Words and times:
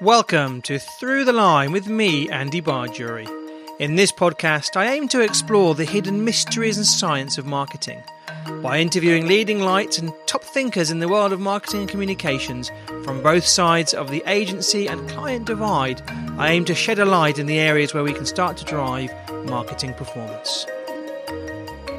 Welcome 0.00 0.62
to 0.62 0.78
Through 0.78 1.24
the 1.24 1.32
Line 1.32 1.72
with 1.72 1.88
me, 1.88 2.30
Andy 2.30 2.62
Barjury. 2.62 3.26
In 3.80 3.96
this 3.96 4.12
podcast, 4.12 4.76
I 4.76 4.92
aim 4.92 5.08
to 5.08 5.22
explore 5.22 5.74
the 5.74 5.84
hidden 5.84 6.24
mysteries 6.24 6.76
and 6.76 6.86
science 6.86 7.36
of 7.36 7.46
marketing. 7.46 8.00
By 8.62 8.78
interviewing 8.78 9.26
leading 9.26 9.58
lights 9.58 9.98
and 9.98 10.12
top 10.26 10.44
thinkers 10.44 10.92
in 10.92 11.00
the 11.00 11.08
world 11.08 11.32
of 11.32 11.40
marketing 11.40 11.80
and 11.80 11.90
communications 11.90 12.70
from 13.02 13.24
both 13.24 13.44
sides 13.44 13.92
of 13.92 14.12
the 14.12 14.22
agency 14.28 14.86
and 14.86 15.10
client 15.10 15.46
divide, 15.46 16.00
I 16.38 16.52
aim 16.52 16.64
to 16.66 16.76
shed 16.76 17.00
a 17.00 17.04
light 17.04 17.40
in 17.40 17.46
the 17.46 17.58
areas 17.58 17.92
where 17.92 18.04
we 18.04 18.12
can 18.12 18.24
start 18.24 18.56
to 18.58 18.64
drive 18.64 19.10
marketing 19.46 19.94
performance. 19.94 20.64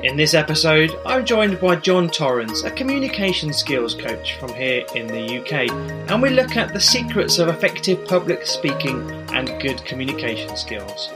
In 0.04 0.16
this 0.16 0.34
episode, 0.34 0.98
I'm 1.06 1.26
joined 1.26 1.60
by 1.60 1.76
John 1.76 2.10
Torrance, 2.10 2.64
a 2.64 2.72
communication 2.72 3.52
skills 3.52 3.94
coach 3.94 4.36
from 4.36 4.54
here 4.54 4.86
in 4.96 5.08
the 5.08 5.40
UK, 5.42 5.70
and 6.10 6.22
we 6.22 6.30
look 6.30 6.56
at 6.56 6.72
the 6.74 6.80
secrets 6.80 7.38
of 7.38 7.50
effective 7.50 8.08
public 8.08 8.46
speaking 8.46 9.02
and 9.34 9.62
good 9.62 9.84
communication 9.84 10.56
skills. 10.56 11.10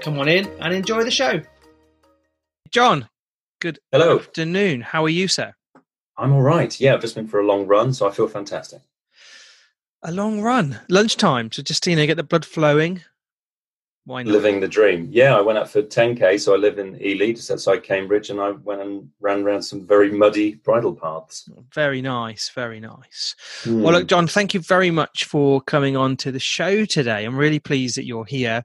Come 0.00 0.18
on 0.18 0.26
in 0.26 0.48
and 0.60 0.74
enjoy 0.74 1.04
the 1.04 1.12
show. 1.12 1.42
John, 2.72 3.08
good 3.60 3.78
Hello. 3.92 4.18
afternoon. 4.18 4.80
How 4.80 5.04
are 5.04 5.08
you, 5.08 5.28
sir? 5.28 5.54
I'm 6.18 6.32
all 6.32 6.42
right. 6.42 6.78
Yeah, 6.80 6.94
I've 6.94 7.02
just 7.02 7.14
been 7.14 7.28
for 7.28 7.38
a 7.38 7.46
long 7.46 7.68
run, 7.68 7.94
so 7.94 8.08
I 8.08 8.10
feel 8.10 8.26
fantastic. 8.26 8.80
A 10.02 10.10
long 10.10 10.40
run, 10.40 10.80
lunchtime, 10.88 11.52
so 11.52 11.62
just 11.62 11.86
you 11.86 11.94
know, 11.94 12.04
get 12.04 12.16
the 12.16 12.24
blood 12.24 12.44
flowing. 12.44 13.02
Why 14.06 14.22
not? 14.22 14.32
Living 14.32 14.60
the 14.60 14.68
dream. 14.68 15.08
Yeah, 15.10 15.34
I 15.34 15.40
went 15.40 15.56
out 15.56 15.70
for 15.70 15.82
10k, 15.82 16.38
so 16.38 16.52
I 16.52 16.58
live 16.58 16.78
in 16.78 17.00
Ely, 17.02 17.32
just 17.32 17.50
outside 17.50 17.82
Cambridge, 17.82 18.28
and 18.28 18.38
I 18.38 18.50
went 18.50 18.82
and 18.82 19.10
ran 19.18 19.42
around 19.42 19.62
some 19.62 19.86
very 19.86 20.10
muddy 20.10 20.56
bridle 20.56 20.94
paths. 20.94 21.48
Very 21.72 22.02
nice, 22.02 22.50
very 22.50 22.80
nice. 22.80 23.34
Hmm. 23.62 23.80
Well, 23.82 23.94
look, 23.94 24.06
John, 24.06 24.26
thank 24.26 24.52
you 24.52 24.60
very 24.60 24.90
much 24.90 25.24
for 25.24 25.62
coming 25.62 25.96
on 25.96 26.18
to 26.18 26.30
the 26.30 26.38
show 26.38 26.84
today. 26.84 27.24
I'm 27.24 27.36
really 27.36 27.58
pleased 27.60 27.96
that 27.96 28.04
you're 28.04 28.26
here. 28.26 28.62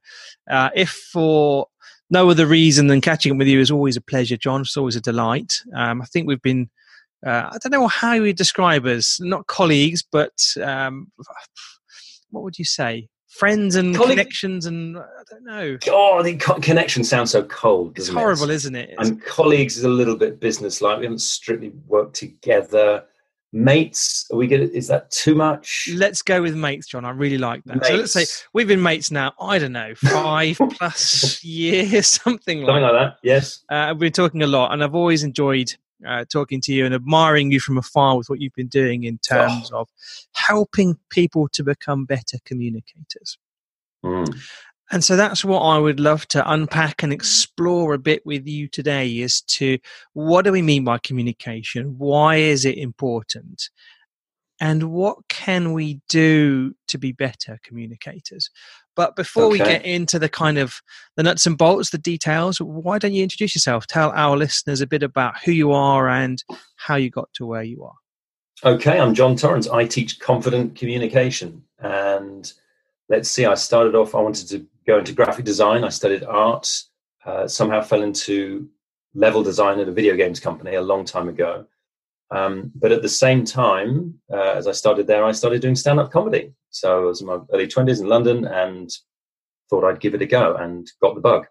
Uh, 0.49 0.71
if 0.75 0.89
for 0.89 1.67
no 2.09 2.29
other 2.29 2.45
reason 2.45 2.87
than 2.87 2.99
catching 2.99 3.31
up 3.31 3.37
with 3.37 3.47
you 3.47 3.61
is 3.61 3.71
always 3.71 3.95
a 3.95 4.01
pleasure, 4.01 4.35
John. 4.35 4.61
It's 4.61 4.75
always 4.75 4.97
a 4.97 5.01
delight. 5.01 5.53
Um, 5.73 6.01
I 6.01 6.05
think 6.05 6.27
we've 6.27 6.41
been, 6.41 6.69
uh, 7.25 7.49
I 7.51 7.57
don't 7.63 7.71
know 7.71 7.87
how 7.87 8.19
we 8.19 8.33
describe 8.33 8.85
us, 8.85 9.21
not 9.21 9.47
colleagues, 9.47 10.03
but 10.03 10.33
um, 10.61 11.11
what 12.31 12.43
would 12.43 12.59
you 12.59 12.65
say? 12.65 13.07
Friends 13.29 13.75
and 13.75 13.95
connections, 13.95 14.65
and 14.65 14.97
I 14.97 15.03
don't 15.29 15.43
know. 15.45 15.77
Oh, 15.87 16.23
the 16.23 16.35
co- 16.35 16.59
connection 16.59 17.03
sounds 17.03 17.31
so 17.31 17.43
cold. 17.43 17.97
It's 17.97 18.07
horrible, 18.09 18.49
isn't 18.49 18.75
it? 18.75 18.89
It's- 18.89 19.07
And 19.09 19.23
colleagues 19.23 19.77
is 19.77 19.83
a 19.83 19.89
little 19.89 20.15
bit 20.15 20.39
business-like. 20.39 20.97
We 20.99 21.05
haven't 21.05 21.19
strictly 21.21 21.71
worked 21.87 22.15
together. 22.15 23.03
Mates, 23.51 24.27
are 24.31 24.37
we 24.37 24.45
good? 24.47 24.61
Is 24.71 24.87
that 24.89 25.09
too 25.11 25.33
much? 25.35 25.89
Let's 25.93 26.21
go 26.21 26.41
with 26.41 26.55
mates, 26.55 26.87
John. 26.87 27.03
I 27.05 27.09
really 27.11 27.37
like 27.39 27.63
that. 27.65 27.83
So 27.85 27.95
let's 27.95 28.13
say 28.13 28.25
we've 28.53 28.67
been 28.67 28.81
mates 28.81 29.09
now. 29.09 29.33
I 29.39 29.57
don't 29.57 29.71
know, 29.71 29.93
five 29.95 30.57
plus 30.77 31.43
years, 31.43 32.07
something 32.23 32.61
like. 32.61 32.67
Something 32.67 32.83
like 32.83 32.93
that. 32.93 33.15
Yes. 33.23 33.63
Uh, 33.71 33.75
I've 33.75 33.97
been 33.99 34.11
talking 34.13 34.43
a 34.43 34.47
lot, 34.47 34.71
and 34.73 34.83
I've 34.83 34.93
always 34.95 35.23
enjoyed 35.23 35.73
uh, 36.07 36.25
talking 36.31 36.61
to 36.61 36.73
you 36.73 36.85
and 36.85 36.93
admiring 36.93 37.51
you 37.51 37.59
from 37.59 37.77
afar 37.77 38.17
with 38.17 38.29
what 38.29 38.39
you've 38.39 38.53
been 38.53 38.67
doing 38.67 39.03
in 39.03 39.17
terms 39.17 39.71
of 39.71 39.89
helping 40.33 40.97
people 41.09 41.47
to 41.49 41.63
become 41.63 42.05
better 42.05 42.37
communicators. 42.45 43.37
Mm. 44.03 44.39
And 44.91 45.03
so 45.03 45.15
that's 45.15 45.45
what 45.45 45.59
I 45.59 45.77
would 45.77 45.99
love 45.99 46.27
to 46.29 46.51
unpack 46.51 47.03
and 47.03 47.13
explore 47.13 47.93
a 47.93 47.99
bit 47.99 48.25
with 48.25 48.47
you 48.47 48.67
today 48.67 49.21
as 49.21 49.41
to 49.41 49.77
what 50.13 50.45
do 50.45 50.51
we 50.51 50.63
mean 50.63 50.83
by 50.83 50.97
communication? 50.97 51.95
Why 51.97 52.37
is 52.37 52.65
it 52.65 52.77
important? 52.77 53.69
And 54.59 54.91
what 54.91 55.17
can 55.29 55.73
we 55.73 56.01
do 56.09 56.73
to 56.87 56.97
be 56.97 57.11
better 57.11 57.59
communicators? 57.63 58.49
But 58.99 59.15
before 59.15 59.47
we 59.47 59.59
get 59.59 59.85
into 59.85 60.19
the 60.19 60.27
kind 60.27 60.57
of 60.57 60.81
the 61.15 61.23
nuts 61.23 61.45
and 61.45 61.57
bolts, 61.57 61.91
the 61.91 61.97
details, 61.97 62.59
why 62.59 62.99
don't 62.99 63.13
you 63.13 63.23
introduce 63.23 63.55
yourself? 63.55 63.87
Tell 63.87 64.11
our 64.11 64.35
listeners 64.35 64.81
a 64.81 64.87
bit 64.87 65.03
about 65.03 65.35
who 65.45 65.53
you 65.53 65.71
are 65.71 66.09
and 66.09 66.43
how 66.75 66.95
you 66.97 67.09
got 67.09 67.31
to 67.35 67.45
where 67.45 67.63
you 67.63 67.85
are. 67.85 67.95
Okay, 68.69 68.99
I'm 68.99 69.13
John 69.13 69.37
Torrance. 69.37 69.69
I 69.69 69.85
teach 69.85 70.19
confident 70.19 70.75
communication. 70.75 71.63
And 71.79 72.51
let's 73.07 73.29
see, 73.29 73.45
I 73.45 73.53
started 73.53 73.95
off, 73.95 74.15
I 74.15 74.19
wanted 74.19 74.49
to 74.49 74.67
go 74.85 74.99
into 74.99 75.13
graphic 75.13 75.45
design. 75.45 75.85
I 75.85 75.89
studied 75.89 76.25
art, 76.25 76.83
uh, 77.25 77.47
somehow 77.47 77.81
fell 77.81 78.03
into 78.03 78.67
level 79.13 79.43
design 79.43 79.79
at 79.79 79.87
a 79.87 79.93
video 79.93 80.17
games 80.17 80.41
company 80.41 80.75
a 80.75 80.81
long 80.81 81.05
time 81.05 81.29
ago. 81.29 81.67
Um, 82.31 82.73
but 82.75 82.91
at 82.91 83.01
the 83.01 83.07
same 83.07 83.45
time, 83.45 84.19
uh, 84.29 84.55
as 84.57 84.67
I 84.67 84.73
started 84.73 85.07
there, 85.07 85.23
I 85.23 85.31
started 85.31 85.61
doing 85.61 85.77
stand 85.77 86.01
up 86.01 86.11
comedy. 86.11 86.51
So 86.69 87.01
I 87.01 87.05
was 87.05 87.21
in 87.21 87.27
my 87.27 87.39
early 87.53 87.67
20s 87.67 87.99
in 87.99 88.07
London 88.07 88.45
and 88.45 88.89
thought 89.69 89.83
I'd 89.83 89.99
give 89.99 90.13
it 90.13 90.21
a 90.21 90.25
go 90.25 90.55
and 90.55 90.89
got 91.01 91.15
the 91.15 91.21
bug 91.21 91.45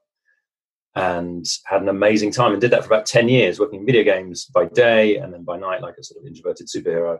and 0.94 1.46
had 1.64 1.82
an 1.82 1.88
amazing 1.88 2.32
time 2.32 2.52
and 2.52 2.60
did 2.60 2.70
that 2.72 2.84
for 2.84 2.92
about 2.92 3.06
10 3.06 3.28
years, 3.28 3.60
working 3.60 3.80
in 3.80 3.86
video 3.86 4.02
games 4.02 4.46
by 4.46 4.66
day 4.66 5.16
and 5.16 5.32
then 5.32 5.44
by 5.44 5.56
night, 5.56 5.80
like 5.80 5.96
a 5.98 6.02
sort 6.02 6.20
of 6.20 6.26
introverted 6.26 6.66
superhero, 6.66 7.18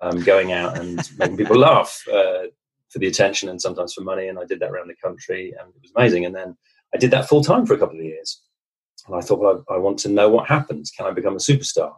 um, 0.00 0.22
going 0.22 0.52
out 0.52 0.78
and 0.78 1.00
making 1.18 1.36
people 1.36 1.56
laugh 1.56 2.02
uh, 2.12 2.44
for 2.88 2.98
the 2.98 3.08
attention 3.08 3.48
and 3.48 3.60
sometimes 3.60 3.94
for 3.94 4.02
money. 4.02 4.28
And 4.28 4.38
I 4.38 4.44
did 4.44 4.60
that 4.60 4.70
around 4.70 4.88
the 4.88 4.96
country 5.02 5.52
and 5.58 5.68
it 5.70 5.82
was 5.82 5.92
amazing. 5.96 6.24
And 6.24 6.34
then 6.34 6.56
I 6.94 6.98
did 6.98 7.10
that 7.10 7.28
full 7.28 7.42
time 7.42 7.66
for 7.66 7.74
a 7.74 7.78
couple 7.78 7.98
of 7.98 8.04
years. 8.04 8.42
And 9.06 9.16
I 9.16 9.20
thought, 9.20 9.40
well, 9.40 9.64
I, 9.68 9.74
I 9.74 9.78
want 9.78 9.98
to 10.00 10.08
know 10.08 10.28
what 10.28 10.48
happens. 10.48 10.90
Can 10.90 11.06
I 11.06 11.10
become 11.10 11.34
a 11.34 11.38
superstar? 11.38 11.92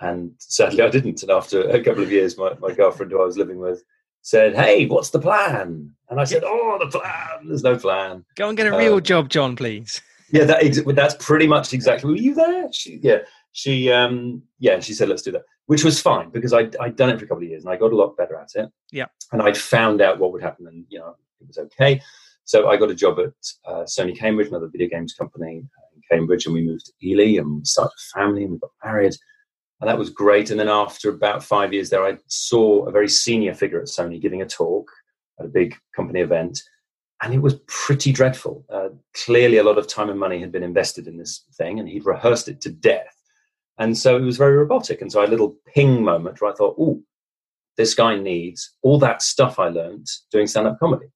And 0.00 0.32
sadly, 0.38 0.82
I 0.82 0.90
didn't. 0.90 1.22
And 1.22 1.30
after 1.30 1.62
a 1.70 1.82
couple 1.82 2.02
of 2.02 2.12
years, 2.12 2.36
my, 2.36 2.52
my 2.60 2.72
girlfriend, 2.72 3.12
who 3.12 3.22
I 3.22 3.24
was 3.24 3.38
living 3.38 3.58
with, 3.58 3.82
said, 4.26 4.56
Hey, 4.56 4.86
what's 4.86 5.10
the 5.10 5.20
plan? 5.20 5.92
And 6.10 6.20
I 6.20 6.24
said, 6.24 6.42
Oh, 6.44 6.78
the 6.80 6.88
plan. 6.98 7.46
There's 7.46 7.62
no 7.62 7.76
plan. 7.78 8.24
Go 8.34 8.48
and 8.48 8.56
get 8.56 8.66
a 8.66 8.76
real 8.76 8.94
Um, 8.94 9.02
job, 9.02 9.28
John, 9.28 9.54
please. 9.56 10.02
Yeah, 10.28 10.42
that 10.42 10.64
ex- 10.64 10.80
that's 10.84 11.14
pretty 11.24 11.46
much 11.46 11.72
exactly. 11.72 12.10
Were 12.10 12.16
you 12.16 12.34
there? 12.34 12.66
She, 12.72 12.98
yeah, 13.00 13.18
she, 13.52 13.92
um, 13.92 14.42
yeah, 14.58 14.80
she 14.80 14.92
said, 14.92 15.08
let's 15.08 15.22
do 15.22 15.30
that, 15.30 15.42
which 15.66 15.84
was 15.84 16.00
fine 16.02 16.30
because 16.30 16.52
I 16.52 16.68
I'd 16.80 16.96
done 16.96 17.10
it 17.10 17.18
for 17.20 17.24
a 17.26 17.28
couple 17.28 17.44
of 17.44 17.48
years 17.48 17.64
and 17.64 17.72
I 17.72 17.76
got 17.76 17.92
a 17.92 17.96
lot 17.96 18.16
better 18.16 18.34
at 18.36 18.50
it. 18.56 18.68
Yeah. 18.90 19.04
and 19.30 19.40
I'd 19.40 19.56
found 19.56 20.00
out 20.00 20.18
what 20.18 20.32
would 20.32 20.42
happen, 20.42 20.66
and 20.66 20.84
you 20.88 20.98
know, 20.98 21.14
it 21.40 21.46
was 21.46 21.58
okay. 21.58 22.02
So 22.42 22.68
I 22.68 22.76
got 22.76 22.90
a 22.90 22.94
job 22.96 23.20
at 23.20 23.34
uh, 23.70 23.84
Sony 23.84 24.18
Cambridge, 24.18 24.48
another 24.48 24.66
video 24.66 24.88
games 24.88 25.14
company 25.14 25.58
in 25.58 25.68
Cambridge, 26.10 26.44
and 26.46 26.54
we 26.56 26.66
moved 26.66 26.86
to 26.86 26.92
Ely 27.08 27.38
and 27.40 27.58
we 27.58 27.64
started 27.64 27.94
a 27.96 28.18
family 28.18 28.42
and 28.42 28.54
we 28.54 28.58
got 28.58 28.70
married, 28.84 29.14
and 29.80 29.88
that 29.88 29.98
was 29.98 30.10
great. 30.10 30.50
And 30.50 30.58
then 30.58 30.68
after 30.68 31.10
about 31.10 31.44
five 31.44 31.72
years 31.72 31.90
there, 31.90 32.04
I 32.04 32.18
saw 32.28 32.86
a 32.86 32.90
very 32.90 33.08
senior 33.08 33.54
figure 33.54 33.80
at 33.80 33.88
Sony 33.88 34.20
giving 34.20 34.42
a 34.42 34.46
talk 34.46 34.90
at 35.38 35.46
a 35.46 35.50
big 35.50 35.76
company 35.94 36.20
event 36.20 36.60
and 37.22 37.32
it 37.32 37.40
was 37.40 37.60
pretty 37.66 38.12
dreadful. 38.12 38.64
Uh, 38.68 38.88
clearly, 39.24 39.56
a 39.56 39.64
lot 39.64 39.78
of 39.78 39.86
time 39.86 40.10
and 40.10 40.20
money 40.20 40.38
had 40.38 40.52
been 40.52 40.62
invested 40.62 41.06
in 41.06 41.16
this 41.16 41.44
thing, 41.54 41.78
and 41.78 41.88
he'd 41.88 42.04
rehearsed 42.04 42.48
it 42.48 42.60
to 42.62 42.70
death. 42.70 43.16
And 43.78 43.96
so 43.96 44.16
it 44.16 44.22
was 44.22 44.36
very 44.36 44.56
robotic. 44.56 45.00
And 45.00 45.10
so 45.10 45.20
I 45.20 45.22
had 45.22 45.30
a 45.30 45.32
little 45.32 45.56
ping 45.74 46.02
moment 46.02 46.40
where 46.40 46.50
I 46.50 46.54
thought, 46.54 46.76
oh, 46.78 47.02
this 47.76 47.94
guy 47.94 48.16
needs 48.16 48.74
all 48.82 48.98
that 49.00 49.22
stuff 49.22 49.58
I 49.58 49.68
learned 49.68 50.06
doing 50.30 50.46
stand 50.46 50.66
up 50.66 50.78
comedy, 50.78 51.06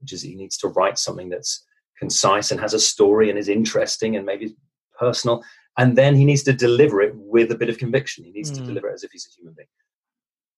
which 0.00 0.12
is 0.12 0.22
he 0.22 0.34
needs 0.34 0.56
to 0.58 0.68
write 0.68 0.98
something 0.98 1.28
that's 1.28 1.64
concise 1.98 2.50
and 2.50 2.60
has 2.60 2.74
a 2.74 2.80
story 2.80 3.30
and 3.30 3.38
is 3.38 3.48
interesting 3.48 4.16
and 4.16 4.26
maybe 4.26 4.56
personal. 4.98 5.44
And 5.78 5.96
then 5.96 6.14
he 6.16 6.24
needs 6.24 6.42
to 6.42 6.52
deliver 6.52 7.00
it 7.00 7.12
with 7.14 7.50
a 7.52 7.54
bit 7.54 7.68
of 7.70 7.78
conviction. 7.78 8.24
He 8.24 8.32
needs 8.32 8.50
to 8.50 8.62
Mm. 8.62 8.66
deliver 8.66 8.88
it 8.90 8.94
as 8.94 9.04
if 9.04 9.12
he's 9.12 9.26
a 9.26 9.34
human 9.38 9.54
being. 9.56 9.68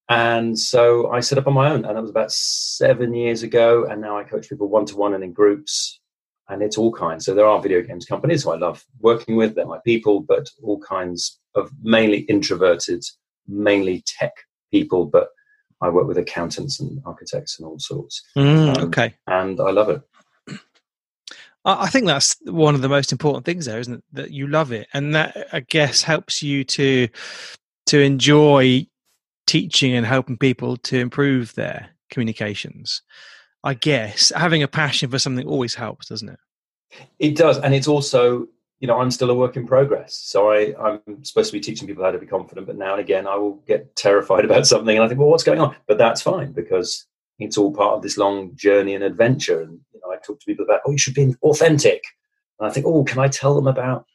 And 0.08 0.58
so 0.58 1.10
I 1.12 1.20
set 1.20 1.38
up 1.38 1.46
on 1.46 1.54
my 1.54 1.70
own, 1.70 1.84
and 1.84 1.96
that 1.96 2.00
was 2.00 2.10
about 2.10 2.32
seven 2.32 3.14
years 3.14 3.42
ago. 3.44 3.84
And 3.84 4.00
now 4.00 4.18
I 4.18 4.24
coach 4.24 4.48
people 4.48 4.68
one 4.68 4.86
to 4.86 4.96
one 4.96 5.14
and 5.14 5.22
in 5.22 5.32
groups, 5.32 6.00
and 6.48 6.62
it's 6.62 6.76
all 6.78 6.90
kinds. 6.92 7.24
So 7.24 7.34
there 7.34 7.46
are 7.46 7.62
video 7.62 7.80
games 7.82 8.06
companies 8.06 8.42
who 8.42 8.50
I 8.50 8.56
love 8.56 8.84
working 9.00 9.36
with, 9.36 9.54
they're 9.54 9.66
my 9.66 9.78
people, 9.84 10.20
but 10.20 10.48
all 10.64 10.80
kinds 10.80 11.38
of 11.54 11.70
mainly 11.82 12.20
introverted, 12.22 13.04
mainly 13.46 14.02
tech 14.18 14.32
people. 14.72 15.04
But 15.06 15.28
I 15.80 15.88
work 15.90 16.08
with 16.08 16.18
accountants 16.18 16.80
and 16.80 17.00
architects 17.06 17.58
and 17.58 17.66
all 17.68 17.78
sorts, 17.78 18.22
Mm, 18.36 18.76
um, 18.76 18.84
okay. 18.88 19.14
and 19.28 19.60
I 19.60 19.70
love 19.70 19.88
it. 19.90 20.02
I 21.64 21.88
think 21.88 22.06
that's 22.06 22.36
one 22.44 22.74
of 22.74 22.80
the 22.80 22.88
most 22.88 23.12
important 23.12 23.44
things 23.44 23.66
there, 23.66 23.78
isn't 23.78 23.94
it? 23.94 24.04
That 24.12 24.30
you 24.30 24.46
love 24.46 24.72
it, 24.72 24.88
and 24.94 25.14
that 25.14 25.48
I 25.52 25.60
guess 25.60 26.02
helps 26.02 26.42
you 26.42 26.64
to 26.64 27.08
to 27.86 28.00
enjoy 28.00 28.86
teaching 29.46 29.94
and 29.94 30.06
helping 30.06 30.38
people 30.38 30.76
to 30.76 30.98
improve 30.98 31.54
their 31.54 31.90
communications. 32.10 33.02
I 33.62 33.74
guess 33.74 34.32
having 34.34 34.62
a 34.62 34.68
passion 34.68 35.10
for 35.10 35.18
something 35.18 35.46
always 35.46 35.74
helps, 35.74 36.08
doesn't 36.08 36.28
it? 36.30 36.38
It 37.18 37.36
does, 37.36 37.58
and 37.58 37.74
it's 37.74 37.88
also, 37.88 38.46
you 38.80 38.86
know, 38.86 38.98
I'm 38.98 39.10
still 39.10 39.30
a 39.30 39.34
work 39.34 39.56
in 39.56 39.66
progress. 39.66 40.14
So 40.14 40.50
I, 40.50 40.74
I'm 40.80 41.24
supposed 41.24 41.50
to 41.50 41.56
be 41.56 41.60
teaching 41.60 41.86
people 41.86 42.04
how 42.04 42.10
to 42.10 42.18
be 42.18 42.26
confident, 42.26 42.66
but 42.66 42.76
now 42.76 42.92
and 42.92 43.00
again, 43.00 43.26
I 43.26 43.36
will 43.36 43.56
get 43.66 43.94
terrified 43.96 44.44
about 44.46 44.66
something, 44.66 44.96
and 44.96 45.04
I 45.04 45.08
think, 45.08 45.20
well, 45.20 45.28
what's 45.28 45.44
going 45.44 45.60
on? 45.60 45.76
But 45.86 45.98
that's 45.98 46.22
fine 46.22 46.52
because 46.52 47.06
it's 47.40 47.58
all 47.58 47.72
part 47.72 47.94
of 47.94 48.02
this 48.02 48.16
long 48.16 48.54
journey 48.54 48.94
and 48.94 49.04
adventure. 49.04 49.60
And 49.60 49.80
you 49.92 50.00
know, 50.00 50.12
I 50.12 50.16
talk 50.16 50.40
to 50.40 50.46
people 50.46 50.64
about, 50.64 50.80
oh, 50.86 50.92
you 50.92 50.98
should 50.98 51.14
be 51.14 51.34
authentic, 51.42 52.02
and 52.58 52.68
I 52.68 52.72
think, 52.72 52.86
oh, 52.86 53.04
can 53.04 53.18
I 53.18 53.28
tell 53.28 53.54
them 53.54 53.66
about 53.66 54.06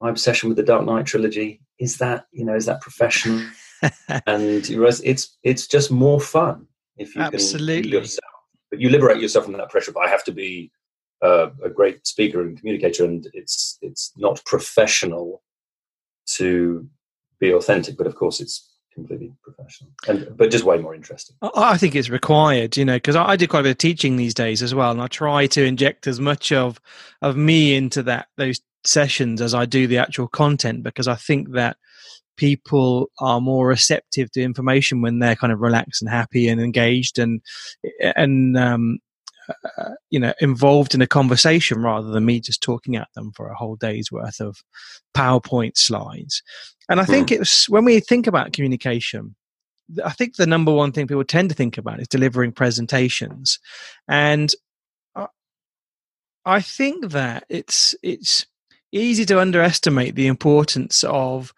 my 0.00 0.10
obsession 0.10 0.48
with 0.48 0.56
the 0.56 0.64
Dark 0.64 0.84
Knight 0.84 1.06
trilogy? 1.06 1.60
Is 1.78 1.98
that, 1.98 2.26
you 2.32 2.44
know, 2.44 2.54
is 2.54 2.66
that 2.66 2.80
professional? 2.80 3.44
and 4.26 4.68
it's 4.70 5.36
it's 5.42 5.66
just 5.66 5.90
more 5.90 6.20
fun 6.20 6.66
if 6.96 7.14
you 7.14 7.22
Absolutely. 7.22 7.82
be 7.82 7.88
yourself 7.90 8.24
but 8.70 8.80
you 8.80 8.90
liberate 8.90 9.20
yourself 9.20 9.44
from 9.44 9.54
that 9.54 9.70
pressure. 9.70 9.92
But 9.92 10.04
I 10.04 10.08
have 10.08 10.24
to 10.24 10.32
be 10.32 10.70
uh, 11.22 11.48
a 11.62 11.70
great 11.70 12.06
speaker 12.06 12.42
and 12.42 12.58
communicator, 12.58 13.04
and 13.04 13.26
it's 13.32 13.78
it's 13.82 14.12
not 14.16 14.44
professional 14.44 15.42
to 16.36 16.88
be 17.40 17.52
authentic. 17.52 17.96
But 17.96 18.06
of 18.06 18.14
course, 18.14 18.40
it's 18.40 18.77
completely 18.98 19.32
professional, 19.42 19.90
and 20.08 20.36
but 20.36 20.50
just 20.50 20.64
way 20.64 20.78
more 20.78 20.94
interesting. 20.94 21.36
I 21.54 21.78
think 21.78 21.94
it's 21.94 22.10
required, 22.10 22.76
you 22.76 22.84
know, 22.84 22.96
because 22.96 23.16
I, 23.16 23.30
I 23.30 23.36
do 23.36 23.46
quite 23.46 23.60
a 23.60 23.62
bit 23.64 23.70
of 23.70 23.78
teaching 23.78 24.16
these 24.16 24.34
days 24.34 24.62
as 24.62 24.74
well, 24.74 24.90
and 24.90 25.00
I 25.00 25.06
try 25.06 25.46
to 25.46 25.64
inject 25.64 26.06
as 26.06 26.20
much 26.20 26.52
of 26.52 26.80
of 27.22 27.36
me 27.36 27.74
into 27.74 28.02
that 28.04 28.28
those 28.36 28.60
sessions 28.84 29.40
as 29.40 29.54
I 29.54 29.66
do 29.66 29.86
the 29.86 29.98
actual 29.98 30.28
content 30.28 30.82
because 30.82 31.08
I 31.08 31.14
think 31.14 31.52
that 31.52 31.76
people 32.36 33.10
are 33.18 33.40
more 33.40 33.66
receptive 33.66 34.30
to 34.32 34.42
information 34.42 35.02
when 35.02 35.18
they're 35.18 35.36
kind 35.36 35.52
of 35.52 35.60
relaxed 35.60 36.00
and 36.00 36.10
happy 36.10 36.48
and 36.48 36.60
engaged 36.60 37.18
and 37.18 37.40
and 38.00 38.56
um, 38.56 38.98
uh, 39.78 39.90
you 40.10 40.18
know 40.18 40.32
involved 40.40 40.94
in 40.94 41.02
a 41.02 41.06
conversation 41.06 41.82
rather 41.82 42.08
than 42.08 42.24
me 42.24 42.40
just 42.40 42.62
talking 42.62 42.96
at 42.96 43.08
them 43.14 43.32
for 43.32 43.48
a 43.48 43.54
whole 43.54 43.76
day's 43.76 44.12
worth 44.12 44.40
of 44.40 44.62
PowerPoint 45.16 45.76
slides. 45.76 46.42
And 46.88 47.00
I 47.00 47.04
think 47.04 47.28
mm. 47.28 47.40
it's 47.40 47.68
when 47.68 47.84
we 47.84 48.00
think 48.00 48.26
about 48.26 48.52
communication, 48.52 49.36
I 50.04 50.10
think 50.10 50.36
the 50.36 50.46
number 50.46 50.72
one 50.72 50.92
thing 50.92 51.06
people 51.06 51.24
tend 51.24 51.50
to 51.50 51.54
think 51.54 51.78
about 51.78 52.00
is 52.00 52.08
delivering 52.08 52.52
presentations, 52.52 53.58
and 54.08 54.52
I 56.48 56.62
think 56.62 57.10
that 57.10 57.44
it's 57.50 57.94
it's 58.02 58.46
easy 58.90 59.26
to 59.26 59.38
underestimate 59.38 60.14
the 60.14 60.28
importance 60.28 61.04
of 61.04 61.52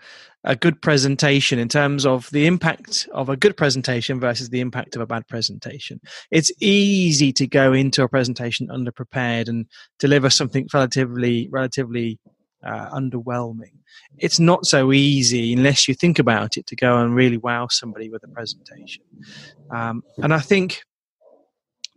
a 0.45 0.57
good 0.57 0.81
presentation 0.81 1.59
in 1.59 1.69
terms 1.69 2.07
of 2.07 2.31
the 2.31 2.47
impact 2.47 3.09
of 3.13 3.29
a 3.29 3.37
good 3.37 3.57
presentation 3.57 4.19
versus 4.19 4.49
the 4.49 4.61
impact 4.61 4.97
of 4.97 5.03
a 5.03 5.07
bad 5.07 5.27
presentation. 5.29 6.01
It's 6.31 6.51
easy 6.61 7.33
to 7.35 7.47
go 7.47 7.73
into 7.73 8.03
a 8.03 8.09
presentation 8.09 8.69
underprepared 8.69 9.49
and 9.49 9.67
deliver 9.99 10.31
something 10.31 10.69
relatively 10.73 11.49
relatively 11.51 12.19
uh, 12.65 12.91
underwhelming. 12.91 13.73
It's 14.19 14.39
not 14.39 14.67
so 14.67 14.93
easy 14.93 15.53
unless 15.53 15.89
you 15.89 15.95
think 15.95 16.19
about 16.19 16.57
it 16.57 16.67
to 16.67 16.77
go 16.77 16.99
and 16.99 17.15
really 17.15 17.39
wow 17.39 17.69
somebody 17.71 18.11
with 18.11 18.23
a 18.25 18.29
presentation. 18.29 19.03
Um, 19.71 20.03
and 20.19 20.35
I 20.35 20.41
think 20.41 20.83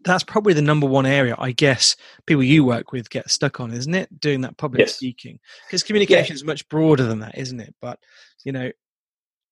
that's 0.04 0.24
probably 0.24 0.54
the 0.54 0.62
number 0.62 0.88
one 0.88 1.06
area 1.06 1.36
I 1.38 1.52
guess 1.52 1.96
people 2.26 2.44
you 2.44 2.64
work 2.64 2.92
with 2.92 3.10
get 3.10 3.30
stuck 3.30 3.60
on, 3.60 3.72
isn't 3.72 3.94
it? 3.94 4.20
Doing 4.20 4.42
that 4.42 4.58
public 4.58 4.82
yes. 4.82 4.96
speaking 4.96 5.40
because 5.68 5.84
communication 5.84 6.34
yeah. 6.34 6.36
is 6.36 6.44
much 6.44 6.68
broader 6.70 7.04
than 7.04 7.20
that, 7.20 7.38
isn't 7.38 7.60
it? 7.60 7.74
But 7.82 8.00
you 8.44 8.52
know, 8.52 8.72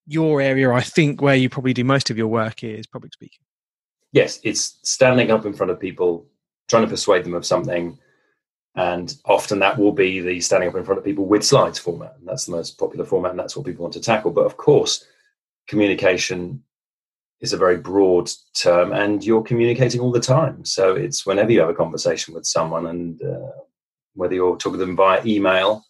your 0.08 0.42
area, 0.42 0.72
I 0.72 0.82
think, 0.82 1.22
where 1.22 1.36
you 1.36 1.50
probably 1.50 1.74
do 1.74 1.84
most 1.84 2.10
of 2.10 2.18
your 2.18 2.28
work 2.28 2.64
is 2.64 2.88
public 2.88 3.14
speaking. 3.14 3.40
Yes, 4.12 4.40
it's 4.44 4.80
standing 4.84 5.32
up 5.32 5.46
in 5.46 5.54
front 5.54 5.72
of 5.72 5.80
people, 5.80 6.26
trying 6.68 6.84
to 6.84 6.90
persuade 6.90 7.24
them 7.24 7.34
of 7.34 7.46
something, 7.46 7.98
and 8.76 9.16
often 9.26 9.60
that 9.60 9.78
will 9.78 9.92
be 9.92 10.20
the 10.20 10.40
standing 10.42 10.70
up 10.70 10.76
in 10.76 10.84
front 10.84 10.98
of 10.98 11.06
people 11.06 11.26
with 11.26 11.46
slides 11.46 11.80
format, 11.80 12.16
and 12.20 12.28
that's 12.28 12.46
the 12.46 12.52
most 12.52 12.78
popular 12.78 13.06
format, 13.06 13.32
and 13.32 13.40
that's 13.40 13.56
what 13.56 13.66
people 13.66 13.84
want 13.84 13.94
to 13.94 14.02
tackle. 14.02 14.32
But 14.32 14.46
of 14.46 14.58
course, 14.58 15.06
communication 15.68 16.64
is 17.42 17.54
a 17.54 17.58
very 17.58 17.78
broad 17.78 18.30
term 18.54 18.94
and 18.94 19.24
you're 19.24 19.42
communicating 19.42 20.00
all 20.00 20.12
the 20.12 20.20
time. 20.20 20.64
So 20.64 20.96
it's 20.96 21.26
whenever 21.26 21.52
you 21.52 21.60
have 21.60 21.70
a 21.70 21.74
conversation 21.74 22.34
with 22.34 22.46
someone 22.46 22.86
and 22.86 23.22
uh, 23.22 23.52
whether 24.14 24.36
you're 24.36 24.58
talking 24.58 24.80
to 24.80 24.86
them 24.86 24.96
via 24.96 25.22
email 25.26 25.84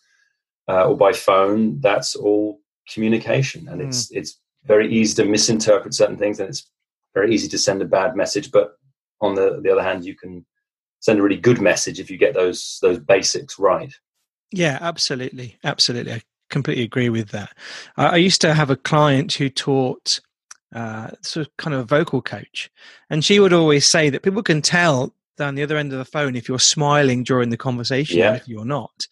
uh, 0.70 0.86
or 0.86 0.96
by 0.96 1.12
phone 1.12 1.80
that's 1.82 2.16
all 2.16 2.60
communication. 2.92 3.68
And 3.68 3.82
mm. 3.82 3.88
it's 3.88 4.10
it's 4.12 4.40
very 4.66 4.92
easy 4.94 5.22
to 5.22 5.30
misinterpret 5.30 5.94
certain 5.94 6.18
things 6.18 6.40
and 6.40 6.50
it's 6.50 6.70
very 7.14 7.34
easy 7.34 7.50
to 7.50 7.58
send 7.58 7.82
a 7.82 7.86
bad 7.86 8.16
message. 8.16 8.52
But 8.52 8.78
on 9.20 9.36
the 9.36 9.60
the 9.62 9.72
other 9.72 9.84
hand 9.84 10.06
you 10.06 10.16
can 10.16 10.46
send 11.02 11.20
a 11.20 11.24
really 11.24 11.38
good 11.38 11.60
message 11.60 12.00
if 12.00 12.10
you 12.10 12.18
get 12.18 12.34
those 12.34 12.80
those 12.82 13.00
basics 13.00 13.60
right. 13.60 13.94
Yeah 14.52 14.78
absolutely. 14.80 15.58
Absolutely. 15.66 16.14
I 16.14 16.22
completely 16.50 16.84
agree 16.84 17.10
with 17.10 17.30
that. 17.30 17.58
I 17.98 18.18
used 18.18 18.40
to 18.42 18.54
have 18.54 18.70
a 18.70 18.76
client 18.78 19.34
who 19.34 19.50
taught 19.50 20.22
uh, 20.74 21.10
sort 21.22 21.48
of 21.48 21.58
kind 21.58 21.74
of 21.74 21.82
a 21.82 21.86
vocal 21.86 22.22
coach, 22.22 22.70
and 23.10 23.24
she 23.24 23.40
would 23.40 23.54
always 23.54 23.86
say 23.86 24.10
that 24.10 24.24
people 24.24 24.44
can 24.44 24.62
tell 24.62 25.14
down 25.38 25.56
the 25.56 25.64
other 25.64 25.78
end 25.78 25.92
of 25.92 26.00
the 26.00 26.06
phone 26.06 26.36
if 26.36 26.48
you're 26.48 26.60
smiling 26.60 27.24
during 27.24 27.50
the 27.50 27.58
conversation 27.58 28.20
yeah. 28.20 28.36
if 28.36 28.48
you're 28.48 28.66
not. 28.66 29.08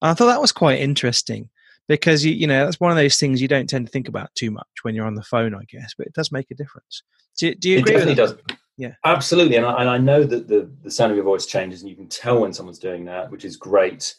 And 0.00 0.10
I 0.10 0.14
thought 0.14 0.26
that 0.26 0.40
was 0.40 0.52
quite 0.52 0.78
interesting 0.78 1.48
because 1.88 2.24
you 2.24 2.32
you 2.32 2.46
know 2.46 2.64
that's 2.64 2.80
one 2.80 2.90
of 2.90 2.96
those 2.96 3.16
things 3.16 3.42
you 3.42 3.48
don't 3.48 3.68
tend 3.68 3.86
to 3.86 3.92
think 3.92 4.08
about 4.08 4.34
too 4.34 4.50
much 4.50 4.68
when 4.82 4.94
you're 4.94 5.06
on 5.06 5.14
the 5.14 5.22
phone, 5.22 5.54
I 5.54 5.64
guess, 5.68 5.94
but 5.96 6.06
it 6.06 6.14
does 6.14 6.32
make 6.32 6.50
a 6.50 6.54
difference. 6.54 7.02
Do, 7.38 7.54
do 7.54 7.70
you 7.70 7.78
agree? 7.78 7.94
It 7.94 7.98
definitely 7.98 8.14
does. 8.14 8.34
Yeah, 8.78 8.94
absolutely. 9.04 9.56
And 9.56 9.66
I, 9.66 9.80
and 9.80 9.90
I 9.90 9.98
know 9.98 10.24
that 10.24 10.48
the 10.48 10.70
the 10.82 10.90
sound 10.90 11.10
of 11.12 11.16
your 11.16 11.24
voice 11.24 11.46
changes, 11.46 11.82
and 11.82 11.90
you 11.90 11.96
can 11.96 12.08
tell 12.08 12.40
when 12.40 12.52
someone's 12.52 12.78
doing 12.78 13.04
that, 13.06 13.30
which 13.30 13.44
is 13.44 13.56
great. 13.56 14.14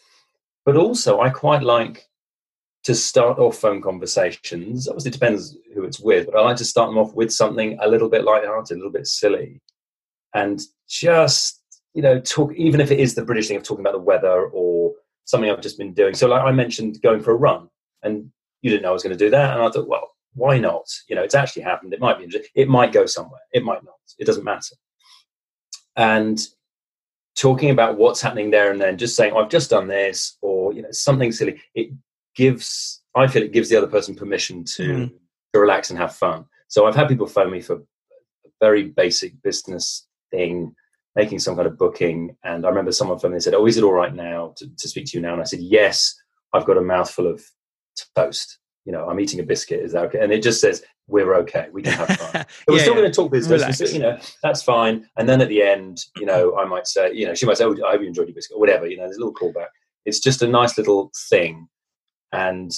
But 0.65 0.77
also, 0.77 1.21
I 1.21 1.29
quite 1.29 1.63
like 1.63 2.07
to 2.83 2.93
start 2.93 3.39
off 3.39 3.57
phone 3.57 3.81
conversations. 3.81 4.87
Obviously, 4.87 5.09
it 5.09 5.13
depends 5.13 5.57
who 5.73 5.83
it's 5.83 5.99
with, 5.99 6.25
but 6.25 6.35
I 6.35 6.41
like 6.41 6.57
to 6.57 6.65
start 6.65 6.89
them 6.89 6.97
off 6.97 7.13
with 7.13 7.31
something 7.31 7.77
a 7.81 7.87
little 7.87 8.09
bit 8.09 8.25
light-hearted, 8.25 8.75
a 8.75 8.77
little 8.77 8.91
bit 8.91 9.07
silly, 9.07 9.61
and 10.33 10.61
just 10.87 11.61
you 11.93 12.01
know 12.01 12.19
talk. 12.19 12.53
Even 12.55 12.81
if 12.81 12.91
it 12.91 12.99
is 12.99 13.15
the 13.15 13.25
British 13.25 13.47
thing 13.47 13.57
of 13.57 13.63
talking 13.63 13.83
about 13.83 13.93
the 13.93 13.99
weather 13.99 14.47
or 14.47 14.93
something 15.25 15.49
I've 15.49 15.61
just 15.61 15.77
been 15.77 15.93
doing. 15.93 16.13
So, 16.13 16.27
like 16.27 16.43
I 16.43 16.51
mentioned, 16.51 17.01
going 17.01 17.21
for 17.21 17.31
a 17.31 17.37
run, 17.37 17.69
and 18.03 18.29
you 18.61 18.69
didn't 18.69 18.83
know 18.83 18.89
I 18.89 18.93
was 18.93 19.03
going 19.03 19.17
to 19.17 19.25
do 19.25 19.31
that, 19.31 19.53
and 19.53 19.61
I 19.61 19.69
thought, 19.69 19.87
well, 19.87 20.11
why 20.35 20.57
not? 20.57 20.85
You 21.07 21.15
know, 21.15 21.23
it's 21.23 21.35
actually 21.35 21.63
happened. 21.63 21.93
It 21.93 21.99
might 21.99 22.19
be. 22.19 22.29
It 22.55 22.67
might 22.67 22.91
go 22.91 23.05
somewhere. 23.05 23.41
It 23.53 23.63
might 23.63 23.83
not. 23.83 23.95
It 24.17 24.25
doesn't 24.25 24.43
matter. 24.43 24.75
And 25.95 26.39
talking 27.35 27.69
about 27.69 27.97
what's 27.97 28.21
happening 28.21 28.51
there 28.51 28.71
and 28.71 28.81
then, 28.81 28.97
just 28.97 29.15
saying, 29.15 29.33
oh, 29.33 29.39
"I've 29.39 29.49
just 29.49 29.69
done 29.69 29.87
this," 29.87 30.37
or 30.41 30.73
you 30.73 30.81
know, 30.81 30.91
something 30.91 31.31
silly. 31.31 31.61
It 31.75 31.91
gives 32.35 33.01
I 33.15 33.27
feel 33.27 33.43
it 33.43 33.53
gives 33.53 33.69
the 33.69 33.77
other 33.77 33.87
person 33.87 34.15
permission 34.15 34.63
to 34.75 34.83
mm. 34.83 35.11
to 35.53 35.59
relax 35.59 35.89
and 35.89 35.99
have 35.99 36.15
fun. 36.15 36.45
So 36.67 36.87
I've 36.87 36.95
had 36.95 37.07
people 37.07 37.27
phone 37.27 37.51
me 37.51 37.61
for 37.61 37.75
a 37.75 38.49
very 38.59 38.83
basic 38.83 39.41
business 39.43 40.07
thing, 40.31 40.75
making 41.15 41.39
some 41.39 41.55
kind 41.55 41.67
of 41.67 41.77
booking, 41.77 42.35
and 42.43 42.65
I 42.65 42.69
remember 42.69 42.91
someone 42.91 43.19
phoned 43.19 43.33
me 43.33 43.35
and 43.37 43.43
said, 43.43 43.53
"Oh, 43.53 43.67
is 43.67 43.77
it 43.77 43.83
all 43.83 43.93
right 43.93 44.13
now 44.13 44.53
to, 44.57 44.67
to 44.75 44.87
speak 44.87 45.05
to 45.07 45.17
you 45.17 45.21
now?" 45.21 45.33
And 45.33 45.41
I 45.41 45.45
said, 45.45 45.59
"Yes, 45.59 46.15
I've 46.53 46.65
got 46.65 46.77
a 46.77 46.81
mouthful 46.81 47.27
of 47.27 47.43
toast. 48.15 48.59
You 48.85 48.91
know, 48.91 49.07
I'm 49.07 49.19
eating 49.19 49.39
a 49.39 49.43
biscuit. 49.43 49.81
Is 49.81 49.91
that 49.93 50.05
okay?" 50.05 50.19
And 50.19 50.31
it 50.31 50.41
just 50.41 50.59
says, 50.59 50.83
"We're 51.07 51.35
okay. 51.35 51.67
We 51.71 51.83
can 51.83 51.93
have 51.93 52.07
fun. 52.17 52.45
But 52.65 52.73
we're 52.73 52.79
still 52.79 52.95
yeah. 52.95 53.01
going 53.01 53.11
to 53.11 53.15
talk 53.15 53.31
business. 53.31 53.79
You 53.93 53.99
know, 53.99 54.17
that's 54.41 54.63
fine." 54.63 55.07
And 55.17 55.29
then 55.29 55.41
at 55.41 55.49
the 55.49 55.61
end, 55.61 56.05
you 56.17 56.25
know, 56.25 56.57
I 56.57 56.65
might 56.65 56.87
say, 56.87 57.13
you 57.13 57.27
know, 57.27 57.35
she 57.35 57.45
might 57.45 57.57
say, 57.57 57.65
"Oh, 57.65 57.75
I 57.85 57.91
hope 57.91 58.01
you 58.01 58.07
enjoyed 58.07 58.27
your 58.27 58.35
biscuit," 58.35 58.55
or 58.55 58.59
whatever. 58.59 58.87
You 58.87 58.97
know, 58.97 59.03
there's 59.03 59.17
a 59.17 59.23
little 59.23 59.35
callback. 59.35 59.67
It's 60.05 60.19
just 60.19 60.41
a 60.41 60.47
nice 60.47 60.77
little 60.77 61.11
thing 61.29 61.67
and 62.33 62.73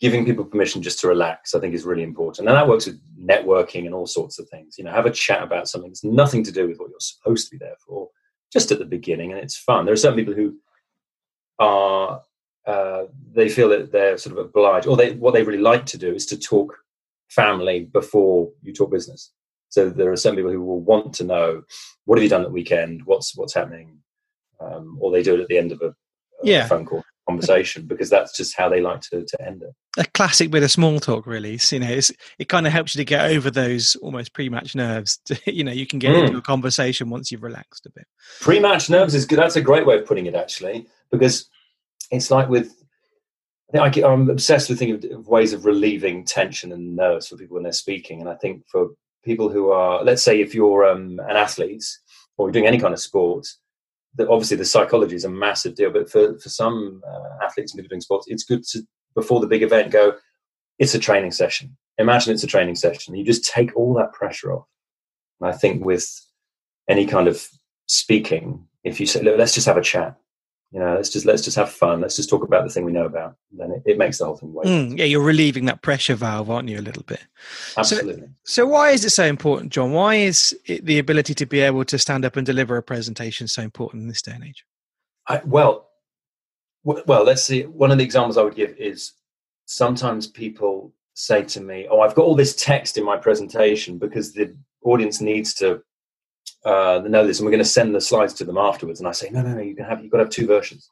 giving 0.00 0.24
people 0.24 0.44
permission 0.44 0.82
just 0.82 1.00
to 1.00 1.08
relax 1.08 1.54
i 1.54 1.60
think 1.60 1.74
is 1.74 1.84
really 1.84 2.02
important. 2.02 2.48
And 2.48 2.56
that 2.56 2.68
works 2.68 2.86
with 2.86 3.00
networking 3.20 3.84
and 3.84 3.94
all 3.94 4.06
sorts 4.06 4.38
of 4.38 4.48
things. 4.48 4.76
You 4.78 4.84
know 4.84 4.92
have 4.92 5.06
a 5.06 5.10
chat 5.10 5.42
about 5.42 5.68
something 5.68 5.90
that's 5.90 6.04
nothing 6.04 6.42
to 6.44 6.52
do 6.52 6.66
with 6.66 6.78
what 6.78 6.90
you're 6.90 7.00
supposed 7.00 7.46
to 7.46 7.56
be 7.56 7.58
there 7.58 7.76
for 7.86 8.08
just 8.52 8.72
at 8.72 8.78
the 8.78 8.84
beginning 8.84 9.30
and 9.30 9.40
it's 9.40 9.56
fun. 9.56 9.84
There 9.84 9.92
are 9.92 9.96
certain 9.96 10.18
people 10.18 10.34
who 10.34 10.56
are 11.58 12.22
uh, 12.66 13.04
they 13.32 13.48
feel 13.48 13.70
that 13.70 13.92
they're 13.92 14.18
sort 14.18 14.38
of 14.38 14.44
obliged 14.44 14.86
or 14.86 14.96
they 14.96 15.12
what 15.12 15.34
they 15.34 15.42
really 15.42 15.62
like 15.62 15.86
to 15.86 15.98
do 15.98 16.14
is 16.14 16.26
to 16.26 16.38
talk 16.38 16.76
family 17.28 17.84
before 17.92 18.50
you 18.62 18.72
talk 18.72 18.90
business. 18.90 19.32
So 19.70 19.90
there 19.90 20.10
are 20.10 20.16
some 20.16 20.34
people 20.34 20.50
who 20.50 20.62
will 20.62 20.80
want 20.80 21.14
to 21.14 21.24
know 21.24 21.62
what 22.04 22.16
have 22.16 22.22
you 22.22 22.28
done 22.30 22.42
at 22.42 22.48
the 22.48 22.52
weekend? 22.52 23.02
What's 23.04 23.36
what's 23.36 23.54
happening? 23.54 23.98
Um, 24.60 24.98
or 25.00 25.12
they 25.12 25.22
do 25.22 25.34
it 25.34 25.40
at 25.40 25.48
the 25.48 25.58
end 25.58 25.72
of 25.72 25.80
a, 25.82 25.88
a 25.88 25.94
yeah. 26.42 26.66
phone 26.66 26.84
call 26.84 27.04
conversation 27.28 27.86
because 27.86 28.08
that's 28.08 28.36
just 28.36 28.56
how 28.56 28.68
they 28.68 28.80
like 28.80 29.00
to, 29.02 29.24
to 29.24 29.46
end 29.46 29.62
it. 29.62 29.74
A 29.98 30.04
classic 30.04 30.50
bit 30.50 30.62
of 30.62 30.70
small 30.70 30.98
talk, 31.00 31.26
really. 31.26 31.58
So, 31.58 31.76
you 31.76 31.80
know, 31.80 32.00
it 32.38 32.48
kind 32.48 32.66
of 32.66 32.72
helps 32.72 32.94
you 32.94 33.00
to 33.00 33.04
get 33.04 33.30
over 33.30 33.50
those 33.50 33.96
almost 33.96 34.32
pre-match 34.32 34.74
nerves. 34.74 35.18
To, 35.26 35.38
you 35.52 35.64
know, 35.64 35.72
you 35.72 35.86
can 35.86 35.98
get 35.98 36.14
mm. 36.14 36.26
into 36.26 36.38
a 36.38 36.42
conversation 36.42 37.10
once 37.10 37.30
you've 37.30 37.42
relaxed 37.42 37.86
a 37.86 37.90
bit. 37.90 38.06
Pre-match 38.40 38.88
nerves 38.88 39.14
is 39.14 39.26
good. 39.26 39.38
That's 39.38 39.56
a 39.56 39.62
great 39.62 39.86
way 39.86 39.98
of 39.98 40.06
putting 40.06 40.26
it, 40.26 40.34
actually, 40.34 40.86
because 41.10 41.48
it's 42.10 42.30
like 42.30 42.48
with. 42.48 42.74
I 43.74 43.90
think 43.90 44.02
I, 44.02 44.10
am 44.10 44.30
obsessed 44.30 44.70
with 44.70 44.78
thinking 44.78 45.12
of 45.12 45.28
ways 45.28 45.52
of 45.52 45.66
relieving 45.66 46.24
tension 46.24 46.72
and 46.72 46.96
nerves 46.96 47.28
for 47.28 47.36
people 47.36 47.56
when 47.56 47.64
they're 47.64 47.72
speaking, 47.72 48.20
and 48.20 48.30
I 48.30 48.34
think 48.34 48.66
for 48.66 48.88
people 49.22 49.50
who 49.50 49.72
are, 49.72 50.02
let's 50.02 50.22
say, 50.22 50.40
if 50.40 50.54
you're 50.54 50.86
um, 50.86 51.20
an 51.28 51.36
athlete 51.36 51.84
or 52.38 52.46
you're 52.46 52.52
doing 52.52 52.66
any 52.66 52.78
kind 52.78 52.94
of 52.94 53.00
sport, 53.00 53.46
the, 54.14 54.28
obviously 54.28 54.56
the 54.56 54.64
psychology 54.64 55.14
is 55.14 55.24
a 55.24 55.30
massive 55.30 55.74
deal, 55.74 55.90
but 55.90 56.10
for, 56.10 56.38
for 56.38 56.48
some 56.48 57.02
uh, 57.06 57.44
athletes 57.44 57.72
people 57.72 57.88
doing 57.88 58.00
sports, 58.00 58.26
it's 58.28 58.44
good 58.44 58.64
to, 58.64 58.82
before 59.14 59.40
the 59.40 59.46
big 59.46 59.62
event, 59.62 59.92
go, 59.92 60.14
it's 60.78 60.94
a 60.94 60.98
training 60.98 61.32
session. 61.32 61.76
Imagine 61.98 62.32
it's 62.32 62.44
a 62.44 62.48
training 62.48 62.76
session. 62.76 63.16
You 63.16 63.24
just 63.24 63.44
take 63.44 63.76
all 63.76 63.94
that 63.94 64.12
pressure 64.12 64.52
off. 64.52 64.66
And 65.40 65.50
I 65.50 65.52
think 65.52 65.84
with 65.84 66.08
any 66.88 67.06
kind 67.06 67.28
of 67.28 67.46
speaking, 67.86 68.66
if 68.84 69.00
you 69.00 69.06
say, 69.06 69.22
look, 69.22 69.38
let's 69.38 69.54
just 69.54 69.66
have 69.66 69.76
a 69.76 69.82
chat. 69.82 70.16
You 70.70 70.78
know 70.78 70.94
let's 70.94 71.08
just 71.08 71.24
let's 71.24 71.42
just 71.42 71.56
have 71.56 71.70
fun. 71.70 72.00
Let's 72.00 72.16
just 72.16 72.28
talk 72.28 72.42
about 72.44 72.64
the 72.64 72.70
thing 72.70 72.84
we 72.84 72.92
know 72.92 73.06
about. 73.06 73.36
Then 73.50 73.70
it, 73.72 73.82
it 73.86 73.98
makes 73.98 74.18
the 74.18 74.26
whole 74.26 74.36
thing 74.36 74.52
way 74.52 74.64
mm, 74.66 74.98
yeah 74.98 75.04
you're 75.04 75.22
relieving 75.22 75.64
that 75.66 75.82
pressure 75.82 76.14
valve 76.14 76.50
aren't 76.50 76.68
you 76.68 76.78
a 76.78 76.82
little 76.82 77.04
bit? 77.04 77.24
Absolutely. 77.76 78.14
so, 78.14 78.28
so 78.44 78.66
why 78.66 78.90
is 78.90 79.04
it 79.04 79.10
so 79.10 79.24
important 79.24 79.72
john? 79.72 79.92
Why 79.92 80.16
is 80.16 80.56
the 80.66 80.98
ability 80.98 81.34
to 81.34 81.46
be 81.46 81.60
able 81.60 81.84
to 81.86 81.98
stand 81.98 82.24
up 82.24 82.36
and 82.36 82.44
deliver 82.44 82.76
a 82.76 82.82
presentation 82.82 83.48
so 83.48 83.62
important 83.62 84.02
in 84.02 84.08
this 84.08 84.22
day 84.22 84.32
and 84.32 84.44
age? 84.44 84.64
I, 85.26 85.40
well 85.44 85.88
w- 86.84 87.04
well 87.06 87.24
let's 87.24 87.42
see. 87.42 87.62
One 87.62 87.90
of 87.90 87.98
the 87.98 88.04
examples 88.04 88.36
i 88.36 88.42
would 88.42 88.56
give 88.56 88.76
is 88.76 89.12
sometimes 89.64 90.26
people 90.26 90.92
say 91.14 91.42
to 91.42 91.60
me 91.60 91.86
oh 91.90 92.00
i've 92.00 92.14
got 92.14 92.24
all 92.24 92.36
this 92.36 92.54
text 92.54 92.96
in 92.96 93.04
my 93.04 93.16
presentation 93.16 93.98
because 93.98 94.32
the 94.32 94.56
audience 94.84 95.20
needs 95.20 95.52
to 95.52 95.82
uh, 96.64 97.02
know 97.06 97.26
this, 97.26 97.38
and 97.38 97.46
we're 97.46 97.52
going 97.52 97.62
to 97.62 97.68
send 97.68 97.94
the 97.94 98.00
slides 98.00 98.34
to 98.34 98.44
them 98.44 98.58
afterwards. 98.58 99.00
And 99.00 99.08
I 99.08 99.12
say, 99.12 99.30
no, 99.30 99.42
no, 99.42 99.54
no, 99.54 99.62
you 99.62 99.74
can 99.74 99.84
have 99.84 100.02
you've 100.02 100.10
got 100.10 100.18
to 100.18 100.24
have 100.24 100.32
two 100.32 100.46
versions. 100.46 100.90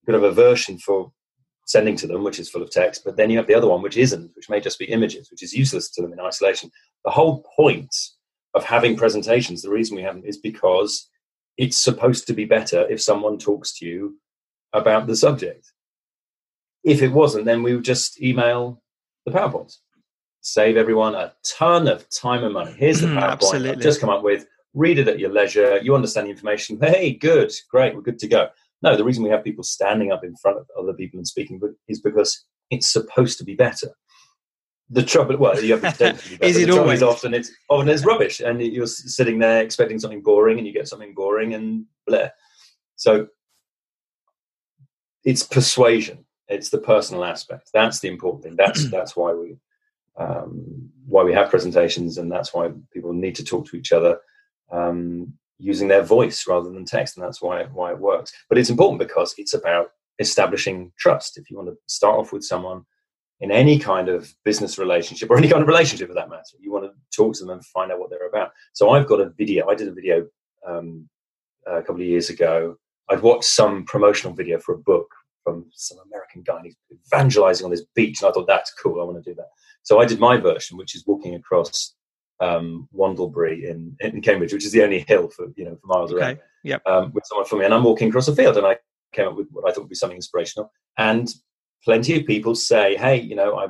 You've 0.00 0.12
got 0.12 0.18
to 0.18 0.24
have 0.24 0.32
a 0.32 0.42
version 0.42 0.78
for 0.78 1.12
sending 1.66 1.96
to 1.96 2.06
them, 2.06 2.24
which 2.24 2.38
is 2.38 2.50
full 2.50 2.62
of 2.62 2.70
text, 2.70 3.04
but 3.04 3.16
then 3.16 3.30
you 3.30 3.38
have 3.38 3.46
the 3.46 3.54
other 3.54 3.68
one, 3.68 3.82
which 3.82 3.96
isn't, 3.96 4.34
which 4.34 4.50
may 4.50 4.60
just 4.60 4.78
be 4.78 4.84
images, 4.86 5.30
which 5.30 5.42
is 5.42 5.52
useless 5.52 5.90
to 5.90 6.02
them 6.02 6.12
in 6.12 6.20
isolation. 6.20 6.70
The 7.04 7.10
whole 7.10 7.44
point 7.56 7.94
of 8.54 8.64
having 8.64 8.96
presentations, 8.96 9.62
the 9.62 9.70
reason 9.70 9.96
we 9.96 10.02
haven't, 10.02 10.26
is 10.26 10.36
because 10.36 11.08
it's 11.56 11.78
supposed 11.78 12.26
to 12.26 12.32
be 12.32 12.44
better 12.44 12.86
if 12.88 13.00
someone 13.00 13.38
talks 13.38 13.78
to 13.78 13.86
you 13.86 14.18
about 14.72 15.06
the 15.06 15.16
subject. 15.16 15.72
If 16.84 17.02
it 17.02 17.12
wasn't, 17.12 17.44
then 17.44 17.62
we 17.62 17.74
would 17.74 17.84
just 17.84 18.20
email 18.20 18.82
the 19.24 19.32
PowerPoints. 19.32 19.78
Save 20.40 20.76
everyone 20.76 21.14
a 21.14 21.32
ton 21.44 21.86
of 21.86 22.08
time 22.10 22.42
and 22.42 22.52
money. 22.52 22.74
Here's 22.76 23.00
the 23.00 23.06
PowerPoint 23.06 23.70
I've 23.70 23.80
just 23.80 24.00
come 24.00 24.10
up 24.10 24.24
with 24.24 24.46
read 24.74 24.98
it 24.98 25.08
at 25.08 25.18
your 25.18 25.30
leisure. 25.30 25.78
You 25.82 25.94
understand 25.94 26.26
the 26.26 26.30
information. 26.30 26.78
Hey, 26.80 27.12
good, 27.12 27.52
great, 27.70 27.94
we're 27.94 28.02
good 28.02 28.18
to 28.20 28.28
go. 28.28 28.48
No, 28.82 28.96
the 28.96 29.04
reason 29.04 29.22
we 29.22 29.30
have 29.30 29.44
people 29.44 29.64
standing 29.64 30.10
up 30.10 30.24
in 30.24 30.34
front 30.36 30.58
of 30.58 30.66
other 30.78 30.92
people 30.92 31.18
and 31.18 31.26
speaking 31.26 31.60
is 31.88 32.00
because 32.00 32.44
it's 32.70 32.90
supposed 32.92 33.38
to 33.38 33.44
be 33.44 33.54
better. 33.54 33.88
The 34.90 35.02
trouble, 35.02 35.36
well, 35.36 35.62
you 35.62 35.76
have 35.76 35.98
to 35.98 36.18
be 36.28 36.38
is 36.46 36.58
it 36.58 36.68
always? 36.68 36.98
Is 36.98 37.02
often 37.02 37.32
it's 37.32 37.50
often 37.70 37.88
it's 37.88 38.04
rubbish, 38.04 38.40
and 38.40 38.60
you're 38.60 38.86
sitting 38.86 39.38
there 39.38 39.62
expecting 39.62 39.98
something 39.98 40.22
boring, 40.22 40.58
and 40.58 40.66
you 40.66 40.72
get 40.72 40.88
something 40.88 41.14
boring 41.14 41.54
and 41.54 41.86
blah. 42.06 42.28
So 42.96 43.28
it's 45.24 45.44
persuasion. 45.44 46.26
It's 46.48 46.68
the 46.68 46.78
personal 46.78 47.24
aspect. 47.24 47.70
That's 47.72 48.00
the 48.00 48.08
important 48.08 48.44
thing. 48.44 48.56
That's 48.56 48.90
that's 48.90 49.16
why 49.16 49.32
we 49.32 49.56
um, 50.18 50.90
why 51.06 51.22
we 51.22 51.32
have 51.32 51.48
presentations, 51.48 52.18
and 52.18 52.30
that's 52.30 52.52
why 52.52 52.70
people 52.92 53.14
need 53.14 53.36
to 53.36 53.44
talk 53.44 53.66
to 53.68 53.76
each 53.76 53.92
other 53.92 54.18
um, 54.72 55.32
using 55.58 55.88
their 55.88 56.02
voice 56.02 56.46
rather 56.48 56.70
than 56.70 56.84
text, 56.84 57.16
and 57.16 57.24
that's 57.24 57.40
why 57.40 57.64
why 57.64 57.92
it 57.92 57.98
works. 57.98 58.32
But 58.48 58.58
it's 58.58 58.70
important 58.70 58.98
because 58.98 59.34
it's 59.38 59.54
about 59.54 59.90
establishing 60.18 60.92
trust. 60.98 61.38
If 61.38 61.50
you 61.50 61.56
want 61.56 61.68
to 61.68 61.76
start 61.86 62.18
off 62.18 62.32
with 62.32 62.44
someone 62.44 62.84
in 63.40 63.50
any 63.50 63.78
kind 63.78 64.08
of 64.08 64.32
business 64.44 64.78
relationship 64.78 65.30
or 65.30 65.36
any 65.36 65.48
kind 65.48 65.62
of 65.62 65.68
relationship 65.68 66.08
for 66.08 66.14
that 66.14 66.30
matter, 66.30 66.56
you 66.60 66.72
want 66.72 66.84
to 66.84 66.92
talk 67.16 67.34
to 67.34 67.44
them 67.44 67.50
and 67.50 67.66
find 67.66 67.90
out 67.90 67.98
what 67.98 68.10
they're 68.10 68.28
about. 68.28 68.50
So 68.72 68.90
I've 68.90 69.06
got 69.06 69.20
a 69.20 69.30
video. 69.30 69.68
I 69.68 69.74
did 69.74 69.88
a 69.88 69.92
video 69.92 70.26
um, 70.66 71.08
a 71.66 71.82
couple 71.82 72.02
of 72.02 72.08
years 72.08 72.30
ago. 72.30 72.76
I'd 73.10 73.22
watched 73.22 73.44
some 73.44 73.84
promotional 73.84 74.34
video 74.34 74.58
for 74.58 74.74
a 74.74 74.78
book 74.78 75.08
from 75.42 75.66
some 75.72 75.98
American 76.06 76.42
guy. 76.42 76.56
And 76.56 76.66
he's 76.66 76.76
evangelizing 77.12 77.64
on 77.64 77.70
this 77.70 77.84
beach, 77.94 78.22
and 78.22 78.28
I 78.28 78.32
thought 78.32 78.46
that's 78.46 78.72
cool. 78.74 79.00
I 79.00 79.04
want 79.04 79.22
to 79.22 79.30
do 79.30 79.34
that. 79.34 79.48
So 79.82 80.00
I 80.00 80.06
did 80.06 80.20
my 80.20 80.36
version, 80.36 80.76
which 80.76 80.94
is 80.94 81.04
walking 81.06 81.34
across 81.34 81.94
um, 82.42 82.88
Wandlebury 82.94 83.70
in, 83.70 83.96
in 84.00 84.20
Cambridge, 84.20 84.52
which 84.52 84.64
is 84.64 84.72
the 84.72 84.82
only 84.82 85.04
hill 85.06 85.30
for 85.30 85.46
you 85.56 85.64
know 85.64 85.76
for 85.80 85.86
miles 85.86 86.12
okay. 86.12 86.22
around. 86.22 86.38
Yep. 86.64 86.82
Um, 86.86 87.12
with 87.12 87.24
someone 87.26 87.46
for 87.46 87.56
me, 87.56 87.64
and 87.64 87.72
I'm 87.72 87.84
walking 87.84 88.08
across 88.08 88.28
a 88.28 88.36
field, 88.36 88.56
and 88.56 88.66
I 88.66 88.76
came 89.12 89.28
up 89.28 89.36
with 89.36 89.48
what 89.50 89.68
I 89.68 89.72
thought 89.72 89.82
would 89.82 89.88
be 89.88 89.94
something 89.94 90.16
inspirational. 90.16 90.70
And 90.98 91.32
plenty 91.84 92.18
of 92.18 92.26
people 92.26 92.54
say, 92.54 92.96
"Hey, 92.96 93.20
you 93.20 93.36
know, 93.36 93.56
I 93.56 93.68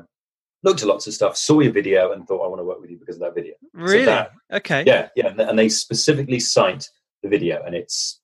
looked 0.62 0.82
at 0.82 0.88
lots 0.88 1.06
of 1.06 1.14
stuff, 1.14 1.36
saw 1.36 1.60
your 1.60 1.72
video, 1.72 2.12
and 2.12 2.26
thought 2.26 2.44
I 2.44 2.48
want 2.48 2.60
to 2.60 2.64
work 2.64 2.80
with 2.80 2.90
you 2.90 2.98
because 2.98 3.16
of 3.16 3.22
that 3.22 3.34
video." 3.34 3.54
Really? 3.74 4.04
So 4.04 4.06
that, 4.06 4.32
okay. 4.52 4.84
Yeah, 4.86 5.08
yeah, 5.14 5.34
and 5.38 5.58
they 5.58 5.68
specifically 5.68 6.40
cite 6.40 6.88
the 7.22 7.28
video, 7.28 7.62
and 7.64 7.74
it's 7.74 8.21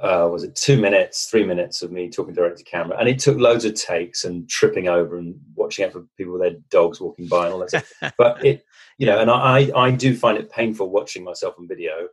uh, 0.00 0.28
was 0.30 0.44
it 0.44 0.54
two 0.54 0.80
minutes, 0.80 1.26
three 1.26 1.44
minutes 1.44 1.82
of 1.82 1.92
me 1.92 2.08
talking 2.08 2.34
direct 2.34 2.58
to 2.58 2.64
camera, 2.64 2.96
and 2.98 3.08
it 3.08 3.18
took 3.18 3.38
loads 3.38 3.64
of 3.64 3.74
takes 3.74 4.24
and 4.24 4.48
tripping 4.48 4.88
over 4.88 5.16
and 5.16 5.38
watching 5.54 5.84
out 5.84 5.92
for 5.92 6.06
people 6.16 6.32
with 6.32 6.42
their 6.42 6.58
dogs 6.70 7.00
walking 7.00 7.28
by 7.28 7.46
and 7.46 7.54
all 7.54 7.60
that 7.60 7.70
stuff. 7.70 8.14
but 8.18 8.44
it, 8.44 8.64
you 8.98 9.06
know, 9.06 9.20
and 9.20 9.30
I, 9.30 9.70
I 9.76 9.90
do 9.90 10.16
find 10.16 10.38
it 10.38 10.50
painful 10.50 10.90
watching 10.90 11.24
myself 11.24 11.54
on 11.58 11.68
video. 11.68 12.08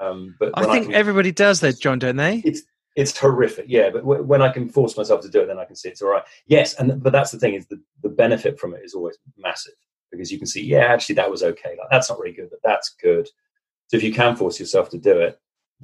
Um, 0.00 0.34
but 0.40 0.50
I 0.54 0.62
think 0.62 0.72
I 0.72 0.84
can, 0.86 0.94
everybody 0.94 1.30
does 1.30 1.60
that, 1.60 1.78
John, 1.78 1.98
don't 1.98 2.16
they? 2.16 2.42
It's 2.44 2.62
it's 2.96 3.16
horrific, 3.16 3.66
yeah. 3.68 3.90
But 3.90 4.00
w- 4.00 4.22
when 4.22 4.42
I 4.42 4.50
can 4.50 4.68
force 4.68 4.96
myself 4.96 5.20
to 5.22 5.28
do 5.28 5.40
it, 5.40 5.46
then 5.46 5.58
I 5.58 5.64
can 5.64 5.76
see 5.76 5.88
it's 5.88 6.02
all 6.02 6.10
right. 6.10 6.24
Yes, 6.46 6.74
and 6.74 7.02
but 7.02 7.12
that's 7.12 7.30
the 7.30 7.38
thing 7.38 7.54
is 7.54 7.66
the 7.66 7.80
the 8.02 8.08
benefit 8.08 8.58
from 8.58 8.74
it 8.74 8.80
is 8.84 8.94
always 8.94 9.18
massive 9.36 9.74
because 10.10 10.32
you 10.32 10.38
can 10.38 10.46
see, 10.46 10.64
yeah, 10.64 10.86
actually 10.86 11.14
that 11.16 11.30
was 11.30 11.42
okay. 11.42 11.76
Like 11.78 11.90
that's 11.90 12.10
not 12.10 12.18
really 12.18 12.34
good, 12.34 12.48
but 12.50 12.60
that's 12.64 12.96
good. 13.00 13.28
So 13.86 13.96
if 13.96 14.02
you 14.02 14.12
can 14.12 14.36
force 14.36 14.58
yourself 14.58 14.88
to 14.90 14.98
do 14.98 15.18
it, 15.20 15.38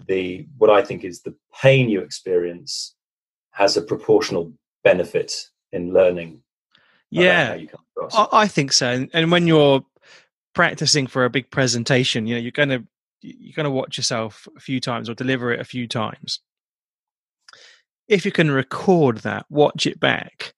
the 0.07 0.47
what 0.59 0.71
I 0.71 0.83
think 0.83 1.05
is 1.05 1.23
the 1.23 1.35
pain 1.63 1.89
you 1.89 2.01
experience 2.01 2.95
has 3.53 3.77
a 3.77 3.83
proportional 3.83 4.53
benefit 4.85 5.33
in 5.73 5.93
learning. 5.93 6.43
Yeah, 7.11 7.57
I, 8.13 8.27
I, 8.33 8.49
think 8.49 8.73
so. 8.73 8.91
And, 8.91 9.11
and, 9.13 9.31
when 9.31 9.47
you're 9.47 9.85
practicing 10.55 11.07
for 11.07 11.25
a 11.25 11.31
big 11.31 11.51
presentation, 11.51 12.27
you 12.27 12.35
know, 12.35 12.41
you're 12.41 12.51
going 12.51 12.69
to 12.69 12.85
you're 13.23 13.55
going 13.55 13.65
to 13.65 13.71
watch 13.71 13.97
yourself 13.97 14.47
a 14.57 14.61
few 14.61 14.81
times 14.81 15.09
or 15.09 15.15
deliver 15.15 15.53
it 15.53 15.61
a 15.61 15.65
few 15.65 15.89
times. 15.89 16.41
If 18.09 18.25
you 18.25 18.33
can 18.33 18.51
record 18.51 19.19
that, 19.19 19.47
watch 19.49 19.87
it 19.87 19.99
back, 19.99 20.55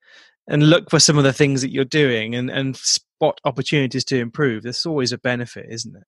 and 0.48 0.68
look 0.68 0.90
for 0.90 0.98
some 0.98 1.18
of 1.18 1.24
the 1.24 1.32
things 1.32 1.62
that 1.62 1.70
you're 1.70 1.84
doing, 1.84 2.34
and 2.34 2.50
and 2.50 2.76
spot 2.76 3.40
opportunities 3.44 4.04
to 4.06 4.18
improve. 4.18 4.62
There's 4.62 4.86
always 4.86 5.12
a 5.12 5.18
benefit, 5.18 5.66
isn't 5.70 5.96
it? 5.96 6.04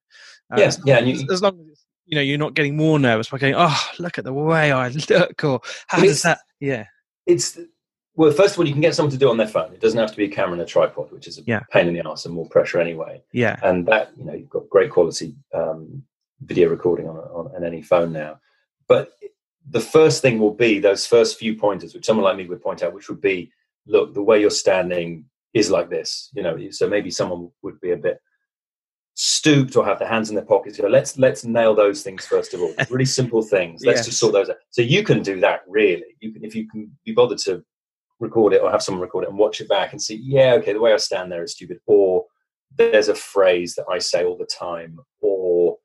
Uh, 0.52 0.56
yes, 0.58 0.80
yeah. 0.84 1.00
You, 1.00 1.26
as 1.30 1.42
long 1.42 1.60
as 1.60 1.66
it's 1.68 1.84
you 2.10 2.16
know 2.16 2.22
you're 2.22 2.38
not 2.38 2.54
getting 2.54 2.76
more 2.76 2.98
nervous 2.98 3.28
by 3.30 3.38
going 3.38 3.54
oh 3.56 3.80
look 3.98 4.18
at 4.18 4.24
the 4.24 4.32
way 4.32 4.72
i 4.72 4.88
look 4.88 5.44
or 5.44 5.60
how 5.86 6.00
does 6.00 6.22
that 6.22 6.40
yeah. 6.58 6.84
it's 7.26 7.58
well 8.16 8.32
first 8.32 8.54
of 8.54 8.58
all 8.58 8.66
you 8.66 8.72
can 8.72 8.82
get 8.82 8.94
someone 8.94 9.10
to 9.10 9.16
do 9.16 9.28
it 9.28 9.30
on 9.30 9.36
their 9.38 9.48
phone. 9.48 9.72
It 9.72 9.80
doesn't 9.80 9.98
have 9.98 10.10
to 10.10 10.16
be 10.16 10.24
a 10.24 10.28
camera 10.28 10.52
and 10.52 10.62
a 10.62 10.66
tripod 10.66 11.10
which 11.10 11.26
is 11.26 11.38
a 11.38 11.42
yeah. 11.46 11.60
pain 11.70 11.88
in 11.88 11.94
the 11.94 12.06
ass 12.06 12.26
and 12.26 12.34
more 12.34 12.48
pressure 12.48 12.80
anyway. 12.80 13.22
Yeah. 13.32 13.58
And 13.62 13.86
that 13.86 14.10
you 14.16 14.24
know 14.24 14.34
you've 14.34 14.50
got 14.50 14.68
great 14.68 14.90
quality 14.90 15.36
um, 15.54 16.02
video 16.42 16.68
recording 16.68 17.08
on, 17.08 17.16
on, 17.16 17.54
on 17.54 17.64
any 17.64 17.80
phone 17.80 18.12
now. 18.12 18.40
But 18.88 19.12
the 19.68 19.80
first 19.80 20.20
thing 20.20 20.38
will 20.38 20.52
be 20.52 20.80
those 20.80 21.06
first 21.06 21.38
few 21.38 21.54
pointers 21.54 21.94
which 21.94 22.04
someone 22.04 22.24
like 22.24 22.36
me 22.36 22.46
would 22.46 22.62
point 22.62 22.82
out 22.82 22.92
which 22.92 23.08
would 23.08 23.20
be 23.20 23.50
look 23.86 24.12
the 24.12 24.22
way 24.22 24.40
you're 24.40 24.50
standing 24.50 25.24
is 25.54 25.70
like 25.70 25.88
this 25.88 26.30
you 26.34 26.42
know 26.42 26.58
so 26.70 26.88
maybe 26.88 27.10
someone 27.10 27.50
would 27.62 27.80
be 27.80 27.92
a 27.92 27.96
bit 27.96 28.20
stooped 29.22 29.76
or 29.76 29.84
have 29.84 29.98
their 29.98 30.08
hands 30.08 30.30
in 30.30 30.34
their 30.34 30.44
pockets. 30.46 30.78
You 30.78 30.84
know, 30.84 30.90
let's 30.90 31.18
let's 31.18 31.44
nail 31.44 31.74
those 31.74 32.02
things 32.02 32.24
first 32.24 32.54
of 32.54 32.62
all. 32.62 32.72
Really 32.90 33.04
simple 33.04 33.42
things. 33.42 33.84
Let's 33.84 33.98
yes. 33.98 34.06
just 34.06 34.18
sort 34.18 34.32
those 34.32 34.48
out. 34.48 34.56
So 34.70 34.80
you 34.80 35.02
can 35.02 35.22
do 35.22 35.38
that 35.40 35.60
really. 35.68 36.16
You 36.20 36.32
can 36.32 36.42
if 36.42 36.54
you 36.54 36.66
can 36.66 36.90
be 37.04 37.12
bothered 37.12 37.36
to 37.40 37.62
record 38.18 38.54
it 38.54 38.62
or 38.62 38.70
have 38.70 38.82
someone 38.82 39.02
record 39.02 39.24
it 39.24 39.28
and 39.28 39.38
watch 39.38 39.60
it 39.60 39.68
back 39.68 39.92
and 39.92 40.00
see, 40.00 40.16
yeah, 40.16 40.54
okay, 40.54 40.72
the 40.72 40.80
way 40.80 40.94
I 40.94 40.96
stand 40.96 41.30
there 41.30 41.42
is 41.42 41.52
stupid. 41.52 41.80
Or 41.86 42.24
there's 42.78 43.08
a 43.08 43.14
phrase 43.14 43.74
that 43.74 43.84
I 43.90 43.98
say 43.98 44.24
all 44.24 44.38
the 44.38 44.46
time, 44.46 44.98
or 45.20 45.76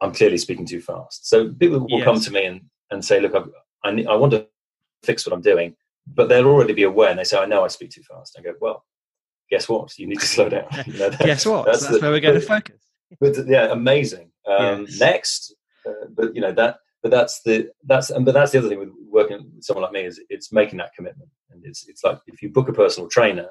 I'm 0.00 0.12
clearly 0.12 0.38
speaking 0.38 0.66
too 0.66 0.80
fast. 0.80 1.28
So 1.28 1.52
people 1.54 1.80
will 1.80 1.98
yes. 1.98 2.04
come 2.04 2.20
to 2.20 2.30
me 2.30 2.44
and, 2.44 2.60
and 2.92 3.04
say, 3.04 3.18
look, 3.18 3.34
I've, 3.34 3.50
I, 3.82 4.04
I 4.08 4.14
want 4.14 4.32
to 4.32 4.46
fix 5.02 5.26
what 5.26 5.32
I'm 5.32 5.42
doing, 5.42 5.74
but 6.06 6.28
they'll 6.28 6.46
already 6.46 6.72
be 6.72 6.84
aware 6.84 7.10
and 7.10 7.18
they 7.18 7.24
say, 7.24 7.38
I 7.38 7.46
know 7.46 7.64
I 7.64 7.68
speak 7.68 7.90
too 7.90 8.02
fast. 8.02 8.36
I 8.38 8.42
go, 8.42 8.54
well, 8.60 8.84
guess 9.50 9.68
what? 9.68 9.98
You 9.98 10.06
need 10.06 10.20
to 10.20 10.26
slow 10.36 10.48
down. 10.48 10.66
You 10.86 10.98
know, 10.98 11.10
guess 11.10 11.46
what? 11.46 11.66
That's, 11.66 11.80
that's 11.80 11.94
the, 11.94 12.00
where 12.00 12.10
we're 12.10 12.20
going 12.20 12.40
to 12.40 12.46
focus. 12.46 12.76
But, 13.20 13.36
yeah, 13.46 13.70
amazing. 13.70 14.30
Um, 14.46 14.86
yes. 14.88 15.00
Next, 15.00 15.54
uh, 15.86 16.06
but 16.10 16.34
you 16.34 16.40
know 16.40 16.52
that. 16.52 16.78
But 17.02 17.10
that's 17.10 17.42
the 17.42 17.70
that's 17.84 18.10
and 18.10 18.24
but 18.24 18.34
that's 18.34 18.52
the 18.52 18.58
other 18.58 18.68
thing 18.68 18.80
with 18.80 18.90
working 19.08 19.50
with 19.54 19.62
someone 19.62 19.84
like 19.84 19.92
me 19.92 20.04
is 20.04 20.20
it's 20.28 20.52
making 20.52 20.78
that 20.78 20.94
commitment. 20.94 21.30
And 21.50 21.64
it's 21.64 21.86
it's 21.88 22.02
like 22.02 22.18
if 22.26 22.42
you 22.42 22.48
book 22.48 22.68
a 22.68 22.72
personal 22.72 23.08
trainer, 23.08 23.48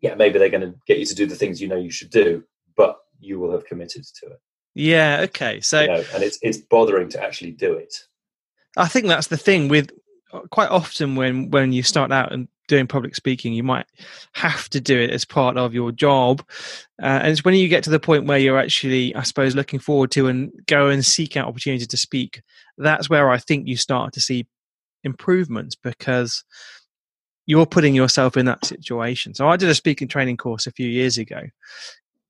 yeah, 0.00 0.14
maybe 0.14 0.38
they're 0.38 0.50
going 0.50 0.60
to 0.60 0.74
get 0.86 0.98
you 0.98 1.06
to 1.06 1.14
do 1.14 1.26
the 1.26 1.34
things 1.34 1.60
you 1.60 1.68
know 1.68 1.76
you 1.76 1.90
should 1.90 2.10
do, 2.10 2.44
but 2.76 2.98
you 3.20 3.38
will 3.38 3.52
have 3.52 3.64
committed 3.64 4.04
to 4.20 4.26
it. 4.26 4.40
Yeah. 4.74 5.20
Okay. 5.22 5.60
So 5.60 5.80
you 5.80 5.86
know, 5.88 6.04
and 6.14 6.22
it's 6.22 6.38
it's 6.42 6.58
bothering 6.58 7.08
to 7.10 7.22
actually 7.22 7.52
do 7.52 7.74
it. 7.74 7.94
I 8.76 8.88
think 8.88 9.06
that's 9.06 9.28
the 9.28 9.36
thing 9.36 9.68
with 9.68 9.90
quite 10.50 10.70
often 10.70 11.16
when 11.16 11.50
when 11.50 11.72
you 11.72 11.82
start 11.82 12.12
out 12.12 12.32
and 12.32 12.48
doing 12.68 12.86
public 12.86 13.14
speaking, 13.14 13.52
you 13.52 13.62
might 13.62 13.86
have 14.32 14.68
to 14.70 14.80
do 14.80 14.98
it 14.98 15.10
as 15.10 15.24
part 15.24 15.56
of 15.56 15.74
your 15.74 15.92
job. 15.92 16.42
Uh, 17.02 17.20
and 17.22 17.28
it's 17.28 17.44
when 17.44 17.54
you 17.54 17.68
get 17.68 17.84
to 17.84 17.90
the 17.90 18.00
point 18.00 18.26
where 18.26 18.38
you're 18.38 18.58
actually, 18.58 19.14
I 19.14 19.22
suppose, 19.22 19.54
looking 19.54 19.78
forward 19.78 20.10
to 20.12 20.28
and 20.28 20.52
go 20.66 20.88
and 20.88 21.04
seek 21.04 21.36
out 21.36 21.48
opportunity 21.48 21.86
to 21.86 21.96
speak. 21.96 22.42
That's 22.78 23.10
where 23.10 23.30
I 23.30 23.38
think 23.38 23.68
you 23.68 23.76
start 23.76 24.12
to 24.14 24.20
see 24.20 24.46
improvements 25.02 25.74
because 25.74 26.44
you're 27.46 27.66
putting 27.66 27.94
yourself 27.94 28.36
in 28.36 28.46
that 28.46 28.64
situation. 28.64 29.34
So 29.34 29.48
I 29.48 29.56
did 29.56 29.68
a 29.68 29.74
speaking 29.74 30.08
training 30.08 30.38
course 30.38 30.66
a 30.66 30.72
few 30.72 30.88
years 30.88 31.18
ago 31.18 31.42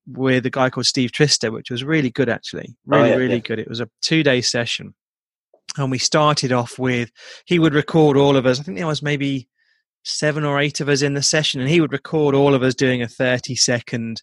with 0.07 0.45
a 0.45 0.49
guy 0.49 0.69
called 0.69 0.85
Steve 0.85 1.11
Trister, 1.13 1.51
which 1.51 1.71
was 1.71 1.83
really 1.83 2.09
good 2.09 2.29
actually, 2.29 2.75
really, 2.85 3.03
oh, 3.03 3.11
yeah, 3.13 3.15
really 3.15 3.35
yeah. 3.35 3.39
good. 3.39 3.59
It 3.59 3.69
was 3.69 3.79
a 3.79 3.89
two 4.01 4.23
day 4.23 4.41
session. 4.41 4.93
and 5.77 5.91
we 5.91 5.97
started 5.97 6.51
off 6.51 6.77
with 6.79 7.11
he 7.45 7.59
would 7.59 7.73
record 7.73 8.17
all 8.17 8.37
of 8.37 8.45
us. 8.45 8.59
I 8.59 8.63
think 8.63 8.77
there 8.77 8.87
was 8.87 9.01
maybe 9.01 9.47
seven 10.05 10.45
or 10.45 10.59
eight 10.59 10.79
of 10.79 10.87
us 10.87 11.01
in 11.01 11.13
the 11.13 11.21
session, 11.21 11.59
and 11.59 11.69
he 11.69 11.81
would 11.81 11.91
record 11.91 12.35
all 12.35 12.53
of 12.53 12.63
us 12.63 12.75
doing 12.75 13.01
a 13.01 13.07
thirty 13.07 13.55
second 13.55 14.21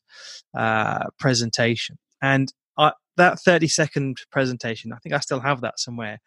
uh, 0.56 1.04
presentation. 1.18 1.98
And 2.22 2.52
I, 2.78 2.92
that 3.16 3.40
30 3.40 3.68
second 3.68 4.18
presentation, 4.30 4.92
I 4.92 4.96
think 4.98 5.14
I 5.14 5.18
still 5.18 5.40
have 5.40 5.60
that 5.62 5.78
somewhere 5.78 6.18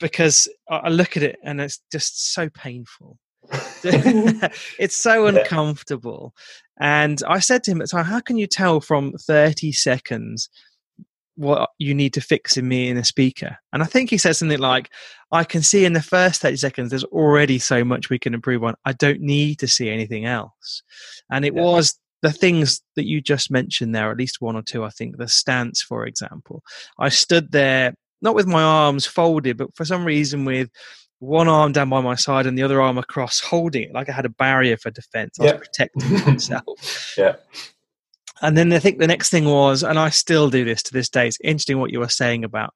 because 0.00 0.48
I 0.68 0.88
look 0.88 1.16
at 1.16 1.22
it 1.22 1.38
and 1.44 1.60
it's 1.60 1.80
just 1.92 2.32
so 2.32 2.48
painful. 2.48 3.18
it's 3.84 4.96
so 4.96 5.26
uncomfortable. 5.26 6.34
And 6.80 7.22
I 7.26 7.38
said 7.38 7.64
to 7.64 7.70
him 7.70 7.80
at 7.80 7.88
the 7.88 7.96
time, 7.96 8.04
How 8.04 8.20
can 8.20 8.36
you 8.36 8.46
tell 8.46 8.80
from 8.80 9.12
30 9.12 9.72
seconds 9.72 10.48
what 11.40 11.70
you 11.78 11.94
need 11.94 12.12
to 12.14 12.20
fix 12.20 12.56
in 12.56 12.68
me 12.68 12.88
in 12.88 12.96
a 12.96 13.04
speaker? 13.04 13.56
And 13.72 13.82
I 13.82 13.86
think 13.86 14.10
he 14.10 14.18
said 14.18 14.36
something 14.36 14.58
like, 14.58 14.90
I 15.32 15.44
can 15.44 15.62
see 15.62 15.84
in 15.84 15.94
the 15.94 16.02
first 16.02 16.42
30 16.42 16.56
seconds 16.56 16.90
there's 16.90 17.04
already 17.04 17.58
so 17.58 17.84
much 17.84 18.10
we 18.10 18.18
can 18.18 18.34
improve 18.34 18.62
on. 18.62 18.74
I 18.84 18.92
don't 18.92 19.20
need 19.20 19.58
to 19.60 19.68
see 19.68 19.88
anything 19.88 20.26
else. 20.26 20.82
And 21.30 21.44
it 21.44 21.54
yeah. 21.54 21.62
was 21.62 21.98
the 22.22 22.32
things 22.32 22.82
that 22.96 23.06
you 23.06 23.20
just 23.20 23.50
mentioned 23.50 23.94
there, 23.94 24.10
at 24.10 24.18
least 24.18 24.40
one 24.40 24.56
or 24.56 24.62
two, 24.62 24.84
I 24.84 24.90
think, 24.90 25.16
the 25.16 25.28
stance, 25.28 25.82
for 25.82 26.06
example. 26.06 26.62
I 26.98 27.08
stood 27.08 27.52
there, 27.52 27.94
not 28.20 28.34
with 28.34 28.46
my 28.46 28.62
arms 28.62 29.06
folded, 29.06 29.56
but 29.56 29.74
for 29.74 29.84
some 29.86 30.04
reason 30.04 30.44
with 30.44 30.68
one 31.20 31.48
arm 31.48 31.72
down 31.72 31.88
by 31.88 32.00
my 32.00 32.14
side 32.16 32.46
and 32.46 32.58
the 32.58 32.62
other 32.62 32.82
arm 32.82 32.98
across, 32.98 33.40
holding 33.40 33.84
it 33.84 33.94
like 33.94 34.08
I 34.08 34.12
had 34.12 34.26
a 34.26 34.30
barrier 34.30 34.76
for 34.76 34.90
defense. 34.90 35.38
I 35.40 35.44
was 35.44 35.52
protecting 35.52 36.12
myself. 36.26 37.14
yeah. 37.16 37.36
And 38.42 38.56
then 38.56 38.72
I 38.72 38.78
think 38.78 38.98
the 38.98 39.06
next 39.06 39.30
thing 39.30 39.44
was, 39.44 39.82
and 39.82 39.98
I 39.98 40.10
still 40.10 40.50
do 40.50 40.64
this 40.64 40.82
to 40.84 40.92
this 40.92 41.08
day, 41.08 41.26
it's 41.28 41.38
interesting 41.42 41.78
what 41.78 41.90
you 41.90 42.00
were 42.00 42.08
saying 42.08 42.44
about 42.44 42.74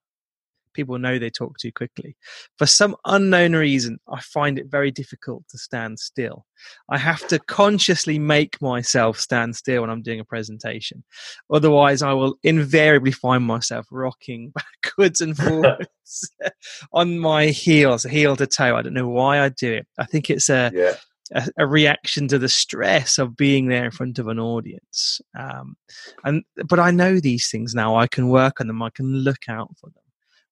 people 0.74 0.98
know 0.98 1.18
they 1.18 1.30
talk 1.30 1.56
too 1.56 1.72
quickly. 1.72 2.16
For 2.58 2.66
some 2.66 2.96
unknown 3.06 3.54
reason, 3.54 3.98
I 4.08 4.20
find 4.20 4.58
it 4.58 4.66
very 4.66 4.90
difficult 4.90 5.44
to 5.48 5.58
stand 5.58 5.98
still. 5.98 6.44
I 6.90 6.98
have 6.98 7.26
to 7.28 7.38
consciously 7.38 8.18
make 8.18 8.60
myself 8.60 9.18
stand 9.18 9.56
still 9.56 9.82
when 9.82 9.90
I'm 9.90 10.02
doing 10.02 10.20
a 10.20 10.24
presentation. 10.24 11.04
Otherwise, 11.50 12.02
I 12.02 12.12
will 12.12 12.36
invariably 12.42 13.12
find 13.12 13.44
myself 13.44 13.86
rocking 13.90 14.52
backwards 14.82 15.20
and 15.22 15.36
forwards 15.38 16.32
on 16.92 17.18
my 17.18 17.46
heels, 17.46 18.02
heel 18.02 18.36
to 18.36 18.46
toe. 18.46 18.76
I 18.76 18.82
don't 18.82 18.94
know 18.94 19.08
why 19.08 19.40
I 19.40 19.48
do 19.48 19.72
it. 19.72 19.86
I 19.98 20.04
think 20.04 20.28
it's 20.28 20.50
a. 20.50 20.70
Yeah. 20.74 20.94
A, 21.32 21.48
a, 21.58 21.66
reaction 21.66 22.28
to 22.28 22.38
the 22.38 22.50
stress 22.50 23.18
of 23.18 23.34
being 23.34 23.68
there 23.68 23.86
in 23.86 23.90
front 23.90 24.18
of 24.18 24.28
an 24.28 24.38
audience. 24.38 25.22
Um, 25.38 25.76
and 26.22 26.44
but 26.66 26.78
I 26.78 26.90
know 26.90 27.18
these 27.18 27.50
things 27.50 27.74
now. 27.74 27.96
I 27.96 28.06
can 28.06 28.28
work 28.28 28.60
on 28.60 28.66
them. 28.66 28.82
I 28.82 28.90
can 28.90 29.06
look 29.06 29.48
out 29.48 29.70
for 29.78 29.88
them 29.88 30.04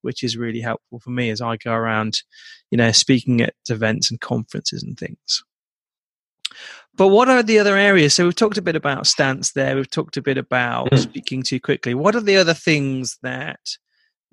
which 0.02 0.22
is 0.22 0.36
really 0.36 0.60
helpful 0.60 1.00
for 1.00 1.10
me 1.10 1.30
as 1.30 1.40
I 1.40 1.56
go 1.56 1.72
around, 1.72 2.22
you 2.70 2.76
know, 2.76 2.92
speaking 2.92 3.40
at 3.40 3.54
events 3.68 4.10
and 4.10 4.20
conferences 4.20 4.82
and 4.82 4.98
things. 4.98 5.42
But 6.94 7.08
what 7.08 7.30
are 7.30 7.42
the 7.42 7.58
other 7.58 7.76
areas? 7.76 8.14
So 8.14 8.24
we've 8.24 8.36
talked 8.36 8.58
a 8.58 8.62
bit 8.62 8.76
about 8.76 9.06
stance 9.06 9.52
there. 9.52 9.74
We've 9.74 9.90
talked 9.90 10.18
a 10.18 10.22
bit 10.22 10.36
about 10.36 10.90
mm. 10.90 10.98
speaking 10.98 11.42
too 11.42 11.58
quickly. 11.58 11.94
What 11.94 12.14
are 12.14 12.20
the 12.20 12.36
other 12.36 12.52
things 12.52 13.18
that, 13.22 13.60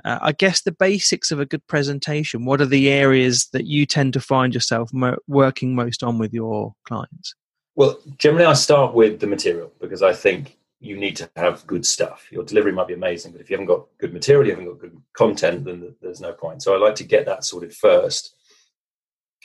uh, 0.06 0.20
I 0.22 0.32
guess, 0.32 0.62
the 0.62 0.72
basics 0.72 1.32
of 1.32 1.40
a 1.40 1.46
good 1.46 1.66
presentation? 1.68 2.46
What 2.46 2.62
are 2.62 2.66
the 2.66 2.90
areas 2.90 3.48
that 3.54 3.66
you 3.66 3.86
tend 3.86 4.14
to 4.14 4.20
find 4.20 4.54
yourself 4.54 4.92
mo- 4.94 5.18
working 5.28 5.76
most 5.76 6.04
on 6.04 6.18
with 6.18 6.34
your 6.34 6.74
clients? 6.86 7.36
Well, 7.76 8.00
generally, 8.18 8.46
I 8.46 8.54
start 8.54 8.94
with 8.94 9.20
the 9.20 9.28
material 9.28 9.72
because 9.80 10.02
I 10.02 10.14
think 10.14 10.58
you 10.80 10.98
need 10.98 11.16
to 11.18 11.30
have 11.36 11.66
good 11.68 11.86
stuff. 11.86 12.28
Your 12.32 12.44
delivery 12.44 12.72
might 12.72 12.88
be 12.88 12.94
amazing, 12.94 13.34
but 13.34 13.42
if 13.42 13.50
you 13.50 13.56
haven't 13.56 13.68
got 13.68 13.86
good 14.00 14.14
material, 14.14 14.46
you 14.46 14.52
haven't 14.52 14.68
got 14.68 14.80
good 14.80 14.98
content, 15.14 15.66
then 15.66 15.96
there's 16.02 16.22
no 16.22 16.34
point. 16.34 16.64
So 16.64 16.74
I 16.74 16.78
like 16.78 16.96
to 16.96 17.04
get 17.04 17.26
that 17.26 17.44
sorted 17.44 17.74
first. 17.74 18.36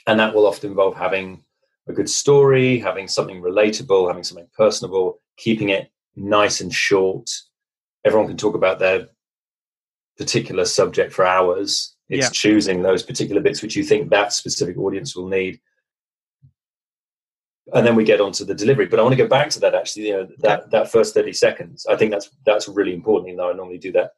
And 0.07 0.19
that 0.19 0.33
will 0.33 0.45
often 0.45 0.69
involve 0.69 0.95
having 0.95 1.43
a 1.87 1.93
good 1.93 2.09
story, 2.09 2.79
having 2.79 3.07
something 3.07 3.41
relatable, 3.41 4.07
having 4.07 4.23
something 4.23 4.47
personable, 4.55 5.21
keeping 5.37 5.69
it 5.69 5.91
nice 6.15 6.61
and 6.61 6.73
short. 6.73 7.29
Everyone 8.05 8.27
can 8.27 8.37
talk 8.37 8.55
about 8.55 8.79
their 8.79 9.07
particular 10.17 10.65
subject 10.65 11.13
for 11.13 11.25
hours. 11.25 11.95
It's 12.09 12.25
yeah. 12.25 12.29
choosing 12.29 12.81
those 12.81 13.03
particular 13.03 13.41
bits 13.41 13.61
which 13.61 13.75
you 13.75 13.83
think 13.83 14.09
that 14.09 14.31
specific 14.31 14.77
audience 14.77 15.15
will 15.15 15.27
need 15.27 15.59
and 17.73 17.85
then 17.85 17.95
we 17.95 18.03
get 18.03 18.21
onto 18.21 18.45
the 18.45 18.53
delivery. 18.53 18.85
But 18.85 18.99
I 18.99 19.03
want 19.03 19.13
to 19.13 19.23
go 19.23 19.27
back 19.27 19.49
to 19.51 19.59
that 19.61 19.73
actually, 19.73 20.07
you 20.07 20.13
know, 20.13 20.27
that, 20.39 20.69
that 20.71 20.91
first 20.91 21.13
30 21.13 21.33
seconds. 21.33 21.85
I 21.87 21.95
think 21.95 22.11
that's 22.11 22.29
that's 22.45 22.67
really 22.67 22.93
important, 22.93 23.29
even 23.29 23.37
though 23.37 23.49
I 23.49 23.53
normally 23.53 23.79
do 23.79 23.91
that 23.93 24.11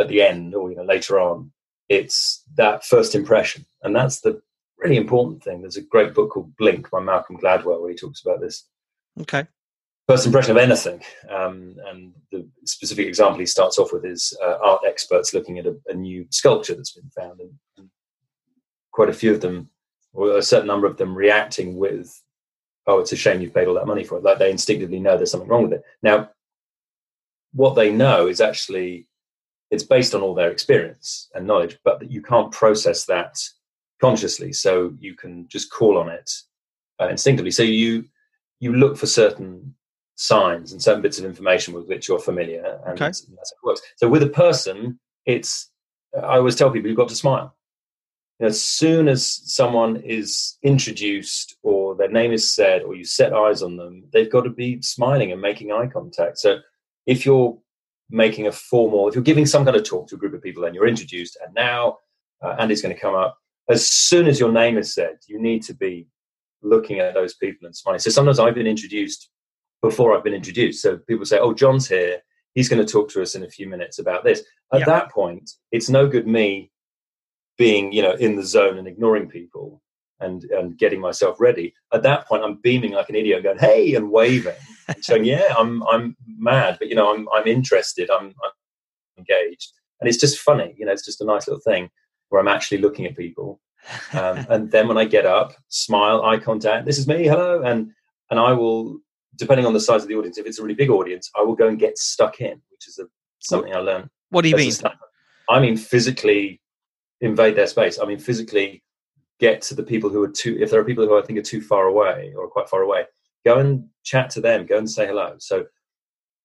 at 0.00 0.08
the 0.08 0.22
end 0.22 0.54
or 0.54 0.70
you 0.70 0.76
know 0.76 0.84
later 0.84 1.20
on. 1.20 1.52
It's 1.88 2.42
that 2.54 2.84
first 2.84 3.14
impression. 3.14 3.66
And 3.82 3.94
that's 3.94 4.20
the 4.20 4.40
really 4.78 4.96
important 4.96 5.42
thing. 5.44 5.60
There's 5.60 5.76
a 5.76 5.82
great 5.82 6.14
book 6.14 6.30
called 6.30 6.56
Blink 6.56 6.90
by 6.90 7.00
Malcolm 7.00 7.36
Gladwell 7.36 7.80
where 7.80 7.90
he 7.90 7.96
talks 7.96 8.22
about 8.22 8.40
this. 8.40 8.66
Okay. 9.20 9.46
First 10.08 10.26
impression 10.26 10.50
of 10.50 10.56
anything. 10.56 11.00
Um, 11.30 11.76
and 11.88 12.12
the 12.30 12.46
specific 12.64 13.06
example 13.06 13.38
he 13.38 13.46
starts 13.46 13.78
off 13.78 13.92
with 13.92 14.04
is 14.04 14.36
uh, 14.42 14.58
art 14.62 14.82
experts 14.86 15.32
looking 15.32 15.58
at 15.58 15.66
a, 15.66 15.76
a, 15.88 15.94
new 15.94 16.26
sculpture 16.30 16.74
that's 16.74 16.92
been 16.92 17.10
found. 17.10 17.40
And, 17.40 17.52
and 17.78 17.88
quite 18.90 19.08
a 19.08 19.14
few 19.14 19.32
of 19.32 19.40
them, 19.40 19.70
or 20.12 20.36
a 20.36 20.42
certain 20.42 20.66
number 20.66 20.86
of 20.86 20.96
them, 20.96 21.14
reacting 21.14 21.76
with 21.76 22.20
oh, 22.86 22.98
it's 22.98 23.12
a 23.12 23.16
shame 23.16 23.40
you've 23.40 23.54
paid 23.54 23.68
all 23.68 23.74
that 23.74 23.86
money 23.86 24.04
for 24.04 24.18
it. 24.18 24.24
Like 24.24 24.38
they 24.38 24.50
instinctively 24.50 24.98
know 24.98 25.16
there's 25.16 25.30
something 25.30 25.48
wrong 25.48 25.62
with 25.64 25.74
it. 25.74 25.84
Now, 26.02 26.30
what 27.52 27.74
they 27.74 27.92
know 27.92 28.26
is 28.26 28.40
actually 28.40 29.08
it's 29.70 29.84
based 29.84 30.14
on 30.14 30.20
all 30.20 30.34
their 30.34 30.50
experience 30.50 31.30
and 31.34 31.46
knowledge, 31.46 31.78
but 31.84 32.10
you 32.10 32.22
can't 32.22 32.52
process 32.52 33.06
that 33.06 33.38
consciously. 34.00 34.52
So 34.52 34.92
you 34.98 35.14
can 35.14 35.48
just 35.48 35.70
call 35.70 35.96
on 35.96 36.08
it 36.08 36.30
uh, 37.00 37.08
instinctively. 37.08 37.50
So 37.50 37.62
you 37.62 38.04
you 38.60 38.74
look 38.74 38.96
for 38.96 39.06
certain 39.06 39.74
signs 40.22 40.72
and 40.72 40.82
certain 40.82 41.02
bits 41.02 41.18
of 41.18 41.24
information 41.24 41.74
with 41.74 41.86
which 41.86 42.08
you're 42.08 42.18
familiar, 42.18 42.80
and 42.84 42.94
okay. 42.94 43.06
that's, 43.06 43.22
that's 43.22 43.52
how 43.52 43.68
it 43.68 43.72
works. 43.72 43.82
So 43.96 44.08
with 44.08 44.22
a 44.22 44.28
person, 44.28 44.98
it's 45.26 45.70
I 46.16 46.36
always 46.36 46.56
tell 46.56 46.70
people 46.70 46.88
you've 46.88 46.96
got 46.96 47.08
to 47.08 47.14
smile 47.14 47.54
as 48.42 48.62
soon 48.62 49.08
as 49.08 49.40
someone 49.44 49.96
is 49.96 50.58
introduced 50.62 51.56
or 51.62 51.94
their 51.94 52.10
name 52.10 52.32
is 52.32 52.52
said 52.52 52.82
or 52.82 52.94
you 52.94 53.04
set 53.04 53.32
eyes 53.32 53.62
on 53.62 53.76
them, 53.76 54.04
they've 54.12 54.30
got 54.30 54.42
to 54.42 54.50
be 54.50 54.82
smiling 54.82 55.30
and 55.30 55.40
making 55.40 55.70
eye 55.70 55.86
contact. 55.86 56.38
So 56.38 56.58
if 57.06 57.24
you're 57.24 57.56
making 58.10 58.48
a 58.48 58.52
formal, 58.52 59.08
if 59.08 59.14
you're 59.14 59.22
giving 59.22 59.46
some 59.46 59.64
kind 59.64 59.76
of 59.76 59.84
talk 59.84 60.08
to 60.08 60.16
a 60.16 60.18
group 60.18 60.34
of 60.34 60.42
people 60.42 60.64
and 60.64 60.74
you're 60.74 60.88
introduced, 60.88 61.38
and 61.44 61.54
now 61.54 61.98
uh, 62.42 62.56
Andy's 62.58 62.82
going 62.82 62.94
to 62.94 63.00
come 63.00 63.14
up, 63.14 63.38
as 63.68 63.86
soon 63.86 64.26
as 64.26 64.40
your 64.40 64.50
name 64.50 64.76
is 64.76 64.92
said, 64.92 65.18
you 65.28 65.40
need 65.40 65.62
to 65.62 65.74
be 65.74 66.08
looking 66.62 66.98
at 66.98 67.14
those 67.14 67.34
people 67.34 67.66
and 67.66 67.76
smiling. 67.76 68.00
So 68.00 68.10
sometimes 68.10 68.40
I've 68.40 68.56
been 68.56 68.66
introduced 68.66 69.30
before 69.82 70.16
I've 70.16 70.24
been 70.24 70.34
introduced. 70.34 70.80
So 70.80 70.96
people 70.96 71.26
say, 71.26 71.38
"Oh, 71.38 71.52
John's 71.52 71.88
here. 71.88 72.22
He's 72.54 72.68
going 72.68 72.84
to 72.84 72.90
talk 72.90 73.10
to 73.10 73.22
us 73.22 73.34
in 73.34 73.44
a 73.44 73.50
few 73.50 73.68
minutes 73.68 73.98
about 73.98 74.24
this." 74.24 74.42
At 74.72 74.80
yeah. 74.80 74.86
that 74.86 75.10
point, 75.10 75.50
it's 75.70 75.90
no 75.90 76.06
good 76.06 76.26
me 76.26 76.72
being 77.58 77.92
you 77.92 78.02
know 78.02 78.12
in 78.12 78.36
the 78.36 78.44
zone 78.44 78.78
and 78.78 78.88
ignoring 78.88 79.28
people 79.28 79.82
and 80.20 80.44
and 80.44 80.78
getting 80.78 81.00
myself 81.00 81.40
ready 81.40 81.74
at 81.92 82.02
that 82.02 82.26
point 82.26 82.42
i'm 82.42 82.58
beaming 82.62 82.92
like 82.92 83.08
an 83.08 83.14
idiot 83.14 83.42
going 83.42 83.58
hey 83.58 83.94
and 83.94 84.10
waving 84.10 84.54
and 84.88 85.04
saying 85.04 85.24
yeah 85.24 85.54
i'm 85.58 85.82
i'm 85.88 86.16
mad 86.38 86.76
but 86.78 86.88
you 86.88 86.94
know 86.94 87.12
i'm 87.14 87.28
i'm 87.34 87.46
interested 87.46 88.10
I'm, 88.10 88.26
I'm 88.26 88.52
engaged 89.18 89.72
and 90.00 90.08
it's 90.08 90.18
just 90.18 90.38
funny 90.38 90.74
you 90.78 90.86
know 90.86 90.92
it's 90.92 91.04
just 91.04 91.20
a 91.20 91.24
nice 91.24 91.46
little 91.46 91.60
thing 91.60 91.90
where 92.30 92.40
i'm 92.40 92.48
actually 92.48 92.78
looking 92.78 93.06
at 93.06 93.16
people 93.16 93.60
um, 94.14 94.46
and 94.48 94.70
then 94.70 94.88
when 94.88 94.98
i 94.98 95.04
get 95.04 95.26
up 95.26 95.54
smile 95.68 96.22
eye 96.24 96.38
contact 96.38 96.86
this 96.86 96.98
is 96.98 97.06
me 97.06 97.24
hello 97.24 97.62
and 97.62 97.90
and 98.30 98.40
i 98.40 98.52
will 98.52 98.98
depending 99.36 99.66
on 99.66 99.72
the 99.72 99.80
size 99.80 100.02
of 100.02 100.08
the 100.08 100.14
audience 100.14 100.38
if 100.38 100.46
it's 100.46 100.58
a 100.58 100.62
really 100.62 100.74
big 100.74 100.90
audience 100.90 101.30
i 101.36 101.42
will 101.42 101.54
go 101.54 101.68
and 101.68 101.78
get 101.78 101.98
stuck 101.98 102.40
in 102.40 102.60
which 102.70 102.88
is 102.88 102.98
a, 102.98 103.04
something 103.40 103.74
i 103.74 103.78
learned 103.78 104.08
what 104.30 104.42
do 104.42 104.48
you 104.48 104.56
mean 104.56 104.72
i 105.48 105.60
mean 105.60 105.76
physically 105.76 106.60
invade 107.22 107.56
their 107.56 107.66
space. 107.66 107.98
I 107.98 108.04
mean, 108.04 108.18
physically 108.18 108.82
get 109.40 109.62
to 109.62 109.74
the 109.74 109.82
people 109.82 110.10
who 110.10 110.22
are 110.22 110.28
too, 110.28 110.58
if 110.60 110.70
there 110.70 110.80
are 110.80 110.84
people 110.84 111.06
who 111.06 111.18
I 111.18 111.22
think 111.22 111.38
are 111.38 111.42
too 111.42 111.62
far 111.62 111.86
away 111.86 112.34
or 112.36 112.48
quite 112.48 112.68
far 112.68 112.82
away, 112.82 113.04
go 113.44 113.58
and 113.58 113.88
chat 114.04 114.28
to 114.30 114.40
them, 114.40 114.66
go 114.66 114.76
and 114.76 114.90
say 114.90 115.06
hello. 115.06 115.36
So 115.38 115.64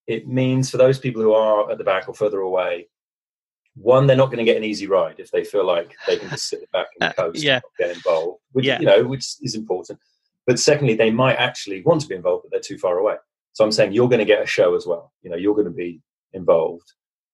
it 0.05 0.27
means 0.27 0.69
for 0.69 0.77
those 0.77 0.99
people 0.99 1.21
who 1.21 1.33
are 1.33 1.69
at 1.69 1.77
the 1.77 1.83
back 1.83 2.07
or 2.07 2.13
further 2.13 2.39
away, 2.39 2.87
one, 3.75 4.07
they're 4.07 4.15
not 4.15 4.27
going 4.27 4.39
to 4.39 4.43
get 4.43 4.57
an 4.57 4.63
easy 4.63 4.87
ride 4.87 5.15
if 5.19 5.29
they 5.29 5.43
feel 5.43 5.65
like 5.65 5.95
they 6.07 6.17
can 6.17 6.29
just 6.29 6.47
sit 6.47 6.71
back 6.71 6.87
and 6.99 7.09
uh, 7.09 7.13
coast 7.13 7.43
uh, 7.43 7.47
yeah. 7.47 7.55
and 7.55 7.63
get 7.77 7.95
involved, 7.95 8.39
which, 8.51 8.65
yeah. 8.65 8.79
you 8.79 8.85
know, 8.85 9.03
which 9.03 9.35
is 9.41 9.53
important. 9.53 9.99
But 10.47 10.59
secondly, 10.59 10.95
they 10.95 11.11
might 11.11 11.35
actually 11.35 11.83
want 11.83 12.01
to 12.01 12.07
be 12.07 12.15
involved, 12.15 12.43
but 12.43 12.51
they're 12.51 12.61
too 12.61 12.77
far 12.77 12.97
away. 12.97 13.15
So 13.51 13.65
I'm 13.65 13.71
saying 13.71 13.91
you're 13.91 14.09
going 14.09 14.19
to 14.19 14.25
get 14.25 14.41
a 14.41 14.47
show 14.47 14.75
as 14.75 14.87
well. 14.87 15.11
You 15.21 15.29
know, 15.29 15.35
you're 15.35 15.53
going 15.53 15.65
to 15.65 15.71
be 15.71 16.01
involved. 16.33 16.93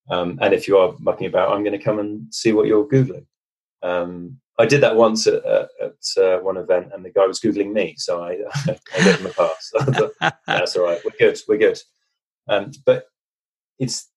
Um, 0.10 0.40
and 0.42 0.54
if 0.54 0.68
you 0.68 0.78
are 0.78 0.96
mucking 1.00 1.28
about, 1.28 1.52
I'm 1.52 1.64
going 1.64 1.78
to 1.78 1.84
come 1.84 2.00
and 2.00 2.34
see 2.34 2.52
what 2.52 2.68
you're 2.68 2.88
Googling. 2.88 3.26
Um, 3.84 4.40
I 4.60 4.66
did 4.66 4.82
that 4.82 4.96
once 4.96 5.28
at, 5.28 5.44
at 5.46 6.22
uh, 6.22 6.38
one 6.40 6.58
event, 6.58 6.92
and 6.94 7.04
the 7.04 7.10
guy 7.10 7.26
was 7.26 7.40
googling 7.40 7.74
me, 7.74 7.96
so 7.98 8.24
I, 8.24 8.38
I 8.68 9.04
gave 9.04 9.20
him 9.20 9.26
a 9.26 9.30
pass. 9.30 9.72
That's 10.48 10.76
all 10.76 10.86
right. 10.86 11.00
We're 11.04 11.18
good. 11.20 11.40
We're 11.48 11.58
good. 11.58 11.80
Um, 12.48 12.72
but 12.86 13.08
it's 13.80 14.10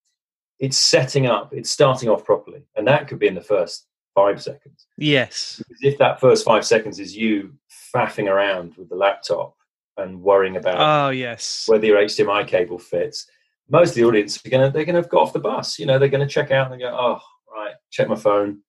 it's 0.59 0.78
setting 0.78 1.26
up. 1.26 1.52
It's 1.52 1.70
starting 1.70 2.09
off 2.09 2.24
properly, 2.24 2.62
and 2.76 2.87
that 2.87 3.09
could 3.09 3.18
be 3.18 3.28
in 3.28 3.35
the 3.35 3.40
first 3.40 3.87
five 4.14 4.42
seconds. 4.42 4.87
Yes. 4.96 5.56
Because 5.59 5.82
if 5.82 5.98
that 5.98 6.20
first 6.20 6.44
five 6.44 6.66
seconds 6.66 6.98
is 6.98 7.16
you 7.16 7.54
faffing 7.94 8.29
around 8.31 8.75
with 8.77 8.88
the 8.88 8.96
laptop 8.96 9.55
and 9.96 10.20
worrying 10.22 10.57
about 10.57 10.77
Oh 10.79 11.11
yes. 11.11 11.64
whether 11.68 11.87
your 11.87 11.99
HDMI 11.99 12.46
cable 12.46 12.79
fits, 12.79 13.27
most 13.68 13.90
of 13.90 13.94
the 13.96 14.05
audience 14.05 14.44
are 14.44 14.51
gonna 14.51 14.70
they're 14.70 14.85
gonna 14.85 15.03
go 15.03 15.18
off 15.18 15.33
the 15.33 15.38
bus. 15.40 15.79
You 15.79 15.87
know, 15.87 15.99
they're 15.99 16.09
gonna 16.09 16.27
check 16.29 16.51
out 16.51 16.70
and 16.70 16.81
go, 16.81 16.88
oh 16.88 17.20
right, 17.55 17.75
check 17.90 18.09
my 18.09 18.16
phone. 18.16 18.61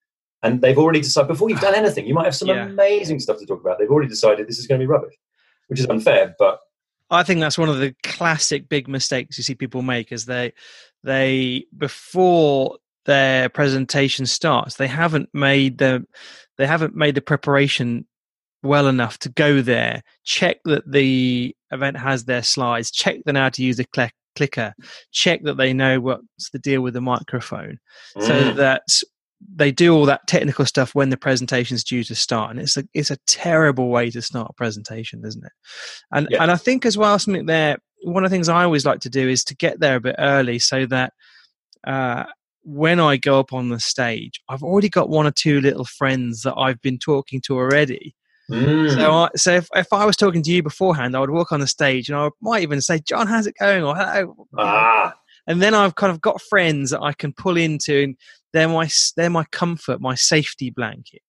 And 0.44 0.62
they've 0.62 0.78
already 0.78 1.02
decided 1.02 1.28
before 1.30 1.50
you've 1.50 1.60
done 1.60 1.76
anything, 1.84 2.06
you 2.08 2.14
might 2.14 2.26
have 2.26 2.36
some 2.36 2.48
Yeah. 2.48 2.66
amazing 2.66 3.20
stuff 3.20 3.40
to 3.40 3.46
talk 3.46 3.62
about. 3.62 3.80
They've 3.80 3.90
already 3.90 4.10
decided 4.10 4.48
this 4.48 4.60
is 4.60 4.68
going 4.68 4.80
to 4.80 4.84
be 4.84 4.88
rubbish, 4.88 5.16
which 5.68 5.80
is 5.80 5.88
unfair. 5.88 6.36
But 6.40 6.60
I 7.10 7.24
think 7.24 7.40
that's 7.40 7.58
one 7.58 7.70
of 7.70 7.80
the 7.80 7.96
classic 8.04 8.70
big 8.70 8.88
mistakes 8.88 9.38
you 9.38 9.44
see 9.44 9.56
people 9.56 9.82
make 9.82 10.12
is 10.12 10.26
they 10.26 10.54
they 11.04 11.66
before 11.78 12.78
their 13.06 13.48
presentation 13.48 14.26
starts 14.26 14.76
they 14.76 14.88
haven't 14.88 15.30
made 15.34 15.78
the 15.78 16.06
they 16.58 16.68
haven't 16.68 16.94
made 16.94 17.16
the 17.16 17.22
preparation 17.22 18.06
well 18.68 18.88
enough 18.88 19.18
to 19.20 19.30
go 19.30 19.62
there 19.62 20.04
check 20.24 20.58
that 20.66 20.84
the 20.92 21.56
event 21.72 21.98
has 21.98 22.26
their 22.26 22.44
slides 22.44 22.92
check 22.92 23.18
they 23.26 23.32
know 23.32 23.42
how 23.42 23.50
to 23.50 23.64
use 23.64 23.80
a 23.80 23.84
click, 23.86 24.14
clicker 24.36 24.74
check 25.12 25.42
that 25.44 25.58
they 25.58 25.74
know 25.74 26.00
what's 26.00 26.50
the 26.52 26.60
deal 26.60 26.82
with 26.82 26.94
the 26.94 27.02
microphone 27.02 27.80
so 28.20 28.34
Mm. 28.34 28.56
that 28.58 28.84
they 29.56 29.72
do 29.72 29.94
all 29.96 30.06
that 30.06 30.26
technical 30.28 30.66
stuff 30.66 30.96
when 30.96 31.10
the 31.10 31.18
presentation's 31.18 31.84
due 31.84 32.04
to 32.04 32.16
start 32.16 32.50
and 32.52 32.60
it's 32.60 32.76
a 32.78 32.84
it's 32.94 33.12
a 33.12 33.18
terrible 33.28 33.90
way 33.90 34.10
to 34.10 34.22
start 34.22 34.50
a 34.50 34.54
presentation 34.54 35.24
isn't 35.26 35.46
it 35.46 35.52
and 36.12 36.28
Yeah. 36.32 36.42
and 36.42 36.52
i 36.52 36.56
think 36.56 36.86
as 36.86 36.98
well 36.98 37.18
something 37.20 37.46
there 37.46 37.78
one 38.04 38.24
of 38.26 38.32
the 38.32 38.36
things 38.36 38.50
i 38.50 38.64
always 38.64 38.86
like 38.86 39.00
to 39.02 39.10
do 39.10 39.28
is 39.30 39.44
to 39.46 39.56
get 39.56 39.80
there 39.80 39.96
a 39.98 40.02
bit 40.02 40.16
early 40.18 40.58
so 40.60 40.86
that 40.88 41.14
uh 41.86 42.24
when 42.64 43.00
i 43.00 43.16
go 43.16 43.40
up 43.40 43.54
on 43.54 43.70
the 43.70 43.80
stage 43.80 44.42
i've 44.50 44.64
already 44.64 44.90
got 44.90 45.10
one 45.10 45.28
or 45.28 45.32
two 45.32 45.62
little 45.62 45.86
friends 45.86 46.42
that 46.42 46.56
i've 46.58 46.82
been 46.82 46.98
talking 46.98 47.40
to 47.42 47.56
already 47.56 48.16
Mm. 48.50 48.94
so, 48.94 49.12
I, 49.12 49.30
so 49.36 49.54
if, 49.56 49.68
if 49.76 49.92
I 49.92 50.06
was 50.06 50.16
talking 50.16 50.42
to 50.42 50.52
you 50.52 50.64
beforehand, 50.64 51.16
I 51.16 51.20
would 51.20 51.32
walk 51.32 51.52
on 51.52 51.60
the 51.60 51.68
stage 51.68 52.10
and 52.10 52.18
I 52.18 52.30
might 52.42 52.64
even 52.64 52.80
say, 52.80 53.00
"John, 53.00 53.28
how's 53.28 53.46
it 53.46 53.56
going?" 53.60 53.84
or 53.84 53.94
"Hello," 53.96 54.48
ah, 54.58 55.14
and 55.48 55.62
then 55.62 55.74
I've 55.74 55.96
kind 55.96 56.12
of 56.12 56.22
got 56.22 56.42
friends 56.42 56.92
that 56.92 57.02
I 57.02 57.14
can 57.14 57.34
pull 57.34 57.58
into, 57.58 58.04
and 58.04 58.18
they're 58.54 58.70
my 58.70 58.90
they're 59.18 59.30
my 59.30 59.44
comfort, 59.52 60.00
my 60.00 60.16
safety 60.16 60.70
blanket, 60.70 61.22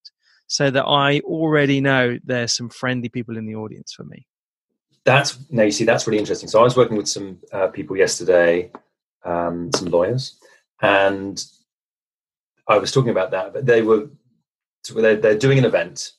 so 0.46 0.70
that 0.70 0.84
I 0.84 1.20
already 1.20 1.80
know 1.80 2.18
there's 2.22 2.54
some 2.54 2.68
friendly 2.68 3.08
people 3.08 3.36
in 3.36 3.46
the 3.46 3.56
audience 3.56 3.92
for 3.92 4.04
me. 4.04 4.26
that's 5.04 5.38
no. 5.50 5.64
You 5.64 5.72
see, 5.72 5.84
that's 5.84 6.06
really 6.06 6.18
interesting. 6.18 6.48
So 6.48 6.60
I 6.60 6.62
was 6.62 6.76
working 6.76 6.96
with 6.96 7.08
some 7.08 7.38
uh, 7.52 7.66
people 7.66 7.96
yesterday, 7.96 8.70
um, 9.24 9.70
some 9.74 9.88
lawyers, 9.88 10.38
and 10.82 11.44
I 12.68 12.78
was 12.78 12.92
talking 12.92 13.10
about 13.10 13.32
that. 13.32 13.52
But 13.52 13.66
they 13.66 13.82
were 13.82 14.08
they're, 14.94 15.16
they're 15.16 15.38
doing 15.38 15.58
an 15.58 15.64
event. 15.64 16.12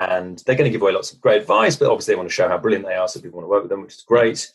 And 0.00 0.42
they're 0.46 0.56
going 0.56 0.64
to 0.66 0.70
give 0.70 0.82
away 0.82 0.92
lots 0.92 1.12
of 1.12 1.20
great 1.20 1.40
advice. 1.42 1.76
But 1.76 1.90
obviously, 1.90 2.12
they 2.12 2.16
want 2.16 2.28
to 2.28 2.34
show 2.34 2.48
how 2.48 2.58
brilliant 2.58 2.84
they 2.86 2.94
are, 2.94 3.08
so 3.08 3.20
people 3.20 3.38
want 3.38 3.44
to 3.46 3.50
work 3.50 3.62
with 3.62 3.70
them, 3.70 3.82
which 3.82 3.94
is 3.94 4.02
great. 4.06 4.52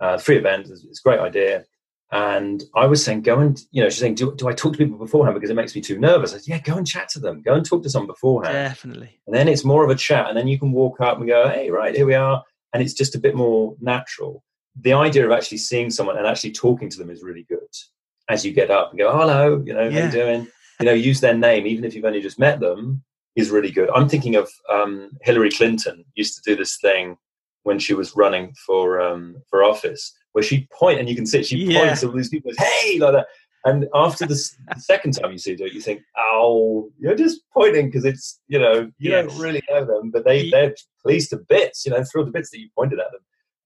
Uh, 0.00 0.16
free 0.18 0.36
event, 0.38 0.68
it's 0.68 1.00
a 1.00 1.02
great 1.08 1.20
idea. 1.20 1.64
And 2.10 2.64
I 2.74 2.86
was 2.86 3.04
saying, 3.04 3.20
go 3.22 3.38
and 3.38 3.60
you 3.70 3.82
know, 3.82 3.90
she's 3.90 3.98
saying, 4.00 4.14
do, 4.14 4.34
do 4.34 4.48
I 4.48 4.54
talk 4.54 4.72
to 4.72 4.78
people 4.78 4.96
beforehand 4.96 5.34
because 5.34 5.50
it 5.50 5.56
makes 5.56 5.74
me 5.74 5.82
too 5.82 5.98
nervous? 5.98 6.32
I 6.32 6.38
said, 6.38 6.48
yeah, 6.48 6.58
go 6.60 6.76
and 6.78 6.86
chat 6.86 7.10
to 7.10 7.20
them, 7.20 7.42
go 7.42 7.52
and 7.52 7.66
talk 7.66 7.82
to 7.82 7.90
someone 7.90 8.06
beforehand. 8.06 8.54
Definitely. 8.54 9.18
And 9.26 9.36
then 9.36 9.46
it's 9.46 9.64
more 9.64 9.84
of 9.84 9.90
a 9.90 9.94
chat, 9.94 10.26
and 10.28 10.36
then 10.38 10.48
you 10.48 10.58
can 10.58 10.72
walk 10.72 11.00
up 11.02 11.18
and 11.18 11.26
go, 11.26 11.48
"Hey, 11.48 11.70
right 11.70 11.94
here 11.94 12.06
we 12.06 12.14
are," 12.14 12.42
and 12.72 12.82
it's 12.82 12.94
just 12.94 13.14
a 13.14 13.18
bit 13.18 13.34
more 13.34 13.76
natural. 13.80 14.42
The 14.80 14.94
idea 14.94 15.26
of 15.26 15.32
actually 15.32 15.58
seeing 15.58 15.90
someone 15.90 16.16
and 16.16 16.26
actually 16.26 16.52
talking 16.52 16.88
to 16.88 16.98
them 16.98 17.10
is 17.10 17.22
really 17.22 17.42
good. 17.48 17.58
As 18.30 18.44
you 18.46 18.52
get 18.52 18.70
up 18.70 18.90
and 18.90 18.98
go, 18.98 19.10
"Hello," 19.12 19.62
you 19.66 19.74
know, 19.74 19.90
how 19.90 19.96
Yeah. 19.96 20.06
you 20.06 20.12
doing? 20.12 20.48
You 20.80 20.86
know, 20.86 20.92
use 20.92 21.20
their 21.20 21.34
name, 21.34 21.66
even 21.66 21.84
if 21.84 21.94
you've 21.94 22.04
only 22.06 22.22
just 22.22 22.38
met 22.38 22.60
them, 22.60 23.02
is 23.38 23.50
really 23.50 23.70
good. 23.70 23.88
I'm 23.94 24.08
thinking 24.08 24.34
of 24.36 24.50
um, 24.70 25.10
Hillary 25.22 25.50
Clinton 25.50 26.04
used 26.14 26.34
to 26.36 26.42
do 26.50 26.56
this 26.56 26.76
thing 26.78 27.16
when 27.62 27.78
she 27.78 27.94
was 27.94 28.14
running 28.16 28.52
for 28.66 29.00
um, 29.00 29.36
for 29.50 29.62
office, 29.64 30.12
where 30.32 30.42
she'd 30.42 30.68
point, 30.70 30.98
and 31.00 31.08
you 31.08 31.16
can 31.16 31.26
see 31.26 31.40
it, 31.40 31.46
she 31.46 31.56
Yeah. 31.58 31.80
points 31.80 32.00
to 32.00 32.08
all 32.08 32.16
these 32.16 32.28
people, 32.28 32.52
"Hey," 32.58 32.98
like 32.98 33.12
that. 33.12 33.26
And 33.64 33.86
after 33.94 34.24
the, 34.24 34.38
the 34.74 34.80
second 34.80 35.12
time 35.12 35.32
you 35.32 35.38
see 35.38 35.52
it, 35.52 35.72
you 35.72 35.80
think, 35.80 36.00
"Oh, 36.16 36.90
you're 36.98 37.16
just 37.16 37.40
pointing 37.52 37.86
because 37.86 38.04
it's 38.04 38.40
you 38.48 38.58
know 38.58 38.90
you 38.98 39.10
Yes. 39.10 39.26
don't 39.28 39.38
really 39.40 39.62
know 39.70 39.84
them, 39.84 40.10
but 40.10 40.24
they 40.24 40.48
they're 40.50 40.74
pleased 41.02 41.30
to 41.30 41.38
bits, 41.48 41.84
you 41.84 41.90
know, 41.92 42.02
thrilled 42.04 42.28
to 42.28 42.32
bits 42.32 42.50
that 42.50 42.60
you 42.60 42.68
pointed 42.76 42.98
at 43.00 43.10
them." 43.12 43.20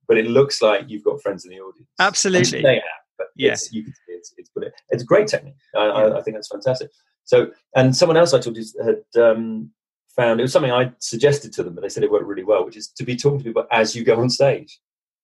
But 0.08 0.18
it 0.18 0.26
looks 0.26 0.61
like 0.61 0.88
you've 0.88 1.04
got 1.04 1.22
friends 1.22 1.44
in 1.44 1.50
the 1.50 1.61
audience. 1.61 1.88
Absolutely. 1.98 2.62
they 2.62 2.74
have, 2.74 3.02
but 3.18 3.28
Yeah. 3.37 3.52
it's, 3.52 3.72
you 3.72 3.85
can 3.85 3.92
see 3.94 4.12
it's 4.18 4.35
it's. 4.37 4.50
It's 4.90 5.02
a 5.02 5.06
great 5.06 5.26
technique. 5.28 5.54
I, 5.76 5.85
I, 5.87 6.18
I 6.18 6.22
think 6.22 6.37
that's 6.37 6.48
fantastic. 6.48 6.90
So, 7.32 7.50
and 7.74 7.96
someone 7.96 8.18
else 8.18 8.34
I 8.34 8.40
talked 8.40 8.56
to 8.56 8.84
had 8.84 9.22
um, 9.22 9.70
found 10.14 10.38
it 10.38 10.42
was 10.42 10.52
something 10.52 10.70
I 10.70 10.92
suggested 10.98 11.50
to 11.54 11.62
them, 11.62 11.74
but 11.74 11.80
they 11.80 11.88
said 11.88 12.02
it 12.02 12.10
worked 12.10 12.26
really 12.26 12.44
well, 12.44 12.62
which 12.66 12.76
is 12.76 12.88
to 12.88 13.04
be 13.04 13.16
talking 13.16 13.38
to 13.38 13.44
people 13.44 13.64
as 13.72 13.96
you 13.96 14.04
go 14.04 14.20
on 14.20 14.28
stage. 14.28 14.78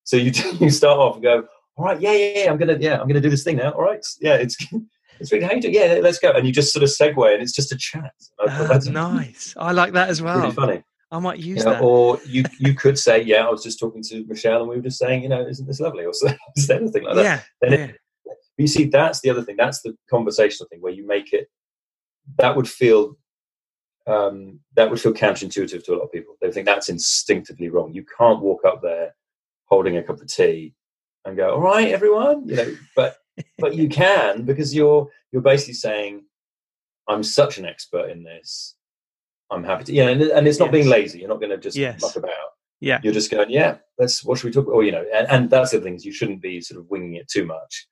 So 0.05 0.17
you 0.17 0.33
you 0.59 0.71
start 0.71 0.99
off 0.99 1.17
and 1.17 1.23
go, 1.23 1.45
all 1.77 1.85
right, 1.85 2.01
yeah, 2.01 2.13
yeah, 2.13 2.45
yeah, 2.45 2.51
I'm 2.51 2.57
gonna 2.57 2.79
yeah, 2.81 2.99
I'm 2.99 3.07
gonna 3.09 3.21
do 3.21 3.29
this 3.29 3.45
thing 3.45 3.57
now. 3.57 3.73
All 3.73 3.83
right, 3.83 4.03
yeah, 4.23 4.37
it's 4.37 4.57
it's 5.21 5.31
really 5.33 5.45
how 5.45 5.53
you 5.53 5.61
do, 5.61 5.71
yeah, 5.71 5.99
let's 6.03 6.19
go, 6.19 6.31
and 6.33 6.47
you 6.47 6.53
just 6.53 6.73
sort 6.73 6.83
of 6.83 6.89
segue, 6.89 7.31
and 7.35 7.43
it's 7.43 7.53
just 7.53 7.73
a 7.73 7.77
chat. 7.77 8.15
Ah, 8.41 8.67
that's 8.71 8.87
nice. 9.07 9.53
I 9.59 9.73
like 9.73 9.93
that 9.93 10.09
as 10.09 10.23
well. 10.23 10.39
really 10.41 10.53
funny. 10.53 10.83
I 11.11 11.19
might 11.19 11.39
use 11.41 11.59
You 11.59 11.65
know, 11.67 11.73
that. 11.73 11.83
or 11.83 12.19
you 12.27 12.45
you 12.59 12.73
could 12.75 12.99
say, 12.99 13.23
yeah, 13.23 13.47
I 13.47 13.51
was 13.51 13.63
just 13.63 13.79
talking 13.79 14.03
to 14.05 14.25
Michelle, 14.27 14.61
and 14.61 14.69
we 14.71 14.77
were 14.77 14.83
just 14.83 14.99
saying, 14.99 15.23
you 15.25 15.29
know, 15.29 15.47
isn't 15.47 15.67
this 15.67 15.81
lovely, 15.81 16.07
or 16.07 16.15
so- 16.15 16.29
anything 16.71 17.05
like 17.05 17.17
that. 17.17 17.23
yeah. 17.25 17.41
then 17.61 17.73
it- 17.75 17.81
yeah. 17.91 17.93
But 18.25 18.63
you 18.63 18.67
see, 18.67 18.85
that's 18.87 19.21
the 19.21 19.29
other 19.29 19.43
thing. 19.43 19.57
That's 19.59 19.83
the 19.83 19.95
conversational 20.09 20.69
thing 20.71 20.81
where 20.81 20.93
you 20.95 21.07
make 21.07 21.35
it. 21.35 21.49
That 22.37 22.57
would 22.57 22.69
feel. 22.69 23.17
Um, 24.07 24.61
that 24.75 24.89
would 24.91 25.01
feel 25.01 25.13
counterintuitive 25.13 25.85
to 25.85 25.93
a 25.93 25.97
lot 25.97 26.05
of 26.05 26.13
people. 26.13 26.35
They 26.41 26.51
think 26.51 26.65
that's 26.67 26.89
instinctively 26.89 27.69
wrong. 27.69 27.93
You 27.93 28.07
can't 28.17 28.41
walk 28.41 28.65
up 28.65 28.81
there 28.81 29.15
holding 29.67 29.99
a 29.99 30.03
cup 30.03 30.21
of 30.21 30.27
tea 30.29 30.75
and 31.27 31.37
go, 31.37 31.55
"All 31.55 31.61
right, 31.61 31.89
everyone," 31.89 32.49
you 32.49 32.57
know. 32.57 32.77
But 32.97 33.19
but 33.59 33.75
you 33.75 33.89
can 33.89 34.45
because 34.45 34.75
you're 34.75 35.09
you're 35.31 35.43
basically 35.43 35.75
saying, 35.75 36.25
"I'm 37.07 37.23
such 37.23 37.59
an 37.59 37.67
expert 37.67 38.11
in 38.11 38.23
this. 38.23 38.77
I'm 39.51 39.63
happy 39.65 39.85
to." 39.85 39.93
Yeah, 39.93 40.09
and, 40.09 40.23
and 40.23 40.49
it's 40.49 40.59
not 40.59 40.73
being 40.73 40.89
lazy. 40.89 41.19
You're 41.21 41.29
not 41.29 41.41
going 41.41 41.51
to 41.51 41.59
just 41.59 41.77
Yes. 41.77 42.01
muck 42.01 42.17
about 42.17 42.33
Yeah. 42.81 43.01
you're 43.03 43.13
just 43.13 43.31
going, 43.31 43.51
yeah, 43.51 43.77
let's 43.99 44.25
what 44.25 44.39
should 44.39 44.47
we 44.47 44.53
talk 44.53 44.65
about? 44.67 44.75
Or 44.75 44.85
you 44.85 44.93
know, 44.93 45.05
and, 45.15 45.27
and 45.29 45.51
that's 45.51 45.73
the 45.73 45.81
thing 45.81 45.95
is 45.97 46.05
you 46.07 46.13
shouldn't 46.13 46.41
be 46.41 46.61
sort 46.63 46.81
of 46.81 46.89
winging 46.89 47.15
it 47.17 47.29
too 47.29 47.45
much, 47.45 47.87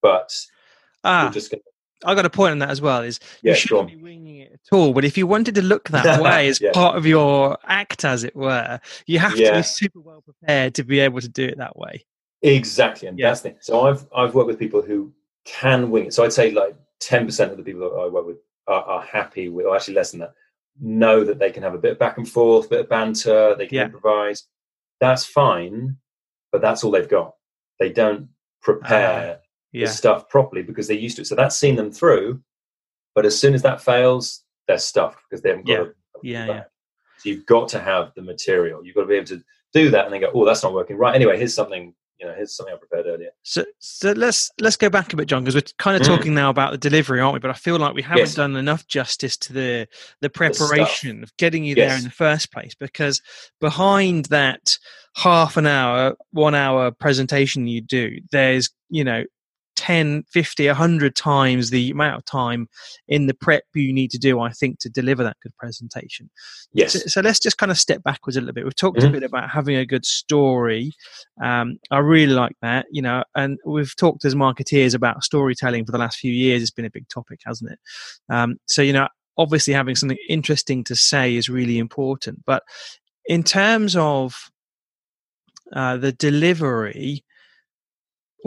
but 0.00 0.32
Ah, 1.02 1.24
you're 1.24 1.32
just 1.32 1.50
going. 1.50 1.62
I 2.04 2.14
got 2.14 2.26
a 2.26 2.30
point 2.30 2.52
on 2.52 2.58
that 2.60 2.70
as 2.70 2.80
well. 2.80 3.02
Is 3.02 3.20
Yeah, 3.42 3.52
you 3.52 3.56
shouldn't 3.56 3.80
on. 3.80 3.86
be 3.86 3.96
winging 3.96 4.36
it 4.40 4.52
at 4.52 4.76
all. 4.76 4.92
But 4.92 5.04
if 5.04 5.16
you 5.16 5.26
wanted 5.26 5.54
to 5.54 5.62
look 5.62 5.88
that 5.90 6.20
way 6.22 6.48
as 6.48 6.60
Yeah. 6.60 6.72
part 6.72 6.96
of 6.96 7.06
your 7.06 7.58
act, 7.64 8.04
as 8.04 8.22
it 8.24 8.36
were, 8.36 8.80
you 9.06 9.18
have 9.18 9.34
to 9.36 9.52
be 9.52 9.62
super 9.62 10.00
well 10.00 10.22
prepared 10.22 10.74
to 10.74 10.84
be 10.84 11.00
able 11.00 11.20
to 11.20 11.28
do 11.28 11.44
it 11.44 11.58
that 11.58 11.76
way. 11.76 12.04
Exactly, 12.42 13.08
and 13.08 13.18
Yeah. 13.18 13.28
that's 13.30 13.40
the 13.40 13.50
thing. 13.50 13.58
So 13.60 13.82
I've 13.86 14.06
I've 14.14 14.34
worked 14.34 14.48
with 14.48 14.58
people 14.58 14.82
who 14.82 15.12
can 15.44 15.90
wing 15.90 16.06
it. 16.06 16.14
So 16.14 16.24
I'd 16.24 16.32
say 16.32 16.50
like 16.50 16.76
ten 17.00 17.24
percent 17.24 17.50
of 17.50 17.56
the 17.56 17.62
people 17.62 17.80
that 17.88 17.96
I 17.96 18.06
work 18.08 18.26
with 18.26 18.38
are, 18.66 18.82
are 18.82 19.02
happy 19.02 19.48
with, 19.48 19.64
or 19.66 19.74
actually 19.74 19.94
less 19.94 20.10
than 20.10 20.20
that, 20.20 20.34
know 20.80 21.24
that 21.24 21.38
they 21.38 21.50
can 21.50 21.62
have 21.62 21.74
a 21.74 21.78
bit 21.78 21.92
of 21.92 21.98
back 21.98 22.18
and 22.18 22.28
forth, 22.28 22.68
bit 22.68 22.80
of 22.80 22.88
banter, 22.88 23.54
they 23.56 23.66
can 23.66 23.76
Yeah. 23.76 23.84
improvise. 23.86 24.46
That's 25.00 25.24
fine, 25.24 25.96
but 26.52 26.60
that's 26.60 26.84
all 26.84 26.90
they've 26.90 27.08
got. 27.08 27.34
They 27.78 27.90
don't 27.90 28.28
ah. 28.28 28.34
prepare 28.62 29.26
the 29.26 29.45
Yeah. 29.72 29.88
stuff 29.88 30.28
properly 30.28 30.62
because 30.62 30.86
they're 30.88 30.96
used 30.96 31.16
to 31.16 31.22
it. 31.22 31.26
So 31.26 31.34
that's 31.34 31.56
seen 31.56 31.76
them 31.76 31.92
through. 31.92 32.40
But 33.14 33.26
as 33.26 33.38
soon 33.38 33.54
as 33.54 33.62
that 33.62 33.80
fails, 33.82 34.42
they're 34.68 34.78
stuffed 34.78 35.18
because 35.28 35.42
they 35.42 35.50
haven't 35.50 35.66
got 35.66 35.72
Yeah. 35.72 35.80
a, 35.82 35.86
Yeah, 36.22 36.46
yeah. 36.46 36.62
So 37.18 37.28
you've 37.30 37.46
got 37.46 37.68
to 37.70 37.78
have 37.80 38.12
the 38.14 38.22
material. 38.22 38.84
You've 38.84 38.94
got 38.94 39.02
to 39.02 39.06
be 39.06 39.14
able 39.16 39.26
to 39.28 39.42
do 39.72 39.90
that 39.90 40.04
and 40.04 40.12
then 40.14 40.20
go, 40.20 40.30
oh, 40.34 40.44
that's 40.44 40.62
not 40.62 40.72
working. 40.72 40.96
Right. 40.96 41.14
Anyway, 41.14 41.36
here's 41.38 41.54
something, 41.54 41.94
you 42.18 42.26
know, 42.26 42.34
here's 42.34 42.54
something 42.56 42.74
I 42.74 42.78
prepared 42.78 43.06
earlier. 43.06 43.30
So, 43.42 43.64
so 43.78 44.12
let's 44.12 44.50
let's 44.60 44.76
go 44.76 44.88
back 44.90 45.12
a 45.12 45.16
bit, 45.16 45.28
John, 45.28 45.42
because 45.44 45.54
we're 45.54 45.62
kind 45.78 45.96
of 45.96 46.02
Mm. 46.02 46.06
talking 46.06 46.34
now 46.34 46.50
about 46.50 46.72
the 46.72 46.78
delivery, 46.78 47.20
aren't 47.20 47.34
we? 47.34 47.40
But 47.40 47.50
I 47.50 47.54
feel 47.54 47.78
like 47.78 47.94
we 47.94 48.02
haven't 48.02 48.18
Yes. 48.20 48.34
done 48.34 48.56
enough 48.56 48.86
justice 48.86 49.36
to 49.38 49.52
the 49.52 49.88
the 50.20 50.30
preparation 50.30 51.22
of 51.22 51.34
getting 51.36 51.64
you 51.64 51.74
there 51.74 51.96
in 51.96 52.04
the 52.04 52.10
first 52.10 52.52
place. 52.52 52.74
Because 52.74 53.20
behind 53.60 54.26
that 54.26 54.78
half 55.16 55.56
an 55.56 55.66
hour, 55.66 56.16
one 56.32 56.54
hour 56.54 56.90
presentation 56.90 57.66
you 57.66 57.80
do, 57.80 58.18
there's 58.30 58.70
you 58.88 59.04
know 59.04 59.24
10 59.76 60.24
50 60.30 60.66
100 60.66 61.14
times 61.14 61.70
the 61.70 61.90
amount 61.90 62.16
of 62.16 62.24
time 62.24 62.68
in 63.08 63.26
the 63.26 63.34
prep 63.34 63.62
you 63.74 63.92
need 63.92 64.10
to 64.10 64.18
do 64.18 64.40
i 64.40 64.50
think 64.50 64.78
to 64.80 64.88
deliver 64.88 65.22
that 65.22 65.36
good 65.42 65.56
presentation 65.56 66.28
Yes. 66.72 66.92
so, 66.92 66.98
so 67.06 67.20
let's 67.22 67.38
just 67.40 67.56
kind 67.56 67.70
of 67.72 67.78
step 67.78 68.02
backwards 68.02 68.36
a 68.36 68.40
little 68.40 68.52
bit. 68.52 68.64
We've 68.64 68.76
talked 68.76 69.02
a 69.02 69.06
Mhm. 69.06 69.12
bit 69.12 69.22
about 69.22 69.48
having 69.48 69.76
a 69.76 69.86
good 69.86 70.04
story. 70.04 70.92
Um, 71.42 71.78
I 71.90 71.98
really 71.98 72.34
like 72.34 72.54
that, 72.60 72.84
you 72.90 73.00
know, 73.00 73.24
and 73.34 73.58
we've 73.64 73.96
talked 73.96 74.26
as 74.26 74.34
marketeers 74.34 74.94
about 74.94 75.24
storytelling 75.24 75.86
for 75.86 75.92
the 75.92 75.96
last 75.98 76.18
few 76.18 76.32
years. 76.32 76.60
It's 76.60 76.70
been 76.70 76.84
a 76.84 76.90
big 76.90 77.08
topic, 77.08 77.40
hasn't 77.46 77.70
it? 77.72 77.78
Um, 78.28 78.56
so, 78.66 78.82
you 78.82 78.92
know, 78.92 79.08
obviously 79.38 79.72
having 79.72 79.94
something 79.96 80.18
interesting 80.28 80.84
to 80.84 80.94
say 80.94 81.34
is 81.34 81.48
really 81.48 81.78
important. 81.78 82.44
But 82.44 82.62
in 83.24 83.42
terms 83.42 83.96
of 83.96 84.50
uh, 85.72 85.96
the 85.96 86.12
delivery, 86.12 87.24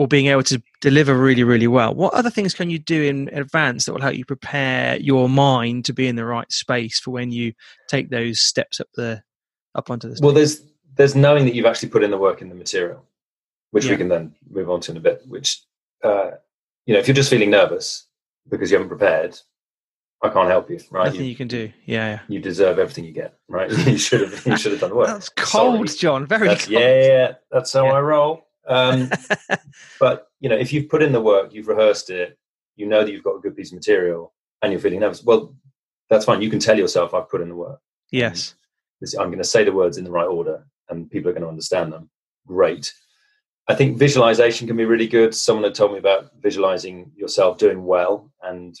or 0.00 0.08
being 0.08 0.28
able 0.28 0.42
to 0.42 0.62
deliver 0.80 1.14
really, 1.14 1.44
really 1.44 1.66
well, 1.66 1.94
what 1.94 2.14
other 2.14 2.30
things 2.30 2.54
can 2.54 2.70
you 2.70 2.78
do 2.78 3.02
in 3.02 3.28
advance 3.34 3.84
that 3.84 3.92
will 3.92 4.00
help 4.00 4.14
you 4.14 4.24
prepare 4.24 4.96
your 4.96 5.28
mind 5.28 5.84
to 5.84 5.92
be 5.92 6.08
in 6.08 6.16
the 6.16 6.24
right 6.24 6.50
space 6.50 6.98
for 6.98 7.10
when 7.10 7.30
you 7.30 7.52
take 7.86 8.08
those 8.08 8.40
steps 8.40 8.80
up 8.80 8.86
the 8.94 9.22
up 9.74 9.90
onto 9.90 10.08
the 10.08 10.16
stage? 10.16 10.24
Well, 10.24 10.32
there's 10.32 10.62
there's 10.96 11.14
knowing 11.14 11.44
that 11.44 11.54
you've 11.54 11.66
actually 11.66 11.90
put 11.90 12.02
in 12.02 12.10
the 12.10 12.16
work 12.16 12.40
in 12.40 12.48
the 12.48 12.54
material, 12.54 13.04
which 13.72 13.84
Yeah. 13.84 13.90
we 13.90 13.96
can 13.98 14.08
then 14.08 14.34
move 14.50 14.70
on 14.70 14.80
to 14.80 14.90
in 14.92 14.96
a 14.96 15.00
bit. 15.00 15.20
Which, 15.28 15.60
uh, 16.02 16.30
you 16.86 16.94
know, 16.94 16.98
if 17.00 17.06
you're 17.06 17.14
just 17.14 17.28
feeling 17.28 17.50
nervous 17.50 18.06
because 18.48 18.70
you 18.70 18.78
haven't 18.78 18.88
prepared, 18.88 19.38
I 20.22 20.30
can't 20.30 20.48
help 20.48 20.70
you, 20.70 20.80
right? 20.90 21.08
Nothing 21.08 21.20
You, 21.24 21.26
you 21.26 21.36
can 21.36 21.48
do. 21.48 21.70
Yeah, 21.84 22.08
yeah. 22.08 22.20
you 22.26 22.38
deserve 22.40 22.78
everything 22.78 23.04
you 23.04 23.12
get, 23.12 23.34
right? 23.48 23.70
you 23.86 23.98
should 23.98 24.22
have 24.22 24.46
you 24.46 24.56
should 24.56 24.72
have 24.72 24.80
done 24.80 24.90
the 24.90 24.96
work. 24.96 25.08
That's 25.08 25.28
cold, 25.36 25.90
Sorry. 25.90 25.98
John. 25.98 26.26
Very 26.26 26.48
That's, 26.48 26.64
cold. 26.64 26.80
yeah, 26.80 27.02
yeah, 27.02 27.32
that's 27.50 27.70
how 27.74 27.84
Yeah. 27.84 27.92
I 27.92 28.00
roll. 28.00 28.46
Um, 28.66 29.10
but 30.00 30.28
you 30.40 30.48
know, 30.48 30.56
if 30.56 30.72
you've 30.72 30.88
put 30.88 31.02
in 31.02 31.12
the 31.12 31.20
work, 31.20 31.52
you've 31.52 31.68
rehearsed 31.68 32.10
it, 32.10 32.38
you 32.76 32.86
know 32.86 33.04
that 33.04 33.12
you've 33.12 33.24
got 33.24 33.36
a 33.36 33.40
good 33.40 33.56
piece 33.56 33.72
of 33.72 33.76
material, 33.76 34.32
and 34.62 34.72
you're 34.72 34.80
feeling 34.80 35.00
nervous. 35.00 35.22
Well, 35.22 35.54
that's 36.08 36.24
fine. 36.24 36.42
You 36.42 36.50
can 36.50 36.58
tell 36.58 36.78
yourself, 36.78 37.14
"I've 37.14 37.28
put 37.28 37.40
in 37.40 37.48
the 37.48 37.56
work." 37.56 37.80
Yes. 38.10 38.54
I'm 39.18 39.28
going 39.28 39.38
to 39.38 39.44
say 39.44 39.64
the 39.64 39.72
words 39.72 39.96
in 39.96 40.04
the 40.04 40.10
right 40.10 40.26
order, 40.26 40.66
and 40.88 41.10
people 41.10 41.30
are 41.30 41.32
going 41.32 41.42
to 41.42 41.48
understand 41.48 41.92
them. 41.92 42.10
Great. 42.46 42.92
I 43.68 43.74
think 43.74 43.98
visualization 43.98 44.66
can 44.66 44.76
be 44.76 44.84
really 44.84 45.06
good. 45.06 45.34
Someone 45.34 45.64
had 45.64 45.74
told 45.74 45.92
me 45.92 45.98
about 45.98 46.30
visualizing 46.40 47.12
yourself 47.14 47.58
doing 47.58 47.84
well, 47.84 48.30
and 48.42 48.74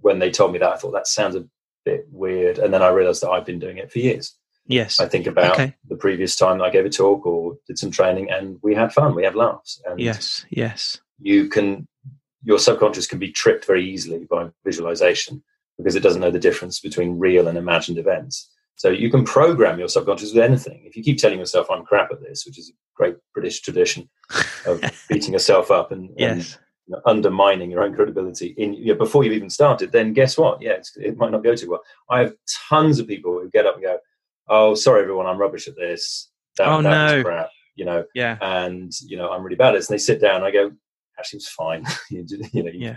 when 0.00 0.18
they 0.18 0.30
told 0.30 0.52
me 0.52 0.58
that, 0.58 0.72
I 0.72 0.76
thought 0.76 0.92
that 0.92 1.06
sounds 1.06 1.36
a 1.36 1.46
bit 1.84 2.06
weird, 2.10 2.58
and 2.58 2.72
then 2.72 2.82
I 2.82 2.88
realized 2.88 3.22
that 3.22 3.30
I've 3.30 3.46
been 3.46 3.58
doing 3.58 3.78
it 3.78 3.92
for 3.92 3.98
years. 3.98 4.36
Yes. 4.68 5.00
I 5.00 5.06
think 5.08 5.26
about 5.26 5.52
Okay. 5.52 5.74
the 5.88 5.96
previous 5.96 6.36
time 6.36 6.60
I 6.60 6.70
gave 6.70 6.84
a 6.84 6.90
talk 6.90 7.24
or 7.26 7.56
did 7.66 7.78
some 7.78 7.90
training, 7.90 8.30
and 8.30 8.58
we 8.62 8.74
had 8.74 8.92
fun. 8.92 9.14
We 9.14 9.24
had 9.24 9.34
laughs, 9.34 9.80
and 9.84 10.00
Yes. 10.00 10.44
Yes. 10.50 11.00
you 11.20 11.48
can 11.48 11.86
your 12.42 12.58
subconscious 12.60 13.06
can 13.08 13.18
be 13.18 13.32
tricked 13.32 13.64
very 13.64 13.84
easily 13.84 14.24
by 14.30 14.48
visualization 14.64 15.42
because 15.78 15.96
it 15.96 16.02
doesn't 16.02 16.20
know 16.20 16.30
the 16.30 16.38
difference 16.38 16.78
between 16.78 17.18
real 17.18 17.48
and 17.48 17.58
imagined 17.58 17.98
events. 17.98 18.48
So 18.76 18.88
you 18.90 19.10
can 19.10 19.24
program 19.24 19.78
your 19.80 19.88
subconscious 19.88 20.32
with 20.32 20.44
anything. 20.44 20.82
If 20.84 20.96
you 20.96 21.02
keep 21.02 21.18
telling 21.18 21.38
yourself 21.40 21.68
I'm 21.70 21.84
crap 21.84 22.12
at 22.12 22.20
this, 22.20 22.44
which 22.46 22.58
is 22.58 22.68
a 22.70 22.72
great 22.94 23.16
British 23.34 23.62
tradition 23.62 24.08
of 24.66 24.80
beating 25.08 25.32
yourself 25.32 25.70
up 25.72 25.90
and, 25.90 26.10
and 26.10 26.38
Yes. 26.38 26.58
you 26.86 26.94
know, 26.94 27.00
undermining 27.04 27.70
your 27.70 27.82
own 27.82 27.94
credibility 27.96 28.54
in 28.58 28.74
you 28.74 28.92
know, 28.92 28.98
before 28.98 29.24
you've 29.24 29.32
even 29.32 29.50
started, 29.50 29.90
then 29.90 30.12
guess 30.12 30.38
what? 30.38 30.60
Yeah, 30.62 30.72
it's, 30.74 30.96
it 30.98 31.16
might 31.16 31.32
not 31.32 31.42
go 31.42 31.56
too 31.56 31.70
well. 31.70 31.82
I 32.10 32.20
have 32.20 32.34
tons 32.68 33.00
of 33.00 33.08
people 33.08 33.32
who 33.32 33.50
get 33.50 33.66
up 33.66 33.74
and 33.74 33.82
go, 33.82 33.98
"Oh, 34.48 34.74
sorry 34.74 35.02
everyone, 35.02 35.26
I'm 35.26 35.38
rubbish 35.38 35.68
at 35.68 35.76
this. 35.76 36.30
That, 36.58 36.68
Oh, 36.68 36.82
that 36.82 37.04
was 37.04 37.12
no. 37.12 37.22
crap." 37.24 37.50
You 37.74 37.84
know, 37.84 38.04
Yeah. 38.14 38.38
and 38.40 38.92
you 39.02 39.16
know 39.16 39.30
I'm 39.30 39.42
really 39.42 39.56
bad 39.56 39.74
at 39.74 39.78
this. 39.78 39.88
And 39.90 39.94
they 39.94 40.02
sit 40.02 40.20
down. 40.20 40.36
and 40.36 40.44
I 40.44 40.50
go, 40.50 40.72
"Actually, 41.18 41.38
it's 41.38 41.48
fine." 41.48 41.84
you, 42.10 42.24
you 42.52 42.62
know, 42.62 42.70
you, 42.70 42.80
Yeah. 42.80 42.96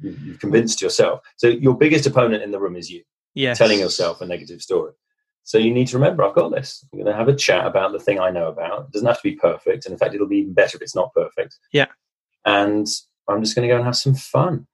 you, 0.00 0.16
you've 0.24 0.40
convinced 0.40 0.80
yourself. 0.82 1.20
So 1.36 1.48
your 1.48 1.76
biggest 1.76 2.06
opponent 2.06 2.42
in 2.42 2.50
the 2.50 2.58
room 2.60 2.76
is 2.76 2.90
you 2.90 3.02
Yes. 3.34 3.58
telling 3.58 3.78
yourself 3.80 4.20
a 4.20 4.26
negative 4.26 4.62
story. 4.62 4.92
So 5.42 5.58
you 5.58 5.74
need 5.74 5.88
to 5.88 5.98
remember, 5.98 6.24
I've 6.24 6.34
got 6.34 6.52
this. 6.52 6.86
I'm 6.90 6.98
going 7.00 7.12
to 7.12 7.18
have 7.18 7.28
a 7.28 7.34
chat 7.36 7.66
about 7.66 7.92
the 7.92 7.98
thing 7.98 8.18
I 8.18 8.30
know 8.30 8.48
about. 8.48 8.86
It 8.86 8.92
doesn't 8.92 9.06
have 9.06 9.18
to 9.20 9.22
be 9.30 9.36
perfect, 9.36 9.84
and 9.84 9.92
in 9.92 9.98
fact, 9.98 10.14
it'll 10.14 10.26
be 10.26 10.38
even 10.38 10.54
better 10.54 10.76
if 10.78 10.82
it's 10.82 10.94
not 10.94 11.12
perfect. 11.12 11.58
Yeah. 11.72 11.88
And 12.46 12.86
I'm 13.28 13.42
just 13.42 13.54
going 13.54 13.68
to 13.68 13.72
go 13.72 13.76
and 13.76 13.84
have 13.84 13.96
some 13.96 14.14
fun. 14.14 14.66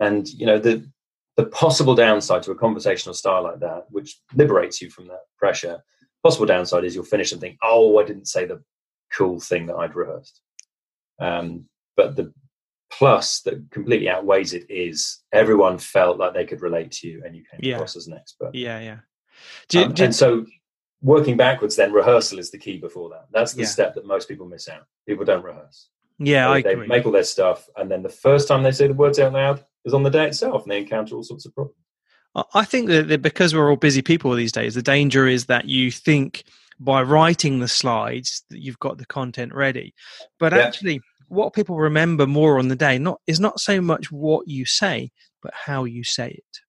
And 0.00 0.28
you 0.28 0.46
know 0.46 0.58
the 0.58 0.88
the 1.38 1.46
possible 1.46 1.94
downside 1.94 2.42
to 2.42 2.50
a 2.50 2.54
conversational 2.56 3.14
style 3.14 3.44
like 3.44 3.60
that, 3.60 3.84
which 3.90 4.20
liberates 4.34 4.82
you 4.82 4.90
from 4.90 5.06
that 5.06 5.20
pressure, 5.38 5.78
possible 6.24 6.44
downside 6.46 6.84
is 6.84 6.94
you'll 6.96 7.04
finish 7.04 7.30
and 7.30 7.40
think, 7.40 7.56
"Oh, 7.62 7.98
I 7.98 8.04
didn't 8.04 8.26
say 8.26 8.44
the 8.44 8.60
cool 9.12 9.38
thing 9.40 9.66
that 9.66 9.76
I'd 9.76 9.94
rehearsed." 9.94 10.42
Um, 11.20 11.66
but 11.96 12.16
the 12.16 12.34
plus 12.90 13.40
that 13.42 13.70
completely 13.70 14.08
outweighs 14.08 14.52
it 14.52 14.66
is 14.68 15.20
everyone 15.32 15.78
felt 15.78 16.18
like 16.18 16.34
they 16.34 16.44
could 16.44 16.60
relate 16.60 16.90
to 16.92 17.08
you, 17.08 17.22
and 17.24 17.36
you 17.36 17.44
came 17.48 17.60
Yeah. 17.62 17.76
across 17.76 17.94
as 17.96 18.08
an 18.08 18.14
expert. 18.14 18.52
Yeah. 18.54 18.80
Yeah. 18.80 18.98
Do, 19.68 19.84
Um, 19.84 19.92
do- 19.94 20.04
and 20.04 20.14
so 20.14 20.44
working 21.00 21.36
backwards 21.36 21.76
then 21.76 21.92
rehearsal 21.92 22.40
is 22.40 22.50
the 22.50 22.58
key 22.58 22.76
before 22.76 23.08
that 23.10 23.26
that's 23.30 23.52
the 23.52 23.60
Yeah. 23.62 23.68
step 23.68 23.94
that 23.94 24.04
most 24.04 24.26
people 24.26 24.46
miss 24.48 24.68
out 24.68 24.84
people 25.06 25.24
don't 25.24 25.44
rehearse 25.44 25.90
yeah, 26.18 26.52
they, 26.54 26.62
they 26.62 26.74
make 26.74 27.06
all 27.06 27.12
their 27.12 27.22
stuff 27.22 27.68
and 27.76 27.88
then 27.88 28.02
the 28.02 28.08
first 28.08 28.48
time 28.48 28.64
they 28.64 28.72
say 28.72 28.88
the 28.88 28.94
words 28.94 29.20
out 29.20 29.32
loud 29.32 29.64
is 29.84 29.94
on 29.94 30.02
the 30.02 30.10
day 30.10 30.26
itself 30.26 30.62
and 30.62 30.72
they 30.72 30.78
encounter 30.78 31.14
all 31.14 31.22
sorts 31.22 31.46
of 31.46 31.54
problems 31.54 31.76
I- 32.54 32.64
think 32.64 32.88
that 32.88 33.22
because 33.22 33.54
we're 33.54 33.68
all 33.70 33.76
busy 33.76 34.02
people 34.02 34.32
these 34.34 34.52
days, 34.52 34.74
the 34.74 34.82
danger 34.82 35.26
is 35.26 35.46
that 35.46 35.64
you 35.64 35.90
think 35.90 36.44
by 36.78 37.02
writing 37.02 37.58
the 37.58 37.66
slides 37.66 38.44
that 38.50 38.60
you've 38.60 38.78
got 38.78 38.98
the 38.98 39.06
content 39.06 39.52
ready, 39.54 39.92
but 40.38 40.52
Yeah. 40.52 40.58
actually, 40.58 41.00
what 41.28 41.52
people 41.52 41.76
remember 41.76 42.26
more 42.26 42.58
on 42.58 42.68
the 42.68 42.76
day 42.76 42.96
not 42.98 43.20
is 43.26 43.40
not 43.40 43.58
so 43.60 43.80
much 43.80 44.12
what 44.12 44.46
you 44.46 44.64
say, 44.64 45.10
but 45.42 45.52
how 45.54 45.84
you 45.84 46.04
say 46.04 46.28
it. 46.28 46.60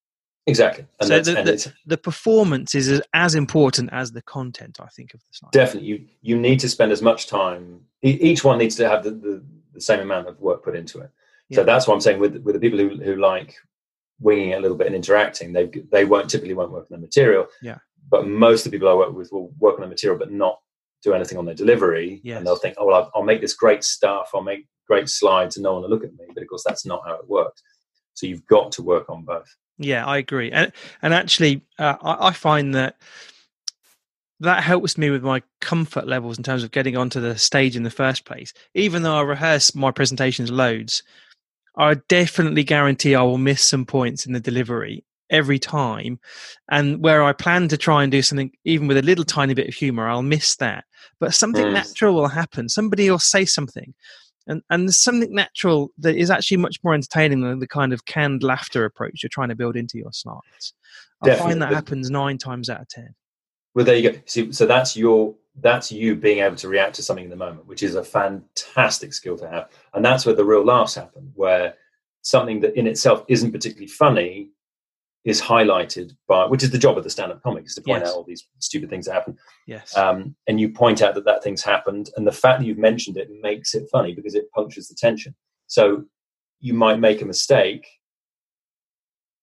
exactly 0.48 0.86
and, 1.00 1.08
So 1.08 1.13
that's, 1.15 1.28
the- 1.28 1.43
the- 1.43 1.74
The 1.86 1.98
performance 1.98 2.74
is 2.74 3.02
as, 3.13 3.36
important 3.36 3.89
as 3.91 4.12
the 4.13 4.24
content. 4.24 4.80
I 4.80 4.88
think 4.88 5.13
of 5.13 5.19
the 5.19 5.28
slide. 5.34 5.52
definitely 5.52 5.89
you 5.89 6.06
you 6.22 6.36
need 6.39 6.60
to 6.62 6.69
spend 6.69 6.91
as 6.91 7.02
much 7.04 7.28
time 7.28 7.82
each 8.02 8.43
one 8.43 8.58
needs 8.58 8.76
to 8.78 8.89
have 8.89 9.04
the, 9.04 9.12
the, 9.12 9.43
the 9.74 9.82
same 9.82 10.00
amount 10.00 10.28
of 10.28 10.39
work 10.39 10.63
put 10.63 10.76
into 10.76 11.00
it 11.02 11.12
so 11.52 11.64
that's 11.64 11.88
what 11.88 11.94
i'm 11.96 12.02
saying 12.02 12.20
with 12.20 12.38
with 12.38 12.54
the 12.56 12.60
people 12.60 12.80
who, 12.80 12.90
who 13.04 13.16
like 13.16 13.56
winging 14.20 14.50
it 14.50 14.58
a 14.58 14.62
little 14.62 14.78
bit 14.78 14.88
and 14.88 14.96
interacting 14.96 15.54
they 15.54 15.66
they 15.92 16.06
won't 16.06 16.30
typically 16.30 16.54
won't 16.54 16.72
work 16.72 16.88
on 16.92 17.00
the 17.00 17.06
material 17.06 17.48
Yeah. 17.62 17.78
but 18.12 18.28
most 18.28 18.66
of 18.66 18.72
the 18.72 18.76
people 18.78 18.90
i 18.90 18.94
work 18.94 19.14
with 19.14 19.32
will 19.32 19.52
work 19.60 19.76
on 19.76 19.82
the 19.82 19.88
material 19.88 20.20
but 20.20 20.32
not 20.32 20.60
do 21.04 21.14
anything 21.14 21.38
on 21.38 21.46
their 21.46 21.56
delivery 21.56 22.20
Yes. 22.24 22.38
and 22.38 22.46
they'll 22.46 22.56
think 22.58 22.76
oh 22.78 22.86
well 22.86 22.96
I'll, 23.04 23.12
I'll 23.16 23.24
make 23.24 23.42
this 23.42 23.54
great 23.54 23.84
stuff 23.84 24.32
i'll 24.34 24.42
make 24.44 24.68
great 24.88 25.08
slides 25.10 25.56
and 25.56 25.64
no 25.64 25.74
one 25.74 25.84
will 25.84 25.90
look 25.90 26.04
at 26.04 26.12
me 26.14 26.26
but 26.34 26.42
of 26.44 26.50
course 26.50 26.64
that's 26.66 26.86
not 26.86 27.02
how 27.06 27.14
it 27.16 27.28
works 27.30 27.62
so 28.16 28.28
you've 28.28 28.46
got 28.48 28.72
to 28.74 28.82
work 28.84 29.10
on 29.10 29.24
both 29.24 29.48
Yeah, 29.78 30.06
I 30.06 30.18
agree, 30.18 30.52
and 30.52 30.74
and 31.02 31.14
actually, 31.14 31.62
uh, 31.78 31.96
I, 32.02 32.28
I 32.28 32.32
find 32.34 32.76
that 32.76 32.98
that 34.42 34.64
helps 34.64 34.98
me 34.98 35.10
with 35.10 35.24
my 35.24 35.42
comfort 35.62 36.08
levels 36.08 36.38
in 36.38 36.44
terms 36.44 36.64
of 36.64 36.72
getting 36.72 36.96
onto 36.98 37.20
the 37.20 37.38
stage 37.38 37.76
in 37.76 37.84
the 37.84 37.90
first 37.90 38.26
place. 38.26 38.54
Even 38.74 39.04
though 39.04 39.16
I 39.16 39.22
rehearse 39.22 39.76
my 39.76 39.92
presentations 39.92 40.50
loads, 40.52 41.04
I 41.80 41.96
definitely 42.10 42.63
guarantee 42.63 43.15
I 43.15 43.24
will 43.24 43.38
miss 43.38 43.63
some 43.63 43.86
points 43.86 44.26
in 44.26 44.34
the 44.34 44.39
delivery 44.39 45.06
every 45.30 45.60
time, 45.60 46.20
and 46.70 47.02
where 47.04 47.24
I 47.24 47.34
plan 47.34 47.68
to 47.70 47.78
try 47.78 48.04
and 48.04 48.12
do 48.12 48.22
something, 48.22 48.52
even 48.65 48.88
with 48.88 48.98
a 48.98 49.02
little 49.02 49.24
tiny 49.24 49.54
bit 49.54 49.70
of 49.70 49.74
humor, 49.76 50.10
I'll 50.10 50.22
miss 50.22 50.56
that. 50.58 50.84
But 51.20 51.34
something 51.34 51.68
Mm. 51.68 51.74
natural 51.74 52.15
will 52.15 52.28
happen. 52.28 52.68
Somebody 52.68 53.10
will 53.10 53.20
say 53.20 53.46
something. 53.46 53.94
And, 54.48 54.62
and 54.70 54.88
there's 54.88 55.02
something 55.02 55.34
natural 55.34 55.92
that 56.00 56.15
is 56.15 56.30
actually 56.32 56.58
much 56.58 56.78
more 56.84 56.96
entertaining 56.96 57.42
than 57.42 57.60
the 57.60 57.68
kind 57.68 57.94
of 57.94 58.06
canned 58.06 58.44
laughter 58.44 58.84
approach 58.84 59.22
you're 59.22 59.30
trying 59.32 59.50
to 59.50 59.56
build 59.56 59.76
into 59.78 59.98
your 59.98 60.12
slides. 60.12 60.74
I 61.22 61.28
Definitely. 61.28 61.52
find 61.52 61.62
that 61.62 61.74
happens 61.74 62.10
nine 62.10 62.38
times 62.39 62.70
out 62.70 62.82
of 62.82 62.89
ten. 62.89 63.13
Well, 63.80 63.86
there 63.86 63.96
you 63.96 64.12
go. 64.12 64.20
See, 64.26 64.52
so 64.52 64.65
that's 64.65 64.98
your 64.98 65.36
that's 65.62 65.89
you 65.89 66.13
being 66.13 66.39
able 66.39 66.58
to 66.58 66.68
react 66.68 66.96
to 66.96 67.02
something 67.02 67.24
in 67.24 67.30
the 67.30 67.38
moment, 67.38 67.65
which 67.65 67.82
is 67.82 67.96
a 67.96 68.04
fantastic 68.04 69.13
skill 69.13 69.38
to 69.38 69.48
have, 69.50 69.70
and 69.94 70.04
that's 70.04 70.26
where 70.26 70.36
the 70.36 70.44
real 70.44 70.65
laughs 70.65 70.96
happen, 70.96 71.32
where 71.34 71.76
something 72.22 72.60
that 72.60 72.78
in 72.78 72.88
itself 72.88 73.24
isn't 73.30 73.54
particularly 73.54 73.88
funny 73.88 74.50
is 75.24 75.42
highlighted 75.42 76.12
by, 76.28 76.46
which 76.46 76.62
is 76.62 76.72
the 76.72 76.78
job 76.78 76.98
of 76.98 77.06
the 77.06 77.10
stand-up 77.10 77.42
comic, 77.42 77.65
is 77.68 77.76
to 77.76 77.82
point 77.82 78.02
Yes. 78.02 78.10
out 78.10 78.15
all 78.18 78.26
these 78.26 78.46
stupid 78.58 78.89
things 78.89 79.06
that 79.06 79.13
happen, 79.13 79.38
Yes. 79.65 79.96
um, 79.96 80.36
and 80.48 80.60
you 80.60 80.68
point 80.74 81.02
out 81.02 81.15
that 81.15 81.24
that 81.24 81.42
thing's 81.42 81.63
happened, 81.63 82.10
and 82.18 82.28
the 82.28 82.34
fact 82.34 82.60
that 82.60 82.65
you've 82.65 82.78
mentioned 82.78 83.15
it 83.15 83.30
makes 83.42 83.74
it 83.76 83.88
funny 83.89 84.13
because 84.13 84.36
it 84.36 84.52
punctures 84.52 84.89
the 84.89 84.96
tension. 84.96 85.34
So 85.68 86.04
you 86.60 86.74
might 86.74 87.00
make 87.00 87.22
a 87.22 87.26
mistake, 87.26 87.88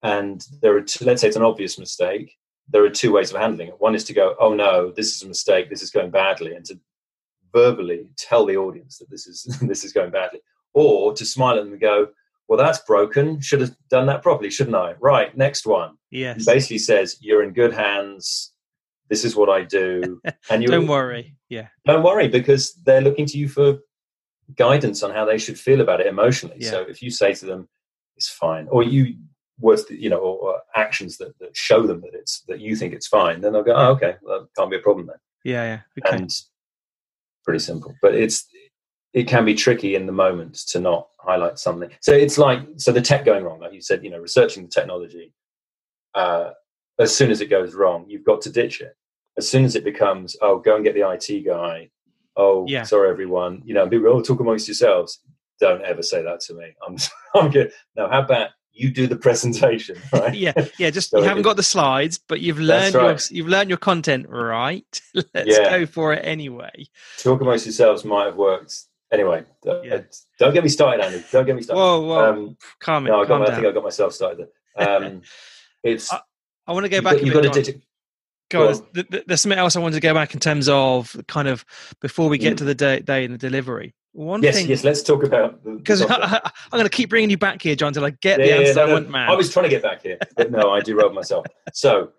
and 0.03 0.47
there 0.61 0.77
are 0.77 0.83
two, 0.83 1.07
let's 1.07 1.23
say 1.23 1.29
it's 1.29 1.39
an 1.39 1.43
obvious 1.43 1.79
mistake. 1.79 2.35
There 2.69 2.85
are 2.85 2.91
two 2.91 3.13
ways 3.13 3.33
of 3.33 3.41
handling 3.41 3.69
it. 3.69 3.81
One 3.81 3.95
is 3.95 4.05
to 4.05 4.13
go, 4.13 4.35
"Oh 4.41 4.53
no, 4.55 4.91
this 4.91 5.15
is 5.15 5.23
a 5.23 5.29
mistake. 5.29 5.71
This 5.71 5.83
is 5.83 5.91
going 5.91 6.11
badly," 6.11 6.55
and 6.55 6.65
to 6.67 6.79
verbally 7.53 8.09
tell 8.17 8.45
the 8.45 8.57
audience 8.57 8.99
that 8.99 9.11
this 9.11 9.27
is 9.27 9.45
this 9.63 9.85
is 9.85 9.93
going 9.93 10.11
badly, 10.11 10.41
or 10.75 11.13
to 11.15 11.25
smile 11.25 11.57
at 11.57 11.65
them 11.65 11.73
and 11.73 11.81
go, 11.81 12.09
"Well, 12.49 12.59
that's 12.59 12.81
broken. 12.81 13.41
Should 13.41 13.61
have 13.61 13.77
done 13.89 14.07
that 14.07 14.23
properly, 14.23 14.51
shouldn't 14.51 14.77
I?" 14.77 14.95
Right, 15.01 15.37
next 15.37 15.67
one. 15.67 15.97
yes. 16.11 16.45
Basically 16.45 16.79
says, 16.79 17.17
"You're 17.21 17.43
in 17.43 17.53
good 17.53 17.73
hands. 17.73 18.53
This 19.09 19.25
is 19.25 19.37
what 19.37 19.49
I 19.49 19.63
do," 19.63 20.21
and 20.51 20.63
you 20.63 20.69
Don't 20.69 20.89
worry. 20.89 21.37
Yeah. 21.49 21.69
don't 21.85 22.03
worry 22.03 22.27
because 22.27 22.75
they're 22.85 23.01
looking 23.01 23.27
to 23.27 23.39
you 23.39 23.49
for 23.49 23.79
guidance 24.57 25.05
on 25.05 25.13
how 25.13 25.25
they 25.25 25.39
should 25.39 25.59
feel 25.59 25.81
about 25.81 26.01
it 26.01 26.09
emotionally. 26.09 26.57
Yeah. 26.59 26.71
So 26.71 26.81
if 26.83 27.01
you 27.03 27.11
say 27.11 27.33
to 27.35 27.47
them, 27.47 27.69
"It's 28.17 28.29
fine," 28.29 28.67
or 28.69 28.83
you 28.83 29.15
words 29.61 29.85
that 29.87 29.99
you 30.01 30.11
know, 30.11 30.19
or, 30.19 30.39
or 30.39 30.61
actions 30.75 31.17
that, 31.19 31.39
that 31.41 31.57
show 31.57 31.87
them 31.87 32.01
that 32.03 32.15
it's 32.15 32.43
that 32.49 32.61
you 32.61 32.77
think 32.77 32.93
it's 32.95 33.07
fine, 33.07 33.41
then 33.41 33.53
they'll 33.53 33.63
go, 33.63 33.75
"Oh, 33.75 33.93
okay, 33.93 34.17
well, 34.23 34.41
that 34.41 34.49
can't 34.57 34.71
be 34.71 34.77
a 34.77 34.81
problem 34.81 35.07
then." 35.07 35.17
Yeah. 35.45 35.65
Yeah. 35.97 36.05
Okay. 36.07 36.17
And 36.17 36.31
pretty 37.45 37.61
simple, 37.61 37.95
but 38.03 38.15
it's 38.15 38.47
it 39.13 39.27
can 39.29 39.45
be 39.45 39.55
tricky 39.55 39.95
in 39.95 40.05
the 40.07 40.13
moment 40.13 40.55
to 40.69 40.81
not 40.81 41.09
highlight 41.19 41.59
something. 41.59 41.91
So 42.01 42.13
it's 42.13 42.37
like 42.39 42.61
so 42.77 42.93
the 42.93 43.01
tech 43.01 43.25
going 43.25 43.45
wrong, 43.45 43.61
like 43.61 43.73
you 43.73 43.81
said, 43.81 44.05
you 44.05 44.11
know, 44.11 44.19
researching 44.19 44.65
the 44.65 44.69
technology. 44.71 45.33
Uh, 46.15 46.51
as 46.99 47.15
soon 47.15 47.31
as 47.31 47.41
it 47.41 47.47
goes 47.51 47.75
wrong, 47.75 48.07
you've 48.09 48.25
got 48.25 48.41
to 48.43 48.51
ditch 48.51 48.81
it. 48.81 48.97
As 49.39 49.49
soon 49.49 49.65
as 49.65 49.77
it 49.77 49.85
becomes, 49.85 50.35
oh, 50.41 50.59
go 50.59 50.77
and 50.77 50.85
get 50.85 50.95
the 50.95 51.09
IT 51.11 51.45
guy. 51.47 51.91
Oh, 52.37 52.65
Yeah. 52.67 52.85
sorry, 52.85 53.11
everyone. 53.11 53.61
You 53.67 53.75
know, 53.75 53.87
people, 53.89 54.09
oh, 54.09 54.23
talk 54.23 54.41
amongst 54.41 54.67
yourselves. 54.69 55.21
don't 55.61 55.83
ever 55.83 56.03
say 56.03 56.23
that 56.23 56.41
to 56.41 56.55
me. 56.55 56.75
I'm 56.87 56.97
I'm 57.35 57.51
good. 57.51 57.73
No, 57.97 58.09
how 58.09 58.21
about 58.23 58.51
you 58.77 58.91
do 58.91 59.07
the 59.07 59.17
presentation, 59.17 59.97
right? 60.13 60.35
yeah, 60.35 60.53
yeah. 60.79 60.91
Just 60.91 61.11
So 61.11 61.19
you 61.19 61.25
haven't 61.25 61.41
is- 61.41 61.45
got 61.45 61.57
the 61.57 61.63
slides, 61.63 62.19
but 62.19 62.41
you've 62.41 62.59
learned 62.61 62.95
That's 62.95 63.31
your 63.31 63.37
you've 63.39 63.49
learned 63.49 63.71
your 63.71 63.79
content 63.79 64.27
right. 64.29 65.01
Let's 65.15 65.49
Yeah. 65.59 65.71
go 65.71 65.87
for 65.87 66.13
it 66.13 66.21
anyway. 66.25 66.87
Talk 67.19 67.41
amongst 67.41 67.67
yourselves 67.67 68.05
might 68.05 68.27
have 68.27 68.37
worked. 68.37 68.75
Anyway, 69.13 69.45
don't, 69.63 69.85
Yeah. 69.85 70.01
don't 70.39 70.53
get 70.53 70.63
me 70.65 70.69
started, 70.69 71.03
Andy. 71.05 71.25
Don't 71.31 71.47
get 71.47 71.57
me 71.57 71.63
started. 71.63 71.81
Whoa, 71.81 72.01
whoa, 72.03 72.31
Um, 72.33 72.57
calm 72.81 73.07
it, 73.07 73.11
no, 73.11 73.23
I, 73.23 73.27
my, 73.29 73.35
I 73.37 73.47
down. 73.47 73.55
think 73.55 73.67
I 73.67 73.71
got 73.73 73.85
myself 73.85 74.13
started 74.13 74.49
there. 74.77 74.89
Um, 74.97 75.23
it's 75.83 76.13
I- 76.13 76.21
I 76.67 76.73
want 76.73 76.85
to 76.85 76.89
go 76.91 76.97
you've 76.97 77.05
back. 77.05 77.15
got, 77.15 77.25
you've 77.25 77.35
got 77.35 77.43
to 77.43 77.49
John. 77.51 77.63
dig- 77.63 77.83
Go 78.49 78.59
Go 78.61 78.69
on. 78.69 78.75
on. 78.75 78.87
Th- 78.95 79.09
th- 79.09 79.25
There's 79.27 79.41
something 79.41 79.59
else 79.59 79.75
I 79.75 79.81
wanted 79.81 79.95
to 79.97 80.01
go 80.01 80.15
back 80.15 80.33
in 80.35 80.39
terms 80.41 80.69
of 80.69 81.17
kind 81.27 81.49
of 81.49 81.65
before 82.01 82.29
we 82.29 82.39
get 82.39 82.55
Mm. 82.55 82.59
to 82.59 82.65
the 82.65 82.75
day, 82.77 83.01
day 83.01 83.25
and 83.25 83.35
the 83.35 83.39
delivery. 83.39 83.95
One 84.17 84.43
Yes, 84.43 84.55
thing, 84.57 84.71
yes. 84.71 84.83
Let's 84.83 85.03
talk 85.03 85.25
about 85.25 85.63
because. 85.63 86.01
I'm 86.09 86.41
going 86.73 86.85
to 86.85 86.89
keep 86.89 87.11
bringing 87.11 87.29
you 87.29 87.37
back 87.37 87.61
here, 87.61 87.77
John, 87.77 87.93
till 87.93 88.05
I 88.05 88.11
get 88.23 88.39
Yeah, 88.39 88.45
the 88.47 88.51
yeah, 88.51 88.57
answer 88.69 88.75
no, 88.75 88.89
I 88.89 88.93
want, 88.95 89.11
man. 89.11 89.29
I 89.29 89.35
was 89.35 89.53
trying 89.53 89.65
to 89.65 89.69
get 89.69 89.83
back 89.83 90.03
here, 90.03 90.19
but 90.37 90.51
no, 90.51 90.71
I 90.71 90.81
derailed 90.81 91.15
myself. 91.15 91.45
So, 91.75 92.13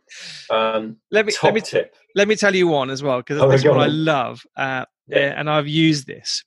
um, 0.52 0.98
let 1.10 1.26
me 1.26 1.34
let 1.42 1.56
me 1.56 1.62
tip. 1.62 1.96
let 2.14 2.28
me 2.28 2.36
tell 2.36 2.54
you 2.56 2.68
one 2.68 2.92
as 2.92 3.02
well 3.02 3.18
because 3.18 3.42
Oh, 3.42 3.70
what 3.72 3.80
I 3.80 3.88
love, 3.88 4.46
uh, 4.56 4.86
Yeah. 5.08 5.34
and 5.36 5.50
I've 5.50 5.68
used 5.68 6.06
this. 6.06 6.44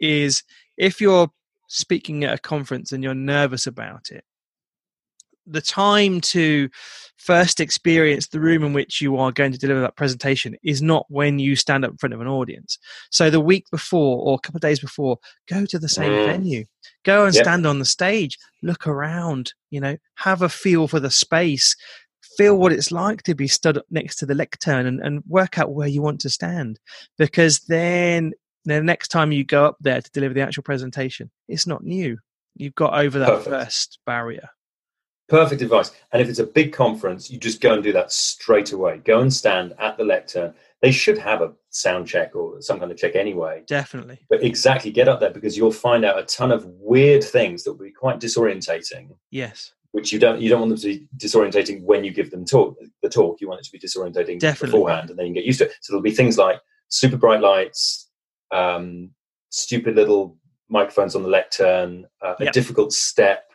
Is 0.00 0.42
if 0.76 1.00
you're 1.00 1.30
speaking 1.68 2.24
at 2.24 2.34
a 2.34 2.38
conference 2.38 2.92
and 2.92 3.02
you're 3.02 3.14
nervous 3.14 3.66
about 3.66 4.10
it, 4.10 4.24
the 5.46 5.62
time 5.62 6.20
to 6.20 6.68
first 7.20 7.60
experience 7.60 8.28
the 8.28 8.40
room 8.40 8.64
in 8.64 8.72
which 8.72 9.00
you 9.00 9.16
are 9.18 9.30
going 9.30 9.52
to 9.52 9.58
deliver 9.58 9.80
that 9.80 9.94
presentation 9.96 10.56
is 10.62 10.80
not 10.80 11.04
when 11.08 11.38
you 11.38 11.54
stand 11.54 11.84
up 11.84 11.90
in 11.90 11.96
front 11.98 12.14
of 12.14 12.20
an 12.20 12.26
audience. 12.26 12.78
So 13.10 13.28
the 13.28 13.40
week 13.40 13.66
before 13.70 14.18
or 14.24 14.36
a 14.36 14.38
couple 14.38 14.56
of 14.56 14.62
days 14.62 14.80
before, 14.80 15.18
go 15.48 15.66
to 15.66 15.78
the 15.78 15.88
same 15.88 16.14
Mm. 16.14 16.24
venue, 16.24 16.64
go 17.04 17.26
and 17.26 17.34
Yep. 17.34 17.44
stand 17.44 17.66
on 17.66 17.78
the 17.78 17.84
stage, 17.84 18.38
look 18.62 18.86
around, 18.86 19.52
you 19.70 19.80
know, 19.80 19.98
have 20.16 20.40
a 20.40 20.48
feel 20.48 20.88
for 20.88 20.98
the 20.98 21.10
space, 21.10 21.76
feel 22.38 22.56
what 22.56 22.72
it's 22.72 22.90
like 22.90 23.22
to 23.24 23.34
be 23.34 23.46
stood 23.48 23.76
up 23.76 23.84
next 23.90 24.16
to 24.16 24.26
the 24.26 24.34
lectern 24.34 24.86
and, 24.86 25.00
and 25.00 25.22
work 25.28 25.58
out 25.58 25.72
where 25.72 25.88
you 25.88 26.00
want 26.00 26.20
to 26.22 26.30
stand. 26.30 26.80
Because 27.18 27.60
then 27.68 28.32
the 28.64 28.82
next 28.82 29.08
time 29.08 29.30
you 29.30 29.44
go 29.44 29.66
up 29.66 29.76
there 29.80 30.00
to 30.00 30.10
deliver 30.12 30.32
the 30.32 30.40
actual 30.40 30.62
presentation, 30.62 31.30
it's 31.48 31.66
not 31.66 31.84
new. 31.84 32.16
You've 32.56 32.74
got 32.74 32.94
over 32.94 33.18
that 33.18 33.28
Perfect. 33.28 33.48
first 33.48 33.98
barrier. 34.06 34.48
Perfect 35.30 35.62
advice. 35.62 35.92
And 36.12 36.20
if 36.20 36.28
it's 36.28 36.40
a 36.40 36.44
big 36.44 36.72
conference, 36.72 37.30
you 37.30 37.38
just 37.38 37.60
go 37.60 37.72
and 37.74 37.84
do 37.84 37.92
that 37.92 38.10
straight 38.12 38.72
away. 38.72 39.00
Go 39.04 39.20
and 39.20 39.32
stand 39.32 39.74
at 39.78 39.96
the 39.96 40.04
lectern. 40.04 40.52
They 40.82 40.90
should 40.90 41.18
have 41.18 41.40
a 41.40 41.52
sound 41.70 42.08
check 42.08 42.34
or 42.34 42.60
some 42.60 42.80
kind 42.80 42.90
of 42.90 42.98
check 42.98 43.14
anyway. 43.14 43.62
Definitely. 43.68 44.18
But 44.28 44.42
exactly, 44.42 44.90
get 44.90 45.08
up 45.08 45.20
there 45.20 45.30
because 45.30 45.56
you'll 45.56 45.70
find 45.70 46.04
out 46.04 46.18
a 46.18 46.24
ton 46.24 46.50
of 46.50 46.66
weird 46.66 47.22
things 47.22 47.62
that 47.62 47.72
will 47.72 47.84
be 47.84 47.92
quite 47.92 48.18
disorientating. 48.18 49.14
Yes. 49.30 49.72
Which 49.92 50.12
you 50.12 50.18
don't 50.18 50.40
you 50.40 50.48
don't 50.48 50.60
want 50.60 50.70
them 50.70 50.78
to 50.78 50.86
be 50.98 51.08
disorientating 51.16 51.82
when 51.82 52.02
you 52.02 52.12
give 52.12 52.32
them 52.32 52.44
talk 52.44 52.76
the 53.02 53.08
talk. 53.08 53.40
You 53.40 53.48
want 53.48 53.60
it 53.60 53.64
to 53.64 53.72
be 53.72 53.78
disorientating 53.78 54.40
Definitely. 54.40 54.78
beforehand, 54.78 55.10
and 55.10 55.18
then 55.18 55.26
you 55.26 55.34
get 55.34 55.44
used 55.44 55.60
to 55.60 55.66
it. 55.66 55.74
So 55.80 55.92
there'll 55.92 56.02
be 56.02 56.10
things 56.10 56.38
like 56.38 56.60
super 56.88 57.16
bright 57.16 57.40
lights, 57.40 58.08
um, 58.50 59.10
stupid 59.50 59.94
little 59.94 60.36
microphones 60.68 61.14
on 61.14 61.22
the 61.22 61.28
lectern, 61.28 62.06
uh, 62.20 62.34
a 62.38 62.50
difficult 62.52 62.92
step, 62.92 63.49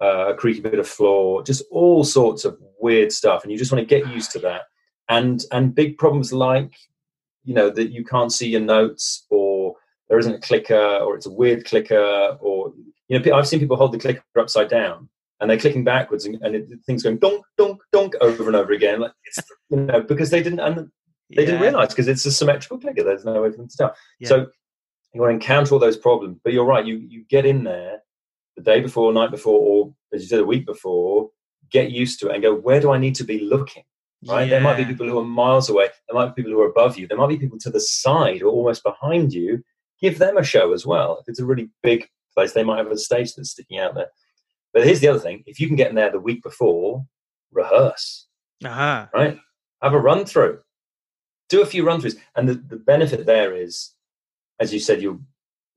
uh, 0.00 0.28
a 0.28 0.34
creaky 0.34 0.60
bit 0.60 0.78
of 0.78 0.88
floor, 0.88 1.42
just 1.42 1.62
all 1.70 2.04
sorts 2.04 2.44
of 2.44 2.58
weird 2.80 3.12
stuff, 3.12 3.42
and 3.42 3.52
you 3.52 3.58
just 3.58 3.72
want 3.72 3.86
to 3.86 3.94
get 4.00 4.12
used 4.12 4.30
to 4.32 4.38
that. 4.40 4.62
And 5.08 5.44
and 5.52 5.74
big 5.74 5.98
problems 5.98 6.32
like 6.32 6.74
you 7.44 7.54
know 7.54 7.70
that 7.70 7.90
you 7.90 8.04
can't 8.04 8.32
see 8.32 8.48
your 8.48 8.60
notes, 8.60 9.24
or 9.30 9.76
there 10.08 10.18
isn't 10.18 10.34
a 10.34 10.40
clicker, 10.40 10.98
or 10.98 11.16
it's 11.16 11.26
a 11.26 11.32
weird 11.32 11.64
clicker, 11.64 12.36
or 12.40 12.72
you 13.08 13.18
know 13.18 13.36
I've 13.36 13.48
seen 13.48 13.60
people 13.60 13.76
hold 13.76 13.92
the 13.92 13.98
clicker 13.98 14.22
upside 14.36 14.68
down 14.68 15.08
and 15.40 15.50
they're 15.50 15.58
clicking 15.58 15.84
backwards 15.84 16.24
and, 16.24 16.40
and 16.42 16.54
it, 16.54 16.68
things 16.86 17.02
going 17.02 17.18
donk 17.18 17.44
donk 17.58 17.80
donk 17.92 18.14
over 18.20 18.46
and 18.46 18.56
over 18.56 18.72
again. 18.72 19.00
Like 19.00 19.12
it's 19.24 19.38
you 19.70 19.78
know 19.78 20.00
because 20.00 20.30
they 20.30 20.42
didn't 20.42 20.60
and 20.60 20.90
they 21.30 21.44
didn't 21.44 21.60
realize 21.60 21.88
because 21.88 22.08
it's 22.08 22.24
a 22.26 22.32
symmetrical 22.32 22.78
clicker. 22.78 23.02
There's 23.02 23.24
no 23.24 23.42
way 23.42 23.50
for 23.50 23.58
them 23.58 23.68
to 23.68 23.76
tell. 23.76 23.96
Yeah. 24.18 24.28
So 24.28 24.46
you 25.12 25.20
want 25.20 25.30
to 25.30 25.34
encounter 25.34 25.74
all 25.74 25.80
those 25.80 25.96
problems. 25.96 26.38
But 26.42 26.52
you're 26.52 26.64
right. 26.64 26.86
You 26.86 26.96
you 26.96 27.24
get 27.28 27.46
in 27.46 27.64
there 27.64 28.00
the 28.56 28.62
day 28.62 28.80
before, 28.80 29.12
night 29.12 29.30
before, 29.30 29.58
or 29.58 29.94
as 30.12 30.22
you 30.22 30.28
said, 30.28 30.40
a 30.40 30.44
week 30.44 30.66
before. 30.66 31.30
Get 31.70 31.90
used 31.90 32.20
to 32.20 32.28
it 32.28 32.34
and 32.34 32.42
go. 32.42 32.54
Where 32.54 32.80
do 32.80 32.92
I 32.92 32.98
need 32.98 33.16
to 33.16 33.24
be 33.24 33.40
looking? 33.40 33.82
Right. 34.26 34.48
There 34.48 34.60
might 34.60 34.76
be 34.76 34.84
people 34.84 35.08
who 35.08 35.18
are 35.18 35.24
miles 35.24 35.68
away. 35.68 35.88
There 36.08 36.18
might 36.18 36.34
be 36.34 36.42
people 36.42 36.52
who 36.52 36.62
are 36.62 36.70
above 36.70 36.96
you. 36.96 37.06
There 37.06 37.18
might 37.18 37.28
be 37.28 37.38
people 37.38 37.58
to 37.60 37.70
the 37.70 37.80
side 37.80 38.42
or 38.42 38.48
almost 38.48 38.82
behind 38.82 39.32
you. 39.32 39.62
Give 40.00 40.18
them 40.18 40.36
a 40.36 40.44
show 40.44 40.72
as 40.72 40.86
well. 40.86 41.18
If 41.20 41.28
it's 41.28 41.40
a 41.40 41.44
really 41.44 41.70
big 41.82 42.08
place, 42.34 42.52
they 42.52 42.64
might 42.64 42.78
have 42.78 42.90
a 42.90 42.98
stage 42.98 43.34
that's 43.34 43.50
sticking 43.50 43.78
out 43.78 43.94
there. 43.94 44.08
But 44.72 44.84
here's 44.84 45.00
the 45.00 45.08
other 45.08 45.18
thing: 45.18 45.42
if 45.46 45.58
you 45.58 45.66
can 45.66 45.76
get 45.76 45.90
in 45.90 45.96
there 45.96 46.10
the 46.10 46.20
week 46.20 46.42
before, 46.42 47.04
rehearse 47.52 48.26
Aha. 48.64 49.08
right? 49.14 49.38
Have 49.82 49.94
a 49.94 49.98
run 49.98 50.24
through, 50.24 50.60
do 51.48 51.62
a 51.62 51.66
few 51.66 51.84
run 51.84 52.00
throughs, 52.00 52.18
and 52.34 52.48
the, 52.48 52.54
the 52.54 52.76
benefit 52.76 53.26
there 53.26 53.54
is, 53.54 53.94
as 54.60 54.72
you 54.72 54.80
said, 54.80 55.02
you'll 55.02 55.20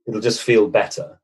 it'll 0.07 0.21
just 0.21 0.41
feel 0.41 0.67
better. 0.67 1.19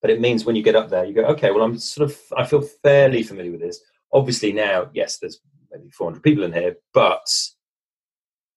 But 0.00 0.10
it 0.10 0.20
means 0.20 0.44
when 0.44 0.56
you 0.56 0.62
get 0.62 0.76
up 0.76 0.88
there, 0.88 1.04
you 1.04 1.14
go, 1.14 1.24
okay, 1.26 1.50
well, 1.50 1.62
I'm 1.62 1.78
sort 1.78 2.10
of, 2.10 2.18
I 2.36 2.44
feel 2.44 2.62
fairly 2.62 3.22
familiar 3.22 3.52
with 3.52 3.60
this. 3.60 3.80
Obviously, 4.12 4.52
now, 4.52 4.88
yes, 4.94 5.18
there's 5.18 5.40
maybe 5.70 5.90
400 5.90 6.22
people 6.22 6.44
in 6.44 6.52
here, 6.52 6.76
but 6.94 7.30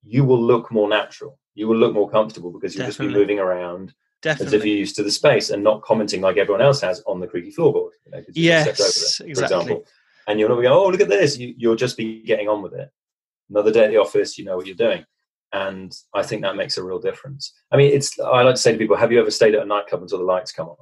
you 0.04 0.24
will 0.24 0.42
look 0.42 0.72
more 0.72 0.88
natural. 0.90 1.38
You 1.56 1.68
will 1.68 1.78
look 1.78 1.94
more 1.94 2.10
comfortable 2.10 2.52
because 2.52 2.76
you'll 2.76 2.86
just 2.88 3.00
be 3.00 3.08
moving 3.20 3.40
around 3.40 3.94
as 4.26 4.54
if 4.54 4.66
you're 4.66 4.78
used 4.78 4.96
to 4.96 5.04
the 5.04 5.12
space 5.12 5.50
and 5.50 5.64
not 5.64 5.82
commenting 5.82 6.22
like 6.22 6.38
everyone 6.38 6.62
else 6.62 6.80
has 6.82 7.04
on 7.06 7.20
the 7.20 7.28
creaky 7.28 7.52
floorboard. 7.52 7.92
You 8.06 8.12
know, 8.12 8.24
'cause 8.24 8.36
you 8.36 8.44
just 8.66 8.80
over 8.80 8.88
Yes, 8.88 9.20
exactly. 9.22 9.34
For 9.34 9.44
example. 9.44 9.86
And 10.28 10.40
you're 10.40 10.50
not 10.50 10.56
going, 10.56 10.68
oh, 10.68 10.88
look 10.88 11.02
at 11.02 11.10
this. 11.10 11.38
You, 11.38 11.54
you'll 11.58 11.76
just 11.76 11.98
be 11.98 12.24
getting 12.24 12.48
on 12.48 12.62
with 12.62 12.74
it. 12.74 12.90
Another 13.50 13.72
day 13.72 13.84
at 13.84 13.92
the 13.92 13.98
office, 13.98 14.38
you 14.38 14.46
know 14.46 14.56
what 14.56 14.66
you're 14.66 14.76
doing. 14.76 15.06
And 15.52 15.94
I 16.14 16.24
think 16.24 16.42
that 16.42 16.56
makes 16.56 16.78
a 16.78 16.84
real 16.84 17.00
difference. 17.00 17.54
I 17.72 17.78
mean, 17.78 17.94
it's, 17.94 18.18
I 18.20 18.42
like 18.42 18.56
to 18.56 18.62
say 18.62 18.72
to 18.72 18.78
people, 18.78 18.96
have 18.96 19.12
you 19.12 19.20
ever 19.20 19.30
stayed 19.30 19.54
at 19.54 19.62
a 19.62 19.66
nightclub 19.66 20.02
until 20.02 20.18
the 20.18 20.24
lights 20.24 20.52
come 20.54 20.70
on? 20.70 20.78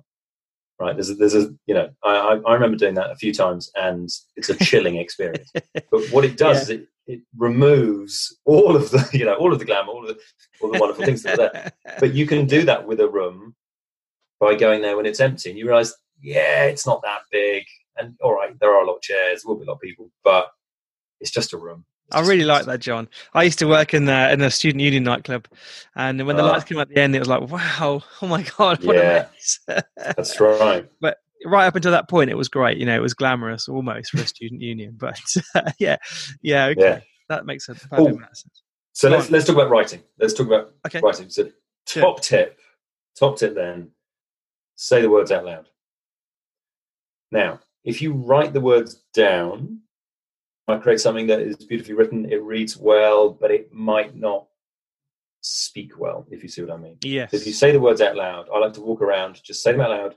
Right. 0.82 0.96
There's 0.96 1.10
a, 1.12 1.15
there's 1.15 1.36
a, 1.36 1.54
you 1.67 1.74
know, 1.76 1.89
I, 2.04 2.10
I, 2.15 2.36
I 2.48 2.54
remember 2.54 2.76
doing 2.78 2.96
that 2.96 3.12
a 3.12 3.15
few 3.15 3.34
times 3.34 3.72
and 3.76 4.10
it's 4.36 4.50
a 4.50 4.56
chilling 4.56 4.96
experience. 5.06 5.52
But 5.91 6.10
what 6.12 6.26
it 6.26 6.38
does 6.38 6.58
Yeah. 6.58 6.62
is 6.63 6.70
it, 6.82 6.88
it 7.08 7.22
removes 7.38 8.38
all 8.46 8.76
of 8.76 8.89
the, 8.91 9.08
you 9.13 9.26
know, 9.26 9.36
all 9.36 9.54
of 9.54 9.60
the 9.60 9.65
glamour, 9.65 9.91
all 9.91 10.02
of 10.02 10.15
the, 10.15 10.20
all 10.60 10.72
the 10.72 10.80
wonderful 10.80 11.06
things 11.06 11.24
that 11.24 11.39
are 11.39 11.52
there 11.54 11.72
but 12.00 12.13
you 12.13 12.26
can 12.26 12.46
do 12.48 12.63
that 12.65 12.88
with 12.88 13.00
a 13.00 13.08
room 13.08 13.56
by 14.39 14.56
going 14.56 14.82
there 14.82 14.98
when 14.98 15.06
it's 15.06 15.20
empty 15.20 15.50
and 15.50 15.60
you 15.60 15.65
realize 15.67 15.94
yeah 16.22 16.63
it's 16.65 16.86
not 16.88 17.02
that 17.04 17.20
big 17.32 17.63
and 17.98 18.15
all 18.22 18.34
right 18.34 18.60
there 18.60 18.72
are 18.74 18.84
a 18.84 18.88
lot 18.88 18.96
of 18.96 19.02
chairs 19.02 19.44
will 19.46 19.56
be 19.56 19.63
a 19.63 19.67
lot 19.67 19.74
of 19.76 19.82
people 19.82 20.10
but 20.24 20.48
it's 21.20 21.32
just 21.32 21.54
a 21.54 21.58
room 21.58 21.84
I 22.12 22.21
really 22.21 22.43
like 22.43 22.65
that, 22.65 22.80
John. 22.80 23.08
I 23.34 23.43
used 23.43 23.60
to 23.60 23.67
work 23.67 23.93
in 23.93 24.06
the 24.06 24.32
in 24.32 24.41
a 24.41 24.50
student 24.52 24.82
union 24.82 25.04
nightclub, 25.04 25.47
and 25.95 26.26
when 26.26 26.36
the 26.36 26.43
Ah. 26.43 26.52
lights 26.52 26.65
came 26.65 26.80
at 26.80 26.89
the 26.89 26.97
end, 26.97 27.15
it 27.15 27.19
was 27.19 27.28
like, 27.28 27.41
wow, 27.50 28.02
oh 28.21 28.28
my 28.28 28.43
god, 28.58 28.84
what 28.84 28.95
Yeah. 28.95 29.02
a 29.02 29.13
mess. 29.13 29.60
that's 29.97 30.39
right 30.39 30.88
But 31.00 31.17
right 31.45 31.65
up 31.67 31.76
until 31.76 31.91
that 31.91 32.08
point, 32.10 32.30
it 32.30 32.38
was 32.38 32.47
great. 32.50 32.78
You 32.78 32.86
know, 32.86 32.95
it 32.95 33.02
was 33.02 33.13
glamorous 33.13 33.67
almost 33.67 34.12
for 34.12 34.21
a 34.21 34.28
student 34.28 34.62
union. 34.62 34.95
But 34.97 35.19
yeah, 35.80 35.97
yeah, 36.41 36.65
okay. 36.67 36.82
Yeah. 36.82 37.00
that 37.30 37.45
makes 37.45 37.67
a 37.69 37.76
perfect 37.76 37.93
Oh. 38.00 38.19
sense. 38.34 38.62
so 38.93 39.10
Go 39.10 39.15
let's 39.15 39.28
on. 39.28 39.32
let's 39.34 39.45
talk 39.45 39.56
about 39.56 39.69
writing 39.69 40.02
let's 40.19 40.34
talk 40.34 40.47
about 40.47 40.74
Okay, 40.86 41.00
writing 41.02 41.30
so 41.30 41.50
top 41.86 42.21
tip 42.21 42.60
top 43.15 43.38
tip 43.38 43.56
then 43.56 43.89
say 44.76 45.02
the 45.02 45.10
words 45.10 45.32
out 45.32 45.45
loud 45.45 45.67
now 47.32 47.60
if 47.84 48.02
you 48.02 48.13
write 48.13 48.54
the 48.54 48.62
words 48.62 49.02
down 49.13 49.80
I 50.67 50.78
create 50.78 51.00
something 51.00 51.28
that 51.28 51.39
is 51.41 51.58
beautifully 51.58 51.95
written 51.95 52.32
it 52.32 52.41
reads 52.43 52.78
well 52.78 53.30
but 53.30 53.52
it 53.52 53.74
might 53.74 54.15
not 54.15 54.47
speak 55.41 56.00
well 56.00 56.26
if 56.30 56.43
you 56.43 56.50
see 56.50 56.62
what 56.62 56.71
I 56.71 56.78
mean 56.78 56.97
yes, 57.04 57.32
So 57.32 57.38
if 57.38 57.47
you 57.47 57.54
say 57.54 57.71
the 57.71 57.80
words 57.80 58.00
out 58.02 58.15
loud, 58.15 58.47
I 58.54 58.60
like 58.60 58.74
to 58.74 58.82
walk 58.82 59.02
around, 59.02 59.41
just 59.43 59.63
say 59.63 59.71
them 59.71 59.82
out 59.82 59.89
loud, 59.89 60.15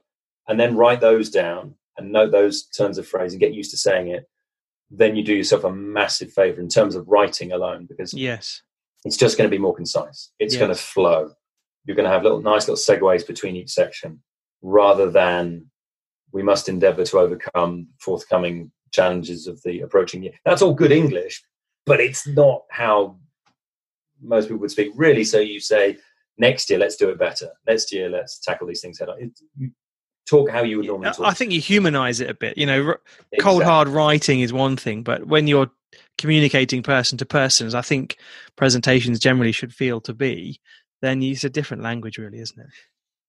and 0.48 0.60
then 0.60 0.76
write 0.76 1.00
those 1.00 1.30
down 1.30 1.74
and 1.96 2.12
note 2.12 2.30
those 2.30 2.66
turns 2.66 2.98
of 2.98 3.06
phrase 3.08 3.32
and 3.32 3.40
get 3.40 3.54
used 3.54 3.70
to 3.70 3.78
saying 3.78 4.08
it. 4.08 4.28
Then 4.90 5.16
you 5.16 5.24
do 5.24 5.34
yourself 5.34 5.64
a 5.64 5.72
massive 5.72 6.30
favor 6.32 6.60
in 6.60 6.68
terms 6.68 6.94
of 6.94 7.08
writing 7.08 7.52
alone 7.52 7.86
because 7.86 8.12
yes, 8.12 8.60
it's 9.04 9.16
just 9.16 9.38
going 9.38 9.48
to 9.48 9.54
be 9.56 9.60
more 9.60 9.74
concise. 9.74 10.30
It's 10.38 10.54
Yes. 10.54 10.60
going 10.60 10.74
to 10.74 10.80
flow. 10.80 11.32
You're 11.86 11.96
going 11.96 12.04
to 12.04 12.12
have 12.12 12.22
little 12.22 12.42
nice 12.42 12.68
little 12.68 12.76
segues 12.76 13.26
between 13.26 13.56
each 13.56 13.70
section 13.70 14.22
rather 14.62 15.10
than 15.10 15.70
we 16.32 16.42
must 16.42 16.68
endeavor 16.68 17.04
to 17.04 17.18
overcome 17.18 17.88
forthcoming 17.98 18.72
challenges 18.94 19.46
of 19.46 19.62
the 19.62 19.80
approaching 19.80 20.22
year. 20.22 20.32
That's 20.44 20.62
all 20.62 20.74
good 20.74 20.92
English, 20.92 21.42
but 21.86 22.00
it's 22.00 22.26
not 22.26 22.62
how 22.70 23.18
most 24.22 24.44
people 24.44 24.60
would 24.60 24.70
speak 24.70 24.92
really. 24.96 25.24
So 25.24 25.38
you 25.38 25.60
say, 25.60 25.98
next 26.38 26.70
year, 26.70 26.78
let's 26.78 26.96
do 26.96 27.10
it 27.10 27.18
better. 27.18 27.50
Next 27.66 27.92
year, 27.92 28.08
let's 28.08 28.38
tackle 28.38 28.66
these 28.66 28.80
things 28.80 28.98
head 28.98 29.08
on. 29.08 29.20
It, 29.20 29.38
you 29.56 29.70
talk 30.26 30.48
how 30.50 30.62
you 30.62 30.78
would 30.78 30.86
normally 30.86 31.10
talk. 31.10 31.26
I 31.26 31.32
think 31.32 31.52
you 31.52 31.60
humanize 31.60 32.20
it 32.20 32.30
a 32.30 32.34
bit. 32.34 32.56
You 32.56 32.66
know, 32.66 32.86
r- 32.86 33.00
cold 33.40 33.62
hard 33.62 33.88
writing 33.88 34.40
is 34.40 34.52
one 34.52 34.76
thing, 34.76 35.02
but 35.02 35.26
when 35.26 35.46
you're 35.46 35.70
communicating 36.16 36.82
person 36.82 37.18
to 37.18 37.26
person, 37.26 37.66
as 37.66 37.74
I 37.74 37.82
think 37.82 38.16
presentations 38.56 39.18
generally 39.18 39.52
should 39.52 39.74
feel 39.74 40.00
to 40.02 40.14
be, 40.14 40.60
then 41.02 41.22
it's 41.22 41.44
a 41.44 41.50
different 41.50 41.82
language, 41.82 42.18
really, 42.18 42.38
isn't 42.38 42.58
it? 42.58 42.70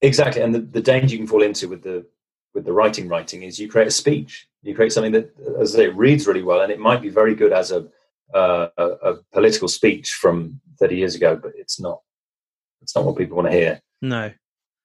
exactly 0.01 0.41
and 0.41 0.53
the, 0.53 0.59
the 0.59 0.81
danger 0.81 1.13
you 1.13 1.17
can 1.17 1.27
fall 1.27 1.41
into 1.41 1.67
with 1.67 1.81
the 1.81 2.05
with 2.53 2.65
the 2.65 2.73
writing 2.73 3.07
writing 3.07 3.43
is 3.43 3.59
you 3.59 3.67
create 3.67 3.87
a 3.87 3.91
speech 3.91 4.47
you 4.65 4.75
create 4.75 4.91
something 4.91 5.11
that 5.11 5.31
as 5.61 5.75
I 5.75 5.77
say, 5.77 5.85
it 5.85 5.95
reads 5.95 6.25
really 6.25 6.41
well 6.41 6.61
and 6.61 6.71
it 6.71 6.79
might 6.79 7.01
be 7.01 7.09
very 7.09 7.35
good 7.35 7.53
as 7.53 7.71
a, 7.71 7.87
uh, 8.33 8.67
a, 8.77 8.83
a 8.83 9.15
political 9.31 9.67
speech 9.67 10.13
from 10.13 10.59
30 10.79 10.95
years 10.95 11.15
ago 11.15 11.39
but 11.41 11.51
it's 11.55 11.79
not 11.79 12.01
it's 12.81 12.95
not 12.95 13.05
what 13.05 13.15
people 13.15 13.37
want 13.37 13.47
to 13.47 13.57
hear. 13.57 13.81
No. 14.01 14.31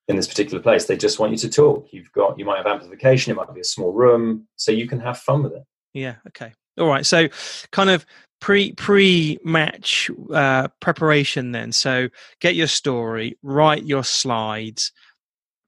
In 0.08 0.16
this 0.16 0.28
particular 0.28 0.62
place 0.62 0.84
they 0.84 0.96
just 0.96 1.18
want 1.18 1.32
you 1.32 1.38
to 1.38 1.48
talk. 1.48 1.88
You've 1.92 2.12
got 2.12 2.38
you 2.38 2.44
might 2.44 2.58
have 2.58 2.66
amplification 2.66 3.32
it 3.32 3.36
might 3.36 3.52
be 3.54 3.62
a 3.62 3.64
small 3.64 3.92
room 3.92 4.46
so 4.56 4.70
you 4.70 4.86
can 4.86 5.00
have 5.00 5.18
fun 5.18 5.42
with 5.42 5.54
it. 5.54 5.64
Yeah 5.94 6.16
okay. 6.28 6.52
All 6.78 6.86
right 6.86 7.06
so 7.06 7.28
kind 7.72 7.88
of 7.88 8.04
pre 8.40 8.72
pre 8.72 9.38
match 9.44 10.10
uh, 10.32 10.68
preparation 10.80 11.52
then. 11.52 11.72
So 11.72 12.10
get 12.40 12.54
your 12.54 12.66
story 12.66 13.38
write 13.42 13.84
your 13.84 14.04
slides 14.04 14.92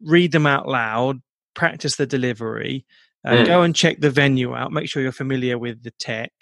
read 0.03 0.33
them 0.33 0.47
out 0.47 0.69
loud 0.69 1.23
practice 1.55 1.97
the 1.97 2.07
delivery 2.07 2.85
uh, 3.25 3.33
mm. 3.33 3.47
go 3.47 3.63
and 3.63 3.75
check 3.75 4.01
the 4.01 4.11
venue 4.11 4.55
out. 4.55 4.73
Make 4.73 4.89
sure 4.89 5.03
you're 5.03 5.13
familiar 5.13 5.59
with 5.59 5.83
the 5.83 5.93
tech. 5.93 6.33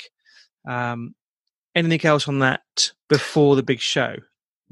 Um, 0.67 1.15
anything 1.75 2.05
else 2.09 2.29
on 2.29 2.41
that 2.41 2.93
before 3.09 3.57
the 3.57 3.63
big 3.63 3.81
show? 3.81 4.17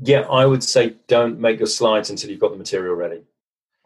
Yeah 0.00 0.20
i 0.30 0.46
would 0.46 0.62
say 0.62 0.94
don't 1.08 1.40
make 1.40 1.58
your 1.58 1.66
slides 1.66 2.08
until 2.08 2.30
you've 2.30 2.40
got 2.40 2.52
the 2.52 2.56
material 2.56 2.94
ready. 2.94 3.22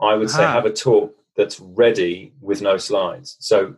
I 0.00 0.14
would 0.14 0.30
say 0.30 0.42
have 0.42 0.66
a 0.66 0.72
talk 0.72 1.14
that's 1.36 1.60
ready 1.60 2.32
with 2.40 2.60
no 2.60 2.76
slides. 2.76 3.36
So 3.38 3.76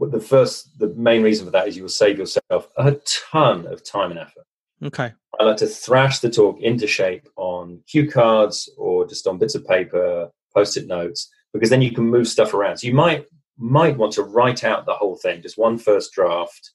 the 0.00 0.20
first, 0.20 0.78
the 0.78 0.88
main 0.94 1.22
reason 1.22 1.44
for 1.44 1.50
that 1.52 1.68
is 1.68 1.76
you 1.76 1.82
will 1.82 1.90
save 1.90 2.18
yourself 2.18 2.68
a 2.76 2.92
ton 3.04 3.66
of 3.66 3.84
time 3.84 4.10
and 4.10 4.20
effort. 4.20 4.44
Okay. 4.82 5.12
I 5.38 5.44
like 5.44 5.58
to 5.58 5.66
thrash 5.66 6.20
the 6.20 6.30
talk 6.30 6.60
into 6.60 6.86
shape 6.86 7.28
on 7.36 7.80
cue 7.86 8.10
cards 8.10 8.70
or 8.78 9.06
just 9.06 9.26
on 9.26 9.38
bits 9.38 9.54
of 9.54 9.66
paper, 9.66 10.30
post-it 10.54 10.86
notes, 10.86 11.30
because 11.52 11.70
then 11.70 11.82
you 11.82 11.92
can 11.92 12.04
move 12.04 12.28
stuff 12.28 12.54
around. 12.54 12.78
So 12.78 12.86
you 12.86 12.94
might 12.94 13.26
might 13.58 13.96
want 13.96 14.12
to 14.14 14.22
write 14.22 14.64
out 14.64 14.86
the 14.86 14.94
whole 14.94 15.16
thing, 15.16 15.42
just 15.42 15.58
one 15.58 15.78
first 15.78 16.12
draft 16.12 16.72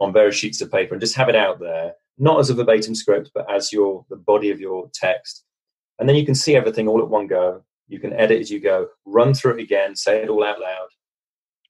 on 0.00 0.12
various 0.12 0.36
sheets 0.36 0.60
of 0.60 0.70
paper, 0.70 0.94
and 0.94 1.00
just 1.00 1.14
have 1.14 1.28
it 1.28 1.36
out 1.36 1.60
there, 1.60 1.92
not 2.18 2.38
as 2.40 2.50
a 2.50 2.54
verbatim 2.54 2.94
script, 2.94 3.30
but 3.34 3.50
as 3.50 3.72
your 3.72 4.04
the 4.10 4.16
body 4.16 4.50
of 4.50 4.60
your 4.60 4.90
text. 4.92 5.44
And 5.98 6.08
then 6.08 6.16
you 6.16 6.26
can 6.26 6.34
see 6.34 6.56
everything 6.56 6.88
all 6.88 7.00
at 7.00 7.08
one 7.08 7.26
go. 7.26 7.64
You 7.88 8.00
can 8.00 8.12
edit 8.12 8.40
as 8.40 8.50
you 8.50 8.60
go, 8.60 8.88
run 9.04 9.32
through 9.32 9.58
it 9.58 9.62
again, 9.62 9.94
say 9.94 10.22
it 10.22 10.28
all 10.28 10.44
out 10.44 10.60
loud, 10.60 10.88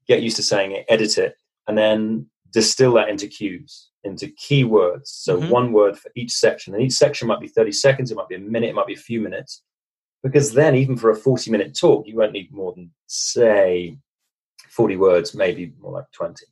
get 0.09 0.22
used 0.22 0.36
to 0.36 0.42
saying 0.42 0.72
it, 0.72 0.86
edit 0.88 1.18
it, 1.18 1.36
and 1.68 1.76
then 1.76 2.26
distill 2.52 2.94
that 2.94 3.11
into 3.11 3.26
cues, 3.26 3.90
into 4.02 4.28
keywords. 4.28 5.09
So 5.09 5.36
mm-hmm. 5.36 5.50
one 5.50 5.72
word 5.72 5.98
for 5.98 6.11
each 6.16 6.32
section. 6.32 6.74
And 6.74 6.82
each 6.82 6.94
section 6.94 7.28
might 7.28 7.40
be 7.40 7.48
30 7.48 7.72
seconds, 7.72 8.11
it 8.11 8.16
might 8.16 8.28
be 8.28 8.36
a 8.36 8.40
minute, 8.40 8.70
it 8.70 8.74
might 8.74 8.86
be 8.86 8.94
a 8.94 8.98
few 8.98 9.20
minutes. 9.20 9.62
Because 10.27 10.53
then, 10.53 10.74
even 10.74 10.97
for 10.97 11.11
a 11.11 11.16
40 11.16 11.51
minute 11.51 11.79
talk, 11.79 12.07
you 12.07 12.16
won't 12.16 12.33
need 12.33 12.53
more 12.53 12.72
than, 12.72 12.91
say, 13.07 13.97
40 14.70 14.97
words, 14.97 15.35
maybe 15.35 15.72
more 15.81 15.93
like 15.93 16.11
20. 16.12 16.45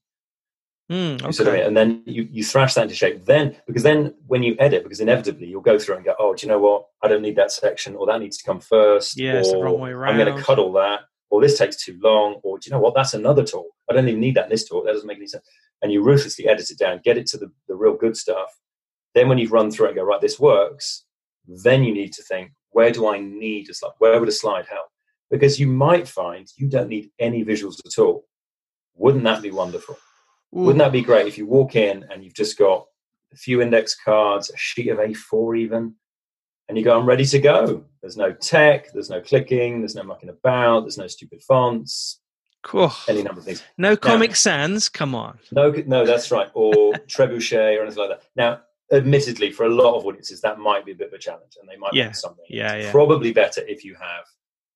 Mm, 0.92 1.40
okay. 1.40 1.62
And 1.62 1.76
then 1.76 2.02
you, 2.04 2.28
you 2.30 2.44
thrash 2.44 2.74
that 2.74 2.82
into 2.82 2.94
shape. 2.94 3.24
Then, 3.24 3.56
because 3.66 3.82
then 3.82 4.14
when 4.26 4.42
you 4.42 4.54
edit, 4.58 4.82
because 4.82 5.00
inevitably 5.00 5.46
you'll 5.46 5.62
go 5.62 5.78
through 5.78 5.96
and 5.96 6.04
go, 6.04 6.14
oh, 6.18 6.34
do 6.34 6.46
you 6.46 6.52
know 6.52 6.58
what? 6.58 6.84
I 7.02 7.08
don't 7.08 7.22
need 7.22 7.36
that 7.36 7.52
section, 7.52 7.96
or 7.96 8.06
that 8.06 8.20
needs 8.20 8.36
to 8.38 8.44
come 8.44 8.60
first. 8.60 9.18
Yeah, 9.18 9.40
or 9.40 9.42
the 9.42 9.58
wrong 9.58 9.80
way 9.80 9.90
around. 9.90 10.14
I'm 10.14 10.24
going 10.24 10.36
to 10.36 10.42
cut 10.42 10.58
all 10.58 10.72
that 10.74 11.00
or 11.34 11.40
this 11.40 11.58
takes 11.58 11.84
too 11.84 11.98
long, 12.00 12.38
or 12.44 12.60
do 12.60 12.68
you 12.68 12.72
know 12.72 12.78
what, 12.78 12.94
that's 12.94 13.12
another 13.12 13.42
talk. 13.42 13.66
I 13.90 13.92
don't 13.92 14.06
even 14.06 14.20
need 14.20 14.36
that 14.36 14.44
in 14.44 14.50
this 14.50 14.68
talk. 14.68 14.84
That 14.84 14.92
doesn't 14.92 15.08
make 15.08 15.18
any 15.18 15.26
sense. 15.26 15.44
And 15.82 15.90
you 15.90 16.00
ruthlessly 16.00 16.46
edit 16.46 16.70
it 16.70 16.78
down, 16.78 17.00
get 17.02 17.18
it 17.18 17.26
to 17.28 17.38
the, 17.38 17.50
the 17.66 17.74
real 17.74 17.94
good 17.94 18.16
stuff. 18.16 18.56
Then 19.16 19.28
when 19.28 19.38
you've 19.38 19.50
run 19.50 19.72
through 19.72 19.86
it 19.86 19.88
and 19.90 19.96
go, 19.96 20.04
right, 20.04 20.20
this 20.20 20.38
works, 20.38 21.04
then 21.48 21.82
you 21.82 21.92
need 21.92 22.12
to 22.12 22.22
think, 22.22 22.52
where 22.74 22.90
do 22.90 23.08
I 23.08 23.18
need 23.18 23.70
a 23.70 23.74
slide? 23.74 23.92
Where 23.98 24.18
would 24.20 24.28
a 24.28 24.32
slide 24.32 24.66
help? 24.66 24.88
Because 25.30 25.58
you 25.58 25.66
might 25.66 26.06
find 26.06 26.46
you 26.56 26.68
don't 26.68 26.88
need 26.88 27.10
any 27.18 27.44
visuals 27.44 27.80
at 27.86 27.98
all. 27.98 28.26
Wouldn't 28.96 29.24
that 29.24 29.42
be 29.42 29.50
wonderful? 29.50 29.96
Ooh. 30.54 30.60
Wouldn't 30.60 30.78
that 30.78 30.92
be 30.92 31.02
great 31.02 31.26
if 31.26 31.38
you 31.38 31.46
walk 31.46 31.76
in 31.76 32.04
and 32.10 32.22
you've 32.22 32.34
just 32.34 32.58
got 32.58 32.86
a 33.32 33.36
few 33.36 33.62
index 33.62 33.96
cards, 33.96 34.50
a 34.50 34.56
sheet 34.56 34.88
of 34.88 34.98
A4 34.98 35.58
even, 35.58 35.94
and 36.68 36.76
you 36.76 36.84
go, 36.84 36.98
I'm 36.98 37.06
ready 37.06 37.24
to 37.24 37.38
go. 37.38 37.84
There's 38.00 38.16
no 38.16 38.32
tech, 38.32 38.92
there's 38.92 39.10
no 39.10 39.20
clicking, 39.20 39.80
there's 39.80 39.94
no 39.94 40.02
mucking 40.02 40.28
about, 40.28 40.82
there's 40.82 40.98
no 40.98 41.06
stupid 41.06 41.42
fonts. 41.42 42.20
Cool. 42.62 42.92
Any 43.08 43.22
number 43.22 43.40
of 43.40 43.44
things. 43.44 43.62
No 43.76 43.96
Comic 43.96 44.34
Sans, 44.34 44.88
come 44.88 45.14
on. 45.14 45.38
No, 45.52 45.70
no, 45.86 46.06
that's 46.06 46.30
right. 46.30 46.48
Or 46.54 46.94
Trebuchet 46.94 47.78
or 47.78 47.82
anything 47.82 47.98
like 47.98 48.08
that. 48.08 48.22
Now, 48.34 48.62
admittedly, 48.92 49.50
for 49.50 49.64
a 49.64 49.68
lot 49.68 49.96
of 49.96 50.04
audiences, 50.04 50.40
that 50.40 50.58
might 50.58 50.84
be 50.84 50.92
a 50.92 50.94
bit 50.94 51.08
of 51.08 51.12
a 51.12 51.18
challenge, 51.18 51.56
and 51.60 51.68
they 51.68 51.76
might 51.76 51.94
yeah. 51.94 52.06
want 52.06 52.16
something. 52.16 52.44
Yeah, 52.48 52.72
it's 52.74 52.86
yeah. 52.86 52.92
Probably 52.92 53.32
better 53.32 53.62
if 53.66 53.84
you 53.84 53.94
have 53.94 54.24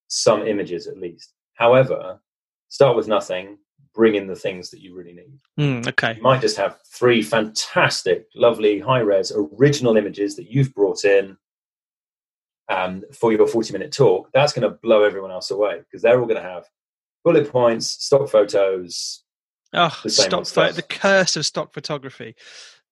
some 0.08 0.46
images 0.46 0.86
at 0.86 0.98
least. 0.98 1.34
However, 1.54 2.20
start 2.68 2.96
with 2.96 3.08
nothing. 3.08 3.58
Bring 3.94 4.14
in 4.14 4.26
the 4.26 4.36
things 4.36 4.70
that 4.70 4.80
you 4.80 4.94
really 4.94 5.12
need. 5.12 5.38
Mm, 5.58 5.88
okay. 5.88 6.14
You 6.16 6.22
might 6.22 6.40
just 6.40 6.56
have 6.56 6.78
three 6.86 7.20
fantastic, 7.20 8.26
lovely, 8.34 8.78
high 8.78 9.00
res, 9.00 9.32
original 9.34 9.96
images 9.96 10.36
that 10.36 10.50
you've 10.50 10.72
brought 10.74 11.04
in 11.04 11.36
um, 12.68 13.02
for 13.12 13.32
your 13.32 13.46
40 13.46 13.72
minute 13.72 13.92
talk, 13.92 14.30
that's 14.32 14.52
going 14.52 14.70
to 14.70 14.76
blow 14.82 15.04
everyone 15.04 15.30
else 15.30 15.50
away 15.50 15.78
because 15.78 16.02
they're 16.02 16.20
all 16.20 16.26
going 16.26 16.40
to 16.40 16.48
have 16.48 16.64
bullet 17.24 17.50
points, 17.50 17.86
stock 18.04 18.28
photos. 18.28 19.24
Oh, 19.72 19.98
the 20.02 20.10
stock 20.10 20.46
photo, 20.46 20.72
the 20.72 20.82
curse 20.82 21.36
of 21.36 21.46
stock 21.46 21.72
photography. 21.72 22.34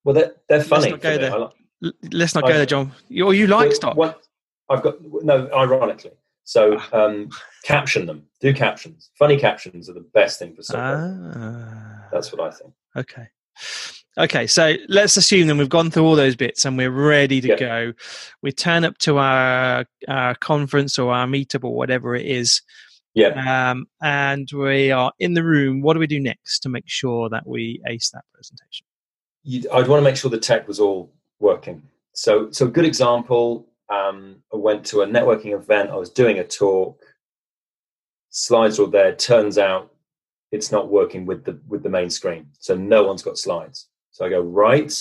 Well, 0.07 0.15
they're, 0.15 0.37
they're 0.49 0.63
funny. 0.63 0.93
Let's 0.93 0.93
not 0.93 1.01
go 1.01 1.19
there. 1.19 1.37
Like, 1.37 1.95
Let's 2.13 2.35
not 2.37 2.45
go 2.45 2.53
there, 2.53 2.65
John. 2.65 2.93
You, 3.09 3.27
or 3.27 3.35
you 3.35 3.49
like 3.49 3.73
stock? 3.73 3.97
What, 3.97 4.23
I've 4.71 4.81
got 4.81 4.95
no, 5.03 5.51
ironically. 5.53 6.13
So 6.45 6.77
ah. 6.79 7.07
um, 7.07 7.29
caption 7.65 8.07
them. 8.07 8.23
Do 8.41 8.55
captions. 8.55 9.11
Funny 9.19 9.37
captions 9.37 9.91
are 9.91 9.95
the 9.95 10.07
best 10.15 10.39
thing 10.39 10.55
for 10.55 10.63
stock. 10.63 10.79
Ah. 10.79 12.05
That's 12.13 12.33
what 12.33 12.41
I 12.41 12.53
think. 12.53 12.73
Okay. 12.95 13.27
Okay, 14.17 14.47
so 14.47 14.77
let's 14.89 15.17
assume 15.17 15.49
then 15.49 15.59
we've 15.59 15.69
gone 15.69 15.91
through 15.91 16.05
all 16.05 16.15
those 16.15 16.37
bits 16.37 16.65
and 16.65 16.79
we're 16.79 16.89
ready 16.89 17.41
to 17.41 17.57
go. 17.57 17.93
We 18.43 18.53
turn 18.53 18.85
up 18.85 18.99
to 18.99 19.19
our, 19.19 19.87
our 20.07 20.37
conference 20.37 21.01
or 21.01 21.13
our 21.13 21.27
meetup 21.27 21.65
or 21.65 21.75
whatever 21.75 22.15
it 22.15 22.27
is. 22.27 22.63
Yeah. 23.15 23.71
Um, 23.73 23.87
and 24.01 24.49
we 24.55 24.93
are 24.93 25.13
in 25.19 25.35
the 25.35 25.43
room. 25.43 25.83
What 25.83 25.95
do 25.95 25.99
we 25.99 26.07
do 26.07 26.21
next 26.21 26.61
to 26.61 26.69
make 26.69 26.85
sure 26.87 27.29
that 27.29 27.45
we 27.45 27.83
ace 27.89 28.11
that 28.11 28.23
presentation? 28.33 28.86
You'd, 29.47 29.69
I'd 29.69 29.87
want 29.87 30.01
to 30.01 30.05
make 30.05 30.17
sure 30.17 30.31
the 30.31 30.39
tech 30.39 30.67
was 30.67 30.81
all 30.81 31.13
working. 31.39 31.83
So, 32.13 32.51
so 32.51 32.67
a 32.67 32.71
good 32.71 32.85
example. 32.85 33.69
Um, 33.89 34.43
I 34.53 34.57
went 34.57 34.85
to 34.87 35.03
a 35.03 35.07
networking 35.07 35.55
event. 35.55 35.91
I 35.91 35.97
was 35.97 36.11
doing 36.11 36.41
a 36.41 36.45
talk. 36.45 37.01
Slides 38.31 38.81
were 38.81 38.89
there. 38.89 39.15
Turns 39.15 39.57
out 39.57 39.95
it's 40.51 40.73
not 40.73 40.91
working 40.91 41.27
with 41.27 41.45
the 41.45 41.61
with 41.69 41.83
the 41.85 41.89
main 41.89 42.11
screen, 42.11 42.49
so 42.59 42.75
no 42.75 43.05
one's 43.05 43.23
got 43.23 43.39
slides. 43.39 43.89
So 44.11 44.25
I 44.25 44.31
go, 44.31 44.41
right, 44.41 44.93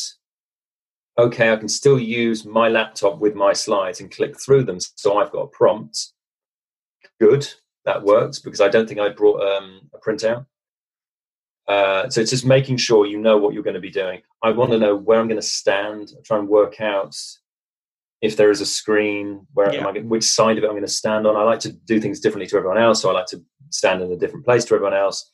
okay, 1.18 1.52
I 1.52 1.56
can 1.56 1.70
still 1.70 2.00
use 2.00 2.46
my 2.46 2.68
laptop 2.70 3.20
with 3.20 3.34
my 3.34 3.54
slides 3.54 4.00
and 4.00 4.12
click 4.12 4.40
through 4.40 4.66
them. 4.66 4.80
So 4.80 5.18
I've 5.18 5.32
got 5.32 5.42
a 5.42 5.48
prompt. 5.48 6.12
Good, 7.20 7.48
that 7.86 8.04
works 8.04 8.40
because 8.40 8.62
I 8.62 8.68
don't 8.68 8.88
think 8.88 9.00
I 9.00 9.10
brought 9.10 9.42
um, 9.42 9.90
a 9.94 10.00
printout. 10.00 10.46
Uh, 11.68 12.10
so 12.10 12.22
it's 12.22 12.32
just 12.32 12.46
making 12.46 12.78
sure 12.78 13.06
you 13.06 13.18
know 13.18 13.38
what 13.38 13.54
you're 13.54 13.64
going 13.64 13.74
to 13.76 13.80
be 13.80 13.90
doing. 13.90 14.22
I 14.46 14.52
want 14.52 14.72
to 14.72 14.78
know 14.78 14.96
where 14.96 15.20
I'm 15.20 15.28
going 15.28 15.42
to 15.42 15.48
stand. 15.48 16.12
I 16.18 16.22
try 16.24 16.38
and 16.38 16.48
work 16.48 16.80
out 16.80 17.16
if 18.22 18.38
there 18.38 18.52
is 18.52 18.62
a 18.62 18.66
screen, 18.66 19.46
where 19.54 19.74
yeah. 19.74 19.88
am 19.88 19.88
I, 19.88 20.00
which 20.00 20.24
side 20.24 20.58
of 20.58 20.64
it 20.64 20.68
I'm 20.68 20.74
going 20.74 20.84
to 20.84 20.88
stand 20.88 21.28
on. 21.28 21.36
I 21.36 21.44
like 21.44 21.60
to 21.62 21.72
do 21.72 22.00
things 22.00 22.20
differently 22.20 22.48
to 22.48 22.58
everyone 22.58 22.78
else, 22.78 23.02
so 23.02 23.10
I 23.10 23.14
like 23.14 23.28
to 23.28 23.44
stand 23.70 24.02
in 24.02 24.12
a 24.12 24.18
different 24.18 24.46
place 24.46 24.64
to 24.66 24.76
everyone 24.76 24.94
else 24.94 25.32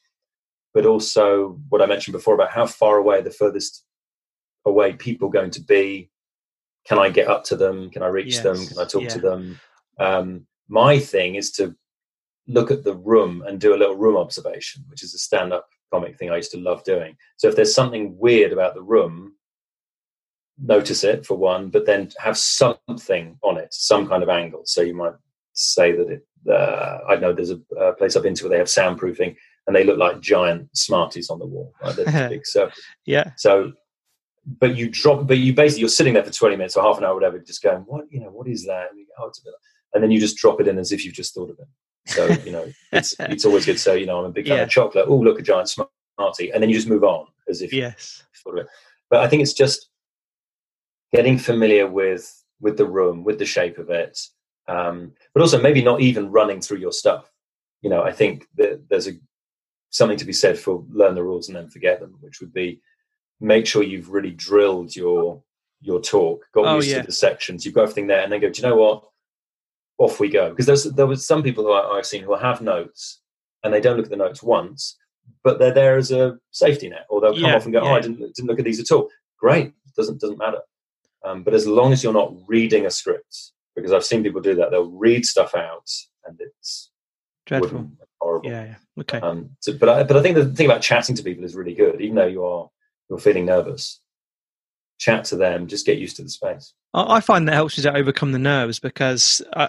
but 0.73 0.85
also 0.85 1.59
what 1.69 1.81
I 1.81 1.85
mentioned 1.85 2.13
before 2.13 2.35
about 2.35 2.51
how 2.51 2.65
far 2.65 2.97
away 2.97 3.21
the 3.21 3.31
furthest 3.31 3.83
away 4.65 4.93
people 4.93 5.29
going 5.29 5.51
to 5.51 5.61
be. 5.61 6.09
Can 6.87 6.97
I 6.97 7.09
get 7.09 7.27
up 7.27 7.43
to 7.45 7.55
them? 7.55 7.89
Can 7.89 8.03
I 8.03 8.07
reach 8.07 8.35
yes. 8.35 8.43
them? 8.43 8.65
Can 8.65 8.79
I 8.79 8.85
talk 8.85 9.03
yeah. 9.03 9.09
to 9.09 9.19
them? 9.19 9.59
Um, 9.99 10.47
my 10.67 10.97
thing 10.99 11.35
is 11.35 11.51
to 11.53 11.75
look 12.47 12.71
at 12.71 12.83
the 12.83 12.95
room 12.95 13.43
and 13.45 13.59
do 13.59 13.75
a 13.75 13.77
little 13.77 13.95
room 13.95 14.17
observation, 14.17 14.83
which 14.87 15.03
is 15.03 15.13
a 15.13 15.19
stand 15.19 15.53
up 15.53 15.67
comic 15.91 16.17
thing 16.17 16.31
I 16.31 16.37
used 16.37 16.51
to 16.51 16.59
love 16.59 16.83
doing. 16.83 17.15
So 17.37 17.47
if 17.47 17.55
there's 17.55 17.75
something 17.75 18.17
weird 18.17 18.53
about 18.53 18.73
the 18.73 18.81
room, 18.81 19.33
notice 20.57 21.03
it 21.03 21.25
for 21.25 21.37
one, 21.37 21.69
but 21.69 21.85
then 21.85 22.09
have 22.19 22.37
something 22.37 23.37
on 23.43 23.57
it, 23.57 23.73
some 23.73 24.07
kind 24.07 24.23
of 24.23 24.29
angle. 24.29 24.61
So 24.65 24.81
you 24.81 24.95
might 24.95 25.13
say 25.53 25.91
that 25.91 26.09
it, 26.09 26.25
uh, 26.49 26.99
I 27.09 27.15
know 27.17 27.33
there's 27.33 27.51
a, 27.51 27.59
a, 27.77 27.93
place 27.93 28.15
I've 28.15 28.23
been 28.23 28.35
to 28.35 28.43
where 28.45 28.51
they 28.51 28.57
have 28.57 28.67
soundproofing 28.67 29.35
and 29.67 29.75
they 29.75 29.83
look 29.83 29.97
like 29.97 30.21
giant 30.21 30.75
Smarties 30.75 31.29
on 31.29 31.39
the 31.39 31.45
wall. 31.45 31.73
Right? 31.83 31.95
Big. 32.29 32.45
So 32.45 32.69
yeah. 33.05 33.31
So, 33.37 33.73
but 34.59 34.75
you 34.75 34.89
drop, 34.89 35.27
but 35.27 35.37
you 35.37 35.53
basically 35.53 35.81
you're 35.81 35.89
sitting 35.89 36.15
there 36.15 36.23
for 36.23 36.31
twenty 36.31 36.55
minutes 36.55 36.75
or 36.75 36.83
half 36.83 36.97
an 36.97 37.03
hour, 37.03 37.11
or 37.11 37.15
whatever, 37.15 37.37
just 37.37 37.61
going, 37.61 37.81
what 37.81 38.05
you 38.09 38.19
know, 38.19 38.31
what 38.31 38.47
is 38.47 38.65
that? 38.65 38.87
And, 38.91 39.05
go, 39.05 39.25
oh, 39.25 39.31
and 39.93 40.03
then 40.03 40.09
you 40.09 40.19
just 40.19 40.37
drop 40.37 40.59
it 40.59 40.67
in 40.67 40.79
as 40.79 40.91
if 40.91 41.05
you've 41.05 41.13
just 41.13 41.35
thought 41.35 41.51
of 41.51 41.59
it. 41.59 41.67
So 42.07 42.27
you 42.45 42.51
know, 42.51 42.67
it's 42.91 43.15
it's 43.19 43.45
always 43.45 43.65
good 43.65 43.73
to 43.73 43.79
say, 43.79 43.99
you 43.99 44.05
know, 44.05 44.19
I'm 44.19 44.25
a 44.25 44.31
big 44.31 44.47
fan 44.47 44.57
yeah. 44.57 44.63
of 44.63 44.69
chocolate. 44.69 45.05
Oh, 45.07 45.17
look, 45.17 45.39
a 45.39 45.43
giant 45.43 45.69
Smartie, 45.69 46.51
and 46.51 46.61
then 46.61 46.69
you 46.69 46.75
just 46.75 46.89
move 46.89 47.03
on 47.03 47.27
as 47.49 47.61
if 47.61 47.73
yes. 47.73 48.23
thought 48.43 48.57
of 48.57 48.65
it. 48.65 48.67
But 49.09 49.21
I 49.21 49.27
think 49.27 49.41
it's 49.41 49.53
just 49.53 49.89
getting 51.13 51.37
familiar 51.37 51.87
with 51.87 52.43
with 52.59 52.77
the 52.77 52.85
room, 52.85 53.23
with 53.23 53.39
the 53.39 53.45
shape 53.45 53.77
of 53.77 53.89
it, 53.89 54.19
Um, 54.67 55.13
but 55.33 55.41
also 55.41 55.61
maybe 55.61 55.83
not 55.83 56.01
even 56.01 56.31
running 56.31 56.61
through 56.61 56.77
your 56.77 56.91
stuff. 56.91 57.31
You 57.81 57.89
know, 57.89 58.03
I 58.03 58.11
think 58.11 58.47
that 58.55 58.87
there's 58.89 59.07
a 59.07 59.13
something 59.89 60.17
to 60.17 60.25
be 60.25 60.33
said 60.33 60.57
for 60.57 60.85
learn 60.89 61.15
the 61.15 61.23
rules 61.23 61.47
and 61.47 61.55
then 61.55 61.67
forget 61.67 61.99
them, 61.99 62.17
which 62.21 62.39
would 62.39 62.53
be 62.53 62.81
make 63.39 63.65
sure 63.65 63.83
you've 63.83 64.09
really 64.09 64.31
drilled 64.31 64.95
your 64.95 65.43
your 65.81 65.99
talk, 65.99 66.45
got 66.53 66.65
oh, 66.65 66.75
used 66.75 66.89
yeah. 66.89 67.01
to 67.01 67.07
the 67.07 67.11
sections, 67.11 67.65
you've 67.65 67.73
got 67.73 67.83
everything 67.83 68.07
there, 68.07 68.21
and 68.21 68.31
then 68.31 68.39
go, 68.39 68.49
do 68.49 68.61
you 68.61 68.67
know 68.67 68.75
what? 68.75 69.03
Off 70.01 70.19
we 70.19 70.29
go. 70.29 70.49
Because 70.49 70.65
there's 70.65 70.83
there 70.83 71.07
was 71.07 71.25
some 71.25 71.43
people 71.43 71.63
who 71.63 71.73
I, 71.73 71.95
have 71.95 72.05
seen 72.05 72.23
who 72.23 72.35
have 72.35 72.61
notes 72.61 73.21
and 73.63 73.73
they 73.73 73.81
don't 73.81 73.97
look 73.97 74.05
at 74.05 74.11
the 74.11 74.17
notes 74.17 74.41
once, 74.41 74.97
but 75.43 75.59
they're 75.59 75.73
there 75.73 75.97
as 75.97 76.11
a 76.11 76.37
safety 76.51 76.89
net, 76.89 77.05
or 77.09 77.21
they'll 77.21 77.33
come 77.33 77.43
yeah, 77.43 77.55
off 77.55 77.65
and 77.65 77.73
go, 77.73 77.83
yeah. 77.83 77.89
"Oh, 77.91 77.95
I 77.95 77.99
didn't, 77.99 78.19
didn't 78.19 78.47
look 78.47 78.59
at 78.59 78.65
these 78.65 78.79
at 78.79 78.91
all." 78.91 79.09
Great, 79.39 79.73
doesn't 79.95 80.19
doesn't 80.19 80.37
matter. 80.37 80.59
Um, 81.23 81.43
but 81.43 81.53
as 81.53 81.67
long 81.67 81.93
as 81.93 82.03
you're 82.03 82.13
not 82.13 82.33
reading 82.47 82.85
a 82.85 82.91
script, 82.91 83.51
because 83.75 83.91
I've 83.91 84.05
seen 84.05 84.23
people 84.23 84.41
do 84.41 84.55
that, 84.55 84.71
they'll 84.71 84.89
read 84.89 85.25
stuff 85.25 85.55
out, 85.55 85.89
and 86.25 86.39
it's 86.39 86.91
dreadful, 87.45 87.91
horrible. 88.19 88.49
Yeah, 88.49 88.63
yeah. 88.65 88.75
okay. 89.01 89.19
Um, 89.19 89.51
so, 89.59 89.73
but 89.73 89.89
I, 89.89 90.03
but 90.03 90.17
I 90.17 90.21
think 90.21 90.35
the 90.35 90.45
thing 90.45 90.65
about 90.65 90.81
chatting 90.81 91.15
to 91.15 91.23
people 91.23 91.43
is 91.43 91.55
really 91.55 91.75
good, 91.75 92.01
even 92.01 92.15
though 92.15 92.27
you 92.27 92.43
are 92.45 92.69
you're 93.09 93.19
feeling 93.19 93.45
nervous. 93.45 93.99
Chat 95.01 95.25
to 95.25 95.35
them, 95.35 95.65
just 95.65 95.85
get 95.85 95.97
used 95.97 96.15
to 96.17 96.23
the 96.23 96.29
space. 96.29 96.73
I 96.93 97.21
find 97.21 97.47
that 97.47 97.55
helps 97.55 97.75
you 97.75 97.83
to 97.83 97.95
overcome 97.95 98.33
the 98.33 98.39
nerves 98.39 98.79
because 98.79 99.41
uh, 99.53 99.67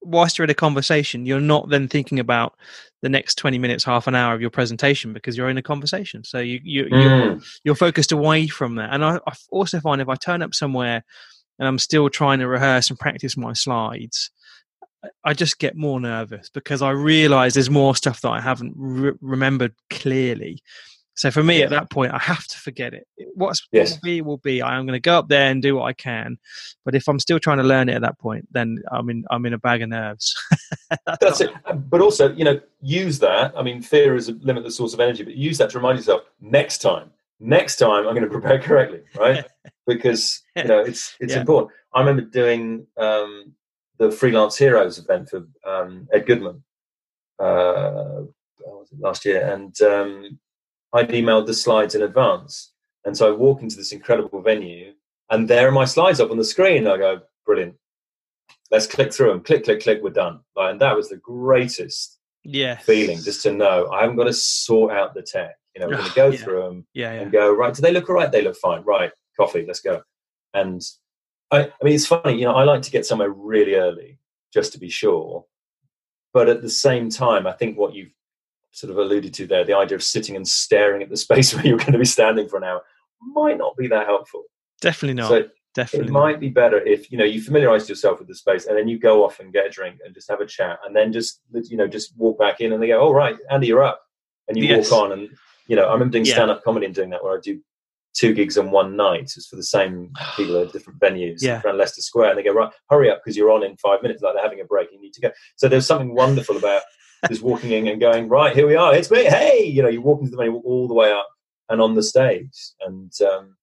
whilst 0.00 0.38
you're 0.38 0.44
in 0.44 0.50
a 0.50 0.54
conversation, 0.54 1.26
you're 1.26 1.40
not 1.40 1.68
then 1.68 1.88
thinking 1.88 2.18
about 2.18 2.54
the 3.02 3.10
next 3.10 3.34
20 3.34 3.58
minutes, 3.58 3.84
half 3.84 4.06
an 4.06 4.14
hour 4.14 4.34
of 4.34 4.40
your 4.40 4.48
presentation 4.48 5.12
because 5.12 5.36
you're 5.36 5.50
in 5.50 5.58
a 5.58 5.62
conversation. 5.62 6.24
So 6.24 6.38
you, 6.38 6.58
you, 6.64 6.84
mm. 6.84 6.90
you're, 6.90 7.40
you're, 7.64 7.74
focused 7.74 8.12
away 8.12 8.46
from 8.46 8.76
that. 8.76 8.94
And 8.94 9.04
I, 9.04 9.16
I, 9.26 9.32
also 9.50 9.78
find 9.78 10.00
if 10.00 10.08
I 10.08 10.14
turn 10.14 10.40
up 10.40 10.54
somewhere 10.54 11.04
and 11.58 11.68
I'm 11.68 11.78
still 11.78 12.08
trying 12.08 12.38
to 12.38 12.48
rehearse 12.48 12.88
and 12.88 12.98
practice 12.98 13.36
my 13.36 13.52
slides, 13.52 14.30
I 15.24 15.34
just 15.34 15.58
get 15.58 15.76
more 15.76 16.00
nervous 16.00 16.48
because 16.48 16.80
I 16.80 16.90
realize 16.90 17.54
there's 17.54 17.68
more 17.68 17.94
stuff 17.94 18.20
that 18.22 18.30
I 18.30 18.40
haven't 18.40 18.74
re- 18.76 19.12
remembered 19.20 19.74
clearly. 19.90 20.62
So 21.14 21.30
for 21.30 21.42
me, 21.42 21.58
yeah. 21.58 21.64
at 21.64 21.70
that 21.70 21.90
point, 21.90 22.12
I 22.12 22.18
have 22.18 22.46
to 22.46 22.58
forget 22.58 22.94
it. 22.94 23.06
What's 23.34 23.66
yes. 23.70 23.92
what 23.92 23.96
will 23.96 24.02
be 24.02 24.20
will 24.22 24.36
be. 24.38 24.62
I 24.62 24.78
am 24.78 24.86
going 24.86 24.96
to 24.96 25.00
go 25.00 25.18
up 25.18 25.28
there 25.28 25.50
and 25.50 25.60
do 25.60 25.76
what 25.76 25.84
I 25.84 25.92
can. 25.92 26.38
But 26.84 26.94
if 26.94 27.06
I'm 27.08 27.18
still 27.18 27.38
trying 27.38 27.58
to 27.58 27.64
learn 27.64 27.88
it 27.88 27.94
at 27.94 28.02
that 28.02 28.18
point, 28.18 28.48
then 28.50 28.78
I'm 28.90 29.10
in 29.10 29.24
I'm 29.30 29.44
in 29.44 29.52
a 29.52 29.58
bag 29.58 29.82
of 29.82 29.90
nerves. 29.90 30.34
That's, 31.06 31.18
That's 31.20 31.40
it. 31.42 31.50
But 31.90 32.00
also, 32.00 32.32
you 32.34 32.44
know, 32.44 32.60
use 32.80 33.18
that. 33.18 33.52
I 33.56 33.62
mean, 33.62 33.82
fear 33.82 34.16
is 34.16 34.28
a 34.28 34.32
limitless 34.32 34.76
source 34.76 34.94
of 34.94 35.00
energy, 35.00 35.22
but 35.22 35.34
use 35.34 35.58
that 35.58 35.70
to 35.70 35.78
remind 35.78 35.98
yourself 35.98 36.22
next 36.40 36.78
time. 36.78 37.10
Next 37.40 37.76
time, 37.76 38.06
I'm 38.06 38.14
going 38.14 38.22
to 38.22 38.30
prepare 38.30 38.60
correctly, 38.60 39.00
right? 39.16 39.44
because 39.86 40.42
you 40.56 40.64
know 40.64 40.78
it's 40.78 41.16
it's 41.20 41.34
yeah. 41.34 41.40
important. 41.40 41.72
I 41.92 42.00
remember 42.00 42.22
doing 42.22 42.86
um, 42.96 43.52
the 43.98 44.10
Freelance 44.10 44.56
Heroes 44.56 44.98
event 44.98 45.28
for 45.28 45.46
um, 45.66 46.08
Ed 46.12 46.26
Goodman 46.26 46.62
uh, 47.38 48.22
last 48.98 49.24
year, 49.24 49.46
and 49.52 49.78
um, 49.82 50.38
I'd 50.92 51.08
emailed 51.10 51.46
the 51.46 51.54
slides 51.54 51.94
in 51.94 52.02
advance. 52.02 52.72
And 53.04 53.16
so 53.16 53.28
I 53.28 53.36
walk 53.36 53.62
into 53.62 53.76
this 53.76 53.92
incredible 53.92 54.42
venue, 54.42 54.92
and 55.30 55.48
there 55.48 55.68
are 55.68 55.72
my 55.72 55.84
slides 55.84 56.20
up 56.20 56.30
on 56.30 56.36
the 56.36 56.44
screen. 56.44 56.86
I 56.86 56.96
go, 56.96 57.20
brilliant. 57.44 57.74
Let's 58.70 58.86
click 58.86 59.12
through 59.12 59.30
them. 59.30 59.42
Click, 59.42 59.64
click, 59.64 59.82
click. 59.82 60.00
We're 60.02 60.10
done. 60.10 60.40
and 60.56 60.80
that 60.80 60.96
was 60.96 61.08
the 61.08 61.16
greatest 61.16 62.18
yeah. 62.44 62.76
feeling, 62.78 63.18
just 63.22 63.42
to 63.42 63.52
know 63.52 63.90
I 63.90 64.02
haven't 64.02 64.16
got 64.16 64.24
to 64.24 64.32
sort 64.32 64.92
out 64.92 65.14
the 65.14 65.22
tech. 65.22 65.56
You 65.74 65.80
know, 65.80 65.88
we're 65.88 65.96
going 65.96 66.08
to 66.08 66.14
go 66.14 66.28
yeah. 66.28 66.36
through 66.38 66.62
them 66.62 66.86
yeah, 66.94 67.12
yeah. 67.14 67.20
and 67.20 67.32
go, 67.32 67.52
right, 67.52 67.74
do 67.74 67.82
they 67.82 67.92
look 67.92 68.08
all 68.08 68.16
right? 68.16 68.30
They 68.30 68.42
look 68.42 68.56
fine. 68.56 68.82
Right, 68.82 69.10
coffee, 69.36 69.64
let's 69.66 69.80
go. 69.80 70.02
And 70.54 70.80
I, 71.50 71.64
I 71.64 71.84
mean, 71.84 71.94
it's 71.94 72.06
funny, 72.06 72.38
you 72.38 72.44
know, 72.44 72.54
I 72.54 72.64
like 72.64 72.82
to 72.82 72.90
get 72.90 73.06
somewhere 73.06 73.30
really 73.30 73.74
early 73.74 74.18
just 74.52 74.72
to 74.72 74.78
be 74.78 74.90
sure. 74.90 75.44
But 76.32 76.48
at 76.48 76.62
the 76.62 76.70
same 76.70 77.10
time, 77.10 77.46
I 77.46 77.52
think 77.52 77.76
what 77.76 77.94
you've 77.94 78.12
sort 78.72 78.90
of 78.90 78.98
alluded 78.98 79.32
to 79.34 79.46
there, 79.46 79.64
the 79.64 79.76
idea 79.76 79.94
of 79.94 80.02
sitting 80.02 80.34
and 80.34 80.46
staring 80.46 81.02
at 81.02 81.10
the 81.10 81.16
space 81.16 81.54
where 81.54 81.66
you're 81.66 81.78
going 81.78 81.92
to 81.92 81.98
be 81.98 82.04
standing 82.04 82.48
for 82.48 82.56
an 82.56 82.64
hour 82.64 82.82
might 83.20 83.58
not 83.58 83.76
be 83.76 83.86
that 83.88 84.06
helpful. 84.06 84.42
Definitely 84.80 85.14
not. 85.14 85.28
So 85.28 85.44
Definitely. 85.74 86.08
It 86.08 86.12
might 86.12 86.38
be 86.38 86.50
better 86.50 86.78
if 86.80 87.10
you 87.10 87.16
know 87.16 87.24
you 87.24 87.40
familiarize 87.40 87.88
yourself 87.88 88.18
with 88.18 88.28
the 88.28 88.34
space 88.34 88.66
and 88.66 88.76
then 88.76 88.88
you 88.88 88.98
go 88.98 89.24
off 89.24 89.40
and 89.40 89.52
get 89.52 89.66
a 89.66 89.70
drink 89.70 90.00
and 90.04 90.14
just 90.14 90.30
have 90.30 90.42
a 90.42 90.46
chat 90.46 90.78
and 90.84 90.94
then 90.94 91.12
just 91.12 91.40
you 91.50 91.78
know 91.78 91.86
just 91.86 92.14
walk 92.18 92.38
back 92.38 92.60
in 92.60 92.74
and 92.74 92.82
they 92.82 92.88
go, 92.88 93.00
"All 93.00 93.08
oh, 93.08 93.14
right, 93.14 93.36
Andy, 93.50 93.68
you're 93.68 93.82
up," 93.82 94.02
and 94.48 94.58
you 94.58 94.64
yes. 94.64 94.90
walk 94.90 95.04
on 95.04 95.12
and 95.12 95.30
you 95.68 95.76
know 95.76 95.86
I 95.86 95.94
remember 95.94 96.12
doing 96.12 96.26
stand 96.26 96.50
up 96.50 96.62
comedy 96.62 96.84
and 96.84 96.94
doing 96.94 97.08
that 97.10 97.24
where 97.24 97.38
I 97.38 97.40
do 97.42 97.58
two 98.12 98.34
gigs 98.34 98.58
in 98.58 98.70
one 98.70 98.96
night. 98.96 99.32
It's 99.34 99.46
for 99.46 99.56
the 99.56 99.62
same 99.62 100.12
people 100.36 100.60
at 100.60 100.72
different 100.72 101.00
venues 101.00 101.38
yeah. 101.40 101.62
around 101.64 101.78
Leicester 101.78 102.02
Square, 102.02 102.30
and 102.30 102.38
they 102.38 102.42
go, 102.42 102.52
"Right, 102.52 102.70
hurry 102.90 103.10
up 103.10 103.22
because 103.24 103.38
you're 103.38 103.50
on 103.50 103.64
in 103.64 103.78
five 103.78 104.02
minutes." 104.02 104.22
Like 104.22 104.34
they're 104.34 104.42
having 104.42 104.60
a 104.60 104.64
break, 104.64 104.92
you 104.92 105.00
need 105.00 105.14
to 105.14 105.22
go. 105.22 105.30
So 105.56 105.68
there's 105.68 105.86
something 105.86 106.14
wonderful 106.14 106.58
about 106.58 106.82
just 107.28 107.42
walking 107.42 107.72
in 107.72 107.86
and 107.88 108.00
going, 108.00 108.28
right, 108.28 108.54
here 108.54 108.66
we 108.66 108.76
are, 108.76 108.94
it's 108.94 109.10
me, 109.10 109.24
hey, 109.24 109.64
you 109.64 109.82
know, 109.82 109.88
you 109.88 110.00
walk 110.00 110.20
into 110.20 110.30
the 110.30 110.36
venue 110.36 110.56
all 110.56 110.88
the 110.88 110.94
way 110.94 111.12
up 111.12 111.28
and 111.68 111.80
on 111.80 111.94
the 111.94 112.02
stage. 112.02 112.72
And 112.80 113.12
um, 113.22 113.56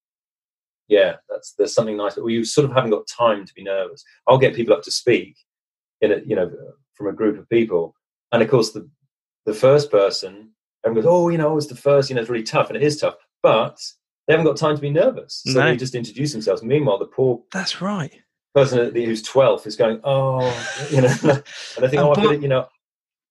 yeah, 0.87 1.15
that's 1.29 1.53
there's 1.53 1.73
something 1.73 1.97
nice. 1.97 2.15
But 2.15 2.25
you 2.25 2.43
sort 2.43 2.69
of 2.69 2.75
haven't 2.75 2.91
got 2.91 3.07
time 3.07 3.45
to 3.45 3.53
be 3.53 3.63
nervous. 3.63 4.03
I'll 4.27 4.37
get 4.37 4.55
people 4.55 4.73
up 4.73 4.83
to 4.83 4.91
speak 4.91 5.37
in 6.01 6.11
a, 6.11 6.17
you 6.25 6.35
know, 6.35 6.51
from 6.95 7.07
a 7.07 7.13
group 7.13 7.37
of 7.39 7.47
people. 7.49 7.95
And 8.31 8.41
of 8.41 8.49
course, 8.49 8.71
the 8.71 8.89
the 9.45 9.53
first 9.53 9.89
person, 9.89 10.51
everyone 10.83 11.03
goes, 11.03 11.11
oh, 11.11 11.29
you 11.29 11.37
know, 11.37 11.57
it's 11.57 11.67
the 11.67 11.75
first, 11.75 12.09
you 12.09 12.15
know, 12.15 12.21
it's 12.21 12.29
really 12.29 12.43
tough. 12.43 12.69
And 12.69 12.77
it 12.77 12.83
is 12.83 12.99
tough. 12.99 13.15
But 13.41 13.79
they 14.27 14.33
haven't 14.33 14.45
got 14.45 14.57
time 14.57 14.75
to 14.75 14.81
be 14.81 14.89
nervous. 14.89 15.41
So 15.45 15.59
no. 15.59 15.65
they 15.65 15.77
just 15.77 15.95
introduce 15.95 16.33
themselves. 16.33 16.61
Meanwhile, 16.61 16.99
the 16.99 17.05
poor 17.05 17.41
That's 17.53 17.81
right. 17.81 18.13
Person 18.53 18.93
who's 18.93 19.21
12 19.21 19.67
is 19.67 19.75
going, 19.75 20.01
oh, 20.03 20.41
you 20.91 21.01
know, 21.01 21.15
and 21.23 21.85
I 21.85 21.87
think, 21.87 22.01
oh, 22.01 22.11
I 22.11 22.21
feel 22.21 22.31
it, 22.31 22.41
you 22.41 22.47
know, 22.47 22.67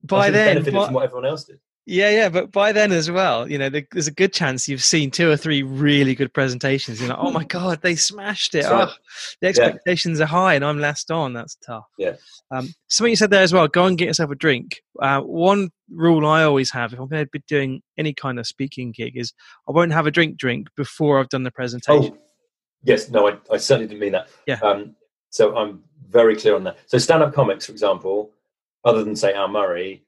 by 0.03 0.31
then 0.31 0.57
benefited 0.57 0.85
from 0.85 0.95
what 0.95 1.05
everyone 1.05 1.27
else 1.27 1.45
did. 1.45 1.59
Yeah, 1.91 2.11
yeah, 2.11 2.29
but 2.29 2.53
by 2.53 2.73
then 2.73 2.93
as 2.93 3.11
well, 3.11 3.51
you 3.51 3.57
know, 3.57 3.71
there's 3.71 4.09
a 4.09 4.13
good 4.13 4.35
chance 4.35 4.69
you've 4.69 4.85
seen 4.85 5.11
two 5.11 5.31
or 5.31 5.39
three 5.39 5.63
really 5.63 6.15
good 6.15 6.35
presentations. 6.35 7.01
You're 7.01 7.09
like, 7.09 7.19
oh 7.19 7.31
my 7.31 7.45
god, 7.49 7.81
they 7.81 7.97
smashed 7.97 8.55
it! 8.55 8.67
Oh, 8.67 8.93
the 9.41 9.49
expectations 9.49 10.19
yeah. 10.19 10.27
are 10.27 10.29
high, 10.29 10.55
and 10.55 10.67
I'm 10.67 10.79
last 10.81 11.11
on. 11.11 11.33
That's 11.33 11.57
tough. 11.67 11.87
Yeah. 11.97 12.17
Um, 12.51 12.69
something 12.89 13.09
you 13.09 13.17
said 13.17 13.31
there 13.31 13.43
as 13.43 13.55
well. 13.55 13.69
Go 13.69 13.87
and 13.87 13.97
get 13.97 14.05
yourself 14.05 14.31
a 14.31 14.35
drink. 14.35 14.83
Uh, 15.01 15.23
one 15.23 15.71
rule 15.91 16.27
I 16.27 16.43
always 16.43 16.71
have 16.73 16.93
if 16.93 16.99
I'm 17.01 17.09
going 17.09 17.25
to 17.25 17.31
be 17.33 17.43
doing 17.49 17.81
any 17.97 18.13
kind 18.13 18.39
of 18.39 18.47
speaking 18.47 18.93
gig 18.93 19.17
is 19.17 19.33
I 19.67 19.73
won't 19.73 19.93
have 19.93 20.07
a 20.07 20.11
drink 20.11 20.37
drink 20.37 20.69
before 20.77 21.19
I've 21.19 21.31
done 21.31 21.45
the 21.45 21.51
presentation. 21.51 22.19
Oh, 22.19 22.23
yes, 22.83 23.09
no, 23.09 23.29
I, 23.29 23.39
I 23.51 23.57
certainly 23.57 23.89
didn't 23.89 24.01
mean 24.01 24.13
that. 24.13 24.29
Yeah. 24.47 24.59
Um, 24.63 24.95
so 25.31 25.57
I'm 25.57 25.85
very 26.07 26.37
clear 26.37 26.55
on 26.55 26.65
that. 26.65 26.77
So 26.85 26.99
stand-up 26.99 27.33
comics, 27.33 27.65
for 27.65 27.73
example, 27.73 28.33
other 28.89 29.05
than 29.05 29.16
say 29.16 29.34
Al 29.34 29.49
Murray, 29.49 30.05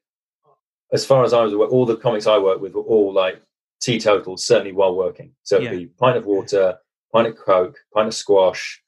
as 0.92 1.04
far 1.04 1.22
as 1.22 1.32
I 1.32 1.42
was 1.42 1.52
aware, 1.52 1.68
all 1.68 1.86
the 1.86 1.96
comics 1.96 2.26
I 2.26 2.38
worked 2.38 2.62
with 2.62 2.74
were 2.74 2.82
all 2.82 3.12
like 3.12 3.42
teetotals, 3.82 4.40
certainly 4.40 4.72
while 4.72 4.94
working. 4.94 5.32
So 5.42 5.56
it'd 5.56 5.70
yeah. 5.70 5.78
be 5.78 5.86
pint 5.86 6.16
of 6.16 6.24
water, 6.24 6.78
pint 7.12 7.28
of 7.28 7.36
coke, 7.36 7.76
pint 7.94 8.08
of 8.08 8.14
squash, 8.14 8.82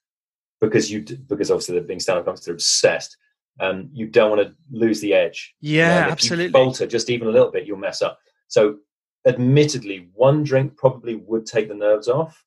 because 0.61 0.90
you 0.90 1.03
because 1.28 1.51
obviously 1.51 1.74
they're 1.74 1.84
being 1.84 2.01
stand-up 2.01 2.24
comics, 2.24 2.45
they're 2.45 2.55
obsessed. 2.55 3.16
Um, 3.61 3.90
you 3.93 4.07
don't 4.07 4.30
want 4.30 4.43
to 4.43 4.55
lose 4.70 5.01
the 5.01 5.12
edge. 5.12 5.55
Yeah, 5.61 6.09
absolutely. 6.11 6.47
You 6.47 6.53
falter 6.53 6.86
just 6.86 7.11
even 7.11 7.28
a 7.28 7.30
little 7.30 7.51
bit, 7.51 7.66
you'll 7.66 7.76
mess 7.76 8.01
up. 8.01 8.18
So, 8.49 8.78
admittedly, 9.26 10.09
one 10.14 10.43
drink 10.43 10.76
probably 10.76 11.16
would 11.16 11.45
take 11.45 11.68
the 11.68 11.74
nerves 11.74 12.09
off. 12.09 12.45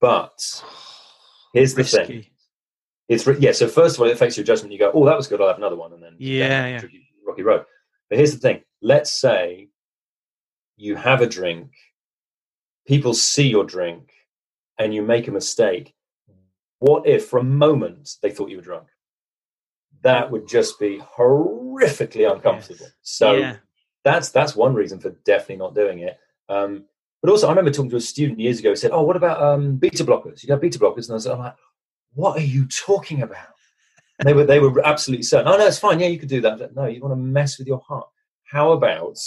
But 0.00 0.62
here's 1.54 1.74
the 1.74 1.82
Risky. 1.82 2.04
thing: 2.04 2.26
it's 3.12 3.26
yeah. 3.40 3.52
So 3.52 3.68
first 3.68 3.96
of 3.96 4.00
all, 4.00 4.08
it 4.08 4.12
affects 4.12 4.36
your 4.36 4.44
judgment. 4.44 4.72
You 4.72 4.78
go, 4.78 4.90
"Oh, 4.94 5.04
that 5.06 5.16
was 5.16 5.26
good. 5.26 5.40
I'll 5.40 5.48
have 5.48 5.58
another 5.58 5.76
one," 5.76 5.92
and 5.92 6.02
then 6.02 6.16
yeah, 6.18 6.66
yeah. 6.66 6.82
rocky 7.26 7.42
road. 7.42 7.64
But 8.08 8.18
here's 8.18 8.32
the 8.32 8.38
thing: 8.38 8.62
let's 8.80 9.12
say 9.12 9.68
you 10.76 10.96
have 10.96 11.20
a 11.20 11.26
drink, 11.26 11.72
people 12.86 13.14
see 13.14 13.48
your 13.48 13.64
drink, 13.64 14.12
and 14.78 14.94
you 14.94 15.02
make 15.02 15.28
a 15.28 15.32
mistake. 15.32 15.94
What 16.78 17.06
if, 17.06 17.26
for 17.26 17.38
a 17.38 17.44
moment, 17.44 18.16
they 18.22 18.30
thought 18.30 18.50
you 18.50 18.56
were 18.56 18.62
drunk? 18.62 18.88
That 20.02 20.30
would 20.30 20.48
just 20.48 20.80
be 20.80 20.98
horrifically 20.98 22.30
uncomfortable. 22.30 22.86
Yes. 22.86 22.92
So 23.02 23.34
yeah. 23.34 23.56
that's 24.04 24.30
that's 24.30 24.56
one 24.56 24.74
reason 24.74 24.98
for 24.98 25.10
definitely 25.24 25.56
not 25.56 25.74
doing 25.74 26.00
it. 26.00 26.18
Um, 26.48 26.86
but 27.22 27.30
also, 27.30 27.46
I 27.46 27.50
remember 27.50 27.70
talking 27.70 27.90
to 27.90 27.96
a 27.96 28.00
student 28.00 28.40
years 28.40 28.58
ago 28.58 28.70
who 28.70 28.76
said, 28.76 28.90
"Oh, 28.90 29.02
what 29.02 29.16
about 29.16 29.40
um, 29.40 29.76
beta 29.76 30.04
blockers? 30.04 30.42
You 30.42 30.48
got 30.48 30.60
beta 30.60 30.78
blockers?" 30.78 31.04
And 31.04 31.10
I 31.10 31.14
was 31.14 31.26
like, 31.26 31.54
what 32.14 32.38
are 32.38 32.44
you 32.44 32.66
talking 32.66 33.22
about? 33.22 33.48
they 34.24 34.34
were 34.34 34.44
they 34.44 34.60
were 34.60 34.86
absolutely 34.86 35.24
certain. 35.24 35.48
Oh 35.48 35.56
no, 35.56 35.66
it's 35.66 35.78
fine. 35.78 36.00
Yeah, 36.00 36.08
you 36.08 36.18
could 36.18 36.28
do 36.28 36.40
that. 36.42 36.74
No, 36.74 36.86
you 36.86 37.00
want 37.00 37.12
to 37.12 37.16
mess 37.16 37.58
with 37.58 37.66
your 37.66 37.80
heart. 37.80 38.08
How 38.44 38.72
about 38.72 39.18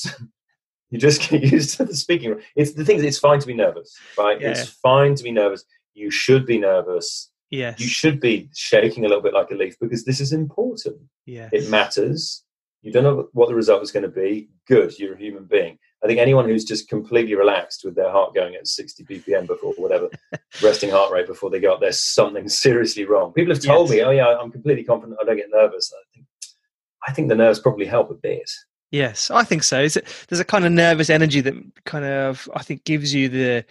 you 0.89 0.99
just 0.99 1.29
get 1.29 1.43
used 1.43 1.77
to 1.77 1.85
the 1.85 1.95
speaking? 1.95 2.39
It's 2.55 2.73
the 2.73 2.85
thing. 2.85 3.03
It's 3.03 3.19
fine 3.19 3.39
to 3.39 3.47
be 3.47 3.53
nervous, 3.53 3.97
right? 4.17 4.39
Yeah. 4.39 4.49
It's 4.51 4.69
fine 4.69 5.15
to 5.15 5.23
be 5.23 5.31
nervous. 5.31 5.65
You 5.93 6.11
should 6.11 6.45
be 6.45 6.57
nervous. 6.57 7.31
Yes. 7.49 7.79
You 7.79 7.87
should 7.87 8.19
be 8.19 8.49
shaking 8.53 9.05
a 9.05 9.07
little 9.07 9.23
bit 9.23 9.33
like 9.33 9.51
a 9.51 9.55
leaf 9.55 9.75
because 9.79 10.03
this 10.05 10.19
is 10.19 10.31
important. 10.31 10.97
Yeah. 11.25 11.49
It 11.51 11.69
matters. 11.69 12.43
You 12.85 12.91
don't 12.91 13.03
know 13.03 13.29
what 13.33 13.49
the 13.49 13.55
result 13.55 13.81
is 13.81 13.91
going 13.91 14.03
to 14.03 14.09
be. 14.09 14.47
Good. 14.67 14.97
You're 14.99 15.15
a 15.15 15.17
human 15.17 15.45
being. 15.45 15.79
I 16.03 16.07
think 16.07 16.19
anyone 16.19 16.47
who's 16.47 16.63
just 16.63 16.87
completely 16.87 17.33
relaxed 17.33 17.83
with 17.83 17.95
their 17.95 18.11
heart 18.11 18.35
going 18.35 18.53
at 18.53 18.67
60 18.67 19.03
BPM 19.05 19.47
before 19.47 19.73
whatever 19.73 20.07
resting 20.63 20.91
heart 20.91 21.11
rate 21.11 21.25
before 21.25 21.49
they 21.49 21.59
go 21.59 21.73
up, 21.73 21.81
there's 21.81 21.99
something 21.99 22.47
seriously 22.47 23.03
wrong. 23.05 23.33
People 23.33 23.55
have 23.55 23.63
told 23.63 23.89
yes. 23.89 23.97
me, 23.97 24.03
"Oh 24.03 24.11
yeah, 24.11 24.37
I'm 24.37 24.51
completely 24.51 24.83
confident. 24.83 25.17
I 25.19 25.25
don't 25.25 25.35
get 25.35 25.49
nervous." 25.51 25.91
I 25.91 26.03
think, 26.13 26.27
I 27.07 27.11
think 27.11 27.29
the 27.29 27.35
nerves 27.35 27.59
probably 27.59 27.87
help 27.87 28.11
a 28.11 28.13
bit. 28.13 28.51
Yes, 28.91 29.31
I 29.31 29.43
think 29.43 29.63
so. 29.63 29.87
There's 29.87 30.39
a 30.39 30.45
kind 30.45 30.63
of 30.63 30.71
nervous 30.71 31.09
energy 31.09 31.41
that 31.41 31.55
kind 31.85 32.05
of 32.05 32.47
I 32.53 32.61
think 32.61 32.83
gives 32.83 33.11
you 33.11 33.27
the 33.27 33.65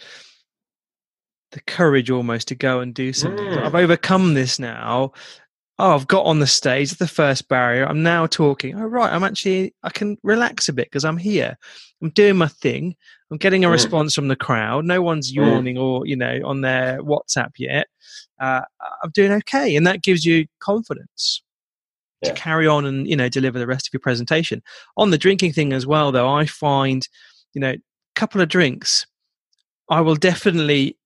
the 1.53 1.61
courage 1.61 2.11
almost 2.11 2.49
to 2.49 2.57
go 2.57 2.81
and 2.81 2.93
do 2.93 3.13
something. 3.13 3.47
Mm. 3.47 3.63
I've 3.63 3.77
overcome 3.77 4.35
this 4.35 4.59
now. 4.59 5.13
Oh, 5.79 5.95
I've 5.95 6.07
got 6.07 6.25
on 6.25 6.39
the 6.39 6.47
stage, 6.47 6.93
the 6.93 7.09
first 7.09 7.49
barrier. 7.49 7.85
I'm 7.85 8.05
now 8.05 8.27
talking. 8.27 8.79
Oh, 8.79 8.85
right. 8.85 9.13
I'm 9.13 9.25
actually, 9.25 9.75
I 9.83 9.91
can 9.91 10.17
relax 10.23 10.69
a 10.69 10.73
bit 10.73 10.87
because 10.87 11.05
I'm 11.05 11.17
here. 11.17 11.59
I'm 12.01 12.11
doing 12.11 12.37
my 12.37 12.47
thing. 12.47 12.95
I'm 13.31 13.39
getting 13.39 13.65
a 13.65 13.69
mm. 13.69 13.73
response 13.73 14.15
from 14.15 14.29
the 14.29 14.37
crowd. 14.37 14.85
No 14.85 15.03
one's 15.03 15.33
mm. 15.33 15.37
yawning 15.37 15.77
or, 15.77 16.07
you 16.07 16.15
know, 16.15 16.41
on 16.45 16.61
their 16.61 17.03
WhatsApp 17.03 17.51
yet. 17.59 17.89
Uh, 18.41 18.61
I'm 19.03 19.11
doing 19.11 19.33
okay. 19.33 19.75
And 19.75 19.85
that 19.87 20.03
gives 20.03 20.25
you 20.25 20.47
confidence 20.61 21.43
yeah. 22.23 22.29
to 22.29 22.35
carry 22.41 22.69
on 22.69 22.85
and, 22.85 23.09
you 23.09 23.17
know, 23.17 23.29
deliver 23.29 23.59
the 23.59 23.67
rest 23.67 23.89
of 23.89 23.93
your 23.93 24.01
presentation. 24.01 24.63
On 24.97 25.11
the 25.11 25.19
drinking 25.19 25.55
thing 25.55 25.73
as 25.73 25.87
well, 25.87 26.13
though, 26.13 26.29
I 26.29 26.47
find, 26.47 27.09
you 27.53 27.61
know, 27.61 27.71
a 27.71 27.81
couple 28.15 28.41
of 28.41 28.49
drinks, 28.49 29.07
I 29.91 30.03
will 30.03 30.17
definitely 30.17 30.97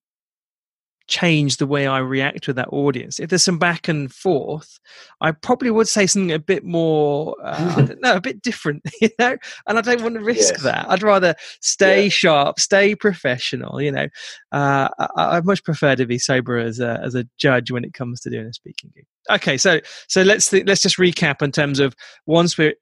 change 1.08 1.56
the 1.56 1.66
way 1.66 1.86
I 1.86 1.98
react 1.98 2.46
with 2.46 2.56
that 2.56 2.68
audience. 2.70 3.18
If 3.18 3.30
there's 3.30 3.44
some 3.44 3.58
back 3.58 3.88
and 3.88 4.12
forth, 4.12 4.78
I 5.20 5.32
probably 5.32 5.70
would 5.70 5.88
say 5.88 6.06
something 6.06 6.32
a 6.32 6.38
bit 6.38 6.64
more, 6.64 7.34
uh, 7.42 7.88
no, 8.00 8.16
a 8.16 8.20
bit 8.20 8.42
different, 8.42 8.82
you 9.00 9.08
know. 9.18 9.36
And 9.66 9.78
I 9.78 9.80
don't 9.80 10.02
want 10.02 10.14
to 10.14 10.20
risk 10.20 10.54
yes. 10.54 10.62
that. 10.62 10.88
I'd 10.88 11.02
rather 11.02 11.34
stay 11.60 12.04
yeah. 12.04 12.10
sharp, 12.10 12.60
stay 12.60 12.94
professional. 12.94 13.80
You 13.80 13.92
know, 13.92 14.08
uh, 14.52 14.88
I, 14.98 15.08
I 15.16 15.40
much 15.40 15.64
prefer 15.64 15.96
to 15.96 16.06
be 16.06 16.18
sober 16.18 16.58
as 16.58 16.78
a 16.78 17.00
as 17.02 17.14
a 17.14 17.26
judge 17.38 17.70
when 17.70 17.84
it 17.84 17.94
comes 17.94 18.20
to 18.20 18.30
doing 18.30 18.46
a 18.46 18.52
speaking 18.52 18.92
gig. 18.94 19.06
Okay, 19.30 19.56
so 19.56 19.80
so 20.08 20.22
let's 20.22 20.50
th- 20.50 20.66
let's 20.66 20.82
just 20.82 20.98
recap 20.98 21.42
in 21.42 21.52
terms 21.52 21.80
of 21.80 21.96
once 22.26 22.56
we're 22.56 22.74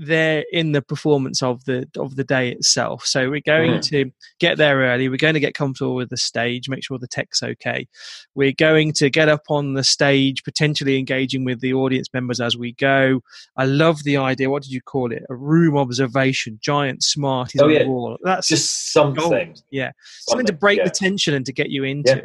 there 0.00 0.44
in 0.50 0.72
the 0.72 0.80
performance 0.80 1.42
of 1.42 1.64
the 1.66 1.86
of 1.96 2.16
the 2.16 2.24
day 2.24 2.50
itself. 2.50 3.04
So 3.04 3.28
we're 3.28 3.40
going 3.40 3.72
mm. 3.72 3.88
to 3.88 4.10
get 4.38 4.56
there 4.56 4.78
early. 4.78 5.08
We're 5.08 5.16
going 5.16 5.34
to 5.34 5.40
get 5.40 5.54
comfortable 5.54 5.94
with 5.94 6.08
the 6.08 6.16
stage, 6.16 6.68
make 6.68 6.82
sure 6.82 6.98
the 6.98 7.06
tech's 7.06 7.42
okay. 7.42 7.86
We're 8.34 8.54
going 8.56 8.92
to 8.94 9.10
get 9.10 9.28
up 9.28 9.42
on 9.50 9.74
the 9.74 9.84
stage, 9.84 10.42
potentially 10.42 10.98
engaging 10.98 11.44
with 11.44 11.60
the 11.60 11.74
audience 11.74 12.08
members 12.14 12.40
as 12.40 12.56
we 12.56 12.72
go. 12.72 13.20
I 13.56 13.66
love 13.66 14.02
the 14.04 14.16
idea. 14.16 14.48
What 14.48 14.62
did 14.62 14.72
you 14.72 14.80
call 14.80 15.12
it? 15.12 15.22
A 15.28 15.34
room 15.34 15.76
observation, 15.76 16.58
giant 16.62 17.02
smarties 17.02 17.60
oh, 17.60 17.68
yeah. 17.68 17.84
That's 18.22 18.48
just 18.48 18.92
something. 18.92 19.20
Gold. 19.20 19.62
Yeah, 19.70 19.92
something, 19.92 20.46
something 20.46 20.46
to 20.46 20.52
break 20.54 20.78
yeah. 20.78 20.84
the 20.84 20.90
tension 20.90 21.34
and 21.34 21.44
to 21.44 21.52
get 21.52 21.68
you 21.68 21.84
into. 21.84 22.16
Yeah. 22.16 22.22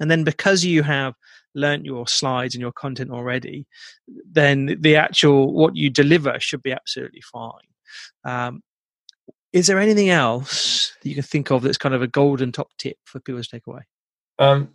And 0.00 0.08
then 0.08 0.22
because 0.22 0.64
you 0.64 0.84
have 0.84 1.14
learnt 1.54 1.84
your 1.84 2.06
slides 2.06 2.54
and 2.54 2.60
your 2.60 2.72
content 2.72 3.10
already, 3.10 3.66
then 4.30 4.76
the 4.80 4.96
actual 4.96 5.52
what 5.52 5.76
you 5.76 5.90
deliver 5.90 6.38
should 6.40 6.62
be 6.62 6.72
absolutely 6.72 7.20
fine. 7.20 7.52
Um, 8.24 8.62
is 9.52 9.66
there 9.66 9.78
anything 9.78 10.10
else 10.10 10.92
that 11.02 11.08
you 11.08 11.14
can 11.14 11.24
think 11.24 11.50
of 11.50 11.62
that's 11.62 11.78
kind 11.78 11.94
of 11.94 12.02
a 12.02 12.06
golden 12.06 12.52
top 12.52 12.68
tip 12.78 12.96
for 13.04 13.20
people 13.20 13.42
to 13.42 13.48
take 13.48 13.66
away? 13.66 13.80
Um, 14.38 14.74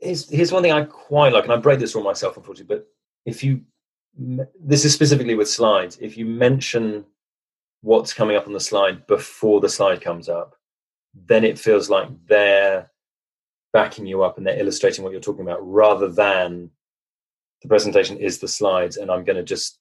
here's, 0.00 0.28
here's 0.28 0.52
one 0.52 0.62
thing 0.62 0.72
I 0.72 0.84
quite 0.84 1.32
like, 1.32 1.44
and 1.44 1.52
I 1.52 1.56
break 1.56 1.78
this 1.78 1.94
rule 1.94 2.04
myself, 2.04 2.36
unfortunately. 2.36 2.76
But 2.76 2.88
if 3.24 3.44
you, 3.44 3.62
this 4.60 4.84
is 4.84 4.92
specifically 4.92 5.36
with 5.36 5.48
slides, 5.48 5.98
if 6.00 6.16
you 6.16 6.26
mention 6.26 7.04
what's 7.82 8.12
coming 8.12 8.36
up 8.36 8.46
on 8.46 8.52
the 8.52 8.60
slide 8.60 9.06
before 9.06 9.60
the 9.60 9.68
slide 9.68 10.00
comes 10.00 10.28
up, 10.28 10.56
then 11.14 11.44
it 11.44 11.58
feels 11.58 11.88
like 11.88 12.08
they're 12.26 12.90
backing 13.78 14.06
you 14.06 14.24
up 14.24 14.36
and 14.36 14.46
they're 14.46 14.58
illustrating 14.58 15.04
what 15.04 15.12
you're 15.12 15.28
talking 15.28 15.46
about 15.46 15.60
rather 15.62 16.08
than 16.08 16.70
the 17.62 17.68
presentation 17.68 18.16
is 18.16 18.38
the 18.38 18.48
slides 18.48 18.96
and 18.96 19.10
I'm 19.10 19.24
going 19.24 19.36
to 19.36 19.44
just 19.54 19.78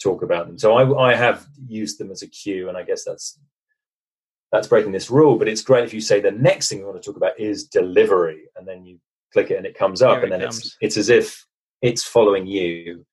talk 0.00 0.22
about 0.22 0.46
them. 0.46 0.58
So 0.58 0.74
I, 0.74 1.10
I 1.10 1.14
have 1.14 1.46
used 1.66 1.98
them 1.98 2.10
as 2.10 2.22
a 2.22 2.28
cue, 2.28 2.68
and 2.68 2.76
I 2.76 2.82
guess 2.82 3.04
that's 3.04 3.38
that's 4.52 4.68
breaking 4.68 4.92
this 4.92 5.10
rule. 5.10 5.36
But 5.36 5.48
it's 5.48 5.62
great 5.62 5.84
if 5.84 5.94
you 5.94 6.00
say 6.00 6.20
the 6.20 6.30
next 6.30 6.68
thing 6.68 6.78
you 6.78 6.86
want 6.86 7.00
to 7.00 7.06
talk 7.06 7.16
about 7.16 7.38
is 7.38 7.64
delivery, 7.64 8.42
and 8.56 8.66
then 8.66 8.84
you 8.84 8.98
click 9.32 9.50
it 9.50 9.56
and 9.56 9.66
it 9.66 9.78
comes 9.78 10.00
up, 10.02 10.22
and 10.22 10.32
then 10.32 10.42
it's 10.42 10.76
it's 10.80 10.96
as 10.96 11.08
if 11.08 11.44
it's 11.82 12.04
following 12.04 12.46
you 12.46 13.04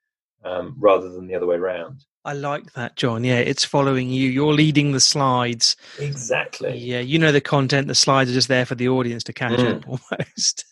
um, 0.44 0.76
rather 0.80 1.10
than 1.10 1.28
the 1.28 1.36
other 1.36 1.48
way 1.48 1.58
around. 1.58 2.04
I 2.28 2.34
like 2.34 2.74
that, 2.74 2.98
John. 2.98 3.24
Yeah, 3.24 3.38
it's 3.38 3.64
following 3.64 4.10
you. 4.10 4.30
You're 4.30 4.52
leading 4.52 4.92
the 4.92 5.00
slides. 5.00 5.78
Exactly. 5.98 6.78
Yeah, 6.78 7.00
you 7.00 7.18
know 7.18 7.32
the 7.32 7.40
content. 7.40 7.88
The 7.88 7.96
slides 7.96 8.30
are 8.30 8.34
just 8.34 8.50
there 8.50 8.66
for 8.66 8.76
the 8.76 8.90
audience 8.90 9.24
to 9.24 9.34
catch 9.34 9.58
mm. 9.58 9.78
up 9.78 9.88
almost. 10.12 10.66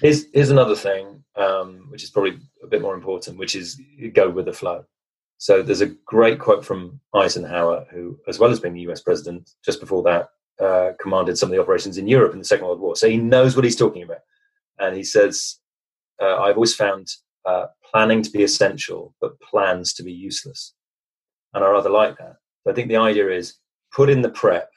here's, 0.00 0.26
here's 0.32 0.50
another 0.50 0.76
thing, 0.76 1.24
um, 1.34 1.86
which 1.88 2.04
is 2.04 2.10
probably 2.10 2.38
a 2.62 2.68
bit 2.68 2.80
more 2.80 2.94
important, 2.94 3.38
which 3.38 3.56
is 3.56 3.80
go 4.12 4.30
with 4.30 4.44
the 4.44 4.52
flow. 4.52 4.84
So 5.38 5.64
there's 5.64 5.80
a 5.80 5.96
great 6.06 6.38
quote 6.38 6.64
from 6.64 7.00
Eisenhower, 7.12 7.88
who, 7.90 8.16
as 8.28 8.38
well 8.38 8.52
as 8.52 8.60
being 8.60 8.74
the 8.74 8.88
US 8.92 9.02
president, 9.02 9.50
just 9.64 9.80
before 9.80 10.04
that, 10.04 10.28
uh, 10.64 10.92
commanded 11.00 11.36
some 11.36 11.48
of 11.48 11.56
the 11.56 11.60
operations 11.60 11.98
in 11.98 12.06
Europe 12.06 12.34
in 12.34 12.38
the 12.38 12.44
Second 12.44 12.66
World 12.66 12.78
War. 12.78 12.94
So 12.94 13.10
he 13.10 13.16
knows 13.16 13.56
what 13.56 13.64
he's 13.64 13.74
talking 13.74 14.04
about. 14.04 14.20
And 14.78 14.96
he 14.96 15.02
says, 15.02 15.58
uh, 16.22 16.36
I've 16.36 16.54
always 16.54 16.76
found 16.76 17.08
uh, 17.44 17.66
planning 17.90 18.22
to 18.22 18.30
be 18.30 18.44
essential, 18.44 19.12
but 19.20 19.40
plans 19.40 19.92
to 19.94 20.04
be 20.04 20.12
useless 20.12 20.72
and 21.54 21.64
I 21.64 21.68
rather 21.68 21.90
like 21.90 22.18
that. 22.18 22.36
I 22.68 22.72
think 22.72 22.88
the 22.88 22.96
idea 22.96 23.30
is 23.30 23.58
put 23.92 24.10
in 24.10 24.22
the 24.22 24.30
prep, 24.30 24.70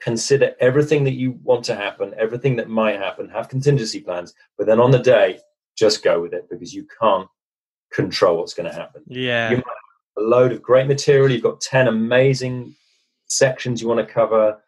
consider 0.00 0.54
everything 0.60 1.04
that 1.04 1.14
you 1.14 1.32
want 1.42 1.64
to 1.64 1.74
happen, 1.74 2.14
everything 2.18 2.56
that 2.56 2.68
might 2.68 2.96
happen, 2.96 3.28
have 3.28 3.48
contingency 3.48 4.00
plans, 4.00 4.34
but 4.56 4.66
then 4.66 4.80
on 4.80 4.90
the 4.90 4.98
day, 4.98 5.38
just 5.76 6.02
go 6.02 6.20
with 6.20 6.32
it 6.32 6.48
because 6.50 6.74
you 6.74 6.86
can't 7.00 7.28
control 7.92 8.38
what's 8.38 8.54
going 8.54 8.68
to 8.68 8.76
happen. 8.76 9.02
Yeah. 9.06 9.50
You 9.50 9.56
might 9.56 9.64
have 9.66 10.24
a 10.24 10.28
load 10.28 10.52
of 10.52 10.62
great 10.62 10.86
material, 10.86 11.30
you've 11.30 11.42
got 11.42 11.60
10 11.60 11.88
amazing 11.88 12.74
sections 13.28 13.80
you 13.80 13.88
want 13.88 14.06
to 14.06 14.12
cover. 14.12 14.60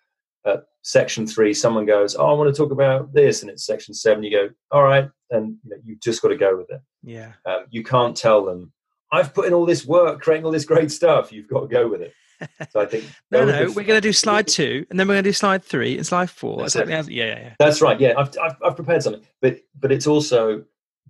At 0.47 0.65
section 0.83 1.27
three, 1.27 1.53
someone 1.53 1.85
goes, 1.85 2.17
Oh, 2.17 2.27
I 2.27 2.33
want 2.33 2.55
to 2.55 2.59
talk 2.59 2.73
about 2.73 3.13
this, 3.13 3.43
and 3.43 3.51
it's 3.51 3.67
section 3.67 3.93
seven. 3.93 4.23
You 4.23 4.31
go, 4.31 4.51
All 4.71 4.83
right, 4.83 5.11
and 5.31 5.57
you 5.65 5.71
know, 5.71 5.77
you've 5.85 6.01
just 6.01 6.23
got 6.23 6.29
to 6.29 6.37
go 6.37 6.57
with 6.57 6.71
it. 6.71 6.81
Yeah. 7.03 7.33
Um, 7.45 7.67
you 7.71 7.85
can't 7.85 8.17
tell 8.17 8.45
them, 8.45 8.73
I've 9.13 9.35
put 9.35 9.47
in 9.47 9.53
all 9.53 9.67
this 9.67 9.85
work 9.85 10.21
creating 10.21 10.45
all 10.45 10.53
this 10.53 10.65
great 10.65 10.91
stuff. 10.91 11.33
You've 11.33 11.49
got 11.49 11.61
to 11.61 11.67
go 11.67 11.89
with 11.89 12.03
it. 12.03 12.15
So 12.71 12.81
I 12.81 12.87
think 12.87 13.05
no, 13.31 13.45
no, 13.45 13.67
we're 13.67 13.85
going 13.85 14.01
to 14.01 14.01
do 14.01 14.13
slide 14.13 14.47
two, 14.47 14.87
and 14.91 14.99
then 14.99 15.07
we're 15.07 15.15
going 15.15 15.25
to 15.25 15.29
do 15.29 15.35
slide 15.35 15.63
three 15.65 15.97
and 15.97 16.07
slide 16.07 16.31
four. 16.31 16.59
That's 16.59 16.75
yeah, 16.75 16.85
yeah, 16.87 17.05
yeah. 17.09 17.55
That's 17.59 17.83
right. 17.83 17.99
Yeah, 18.01 18.15
I've, 18.17 18.31
I've, 18.43 18.57
I've 18.65 18.77
prepared 18.77 19.03
something, 19.03 19.23
but 19.43 19.61
but 19.79 19.93
it's 19.93 20.07
also 20.07 20.65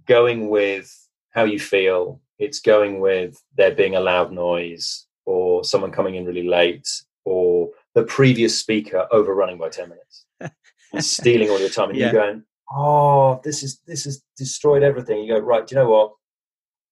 going 0.07 0.49
with 0.49 0.95
how 1.31 1.45
you 1.45 1.61
feel. 1.61 2.21
It's 2.39 2.61
going 2.61 3.01
with 3.01 3.43
there 3.57 3.75
being 3.75 3.95
a 3.95 4.01
loud 4.01 4.33
noise, 4.33 5.07
or 5.27 5.63
someone 5.65 5.93
coming 5.93 6.17
in 6.17 6.25
really 6.25 6.47
late, 6.47 6.89
or 7.25 7.71
the 7.95 8.03
previous 8.03 8.59
speaker 8.59 9.07
overrunning 9.13 9.59
by 9.59 9.69
ten 9.69 9.89
minutes, 9.89 10.25
and 10.93 11.05
stealing 11.05 11.51
all 11.51 11.61
your 11.61 11.69
time, 11.69 11.91
and 11.91 11.99
yeah. 11.99 12.07
you 12.07 12.13
going, 12.13 12.43
oh, 12.73 13.41
this 13.45 13.63
is 13.63 13.81
this 13.87 14.05
has 14.05 14.23
destroyed 14.37 14.83
everything. 14.83 15.21
You 15.21 15.35
go 15.35 15.41
right. 15.41 15.67
Do 15.67 15.75
you 15.75 15.81
know 15.81 15.91
what? 15.91 16.13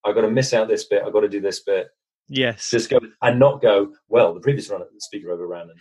I've 0.04 0.14
got 0.14 0.22
to 0.22 0.30
miss 0.30 0.54
out 0.54 0.68
this 0.68 0.84
bit. 0.84 1.02
I've 1.04 1.12
got 1.12 1.20
to 1.20 1.28
do 1.28 1.40
this 1.40 1.60
bit. 1.60 1.88
Yes. 2.28 2.70
Just 2.70 2.90
go 2.90 2.98
and 3.22 3.38
not 3.38 3.62
go. 3.62 3.92
Well, 4.08 4.34
the 4.34 4.40
previous 4.40 4.68
run, 4.68 4.80
the 4.80 5.00
speaker 5.00 5.30
overran, 5.30 5.70
and 5.70 5.78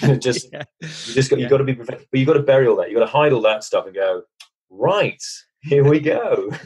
you 0.00 0.08
know, 0.08 0.16
just 0.18 0.48
yeah. 0.52 0.64
you 0.80 0.88
just 0.88 1.30
got 1.30 1.38
yeah. 1.38 1.44
you 1.44 1.50
got 1.50 1.58
to 1.58 1.64
be 1.64 1.74
perfect, 1.74 2.06
but 2.10 2.20
you've 2.20 2.26
got 2.26 2.34
to 2.34 2.42
bury 2.42 2.66
all 2.66 2.76
that. 2.76 2.90
You've 2.90 2.98
got 2.98 3.06
to 3.06 3.12
hide 3.12 3.32
all 3.32 3.42
that 3.42 3.64
stuff 3.64 3.86
and 3.86 3.94
go. 3.94 4.22
Right, 4.70 5.22
here 5.62 5.88
we 5.88 6.00
go. 6.00 6.50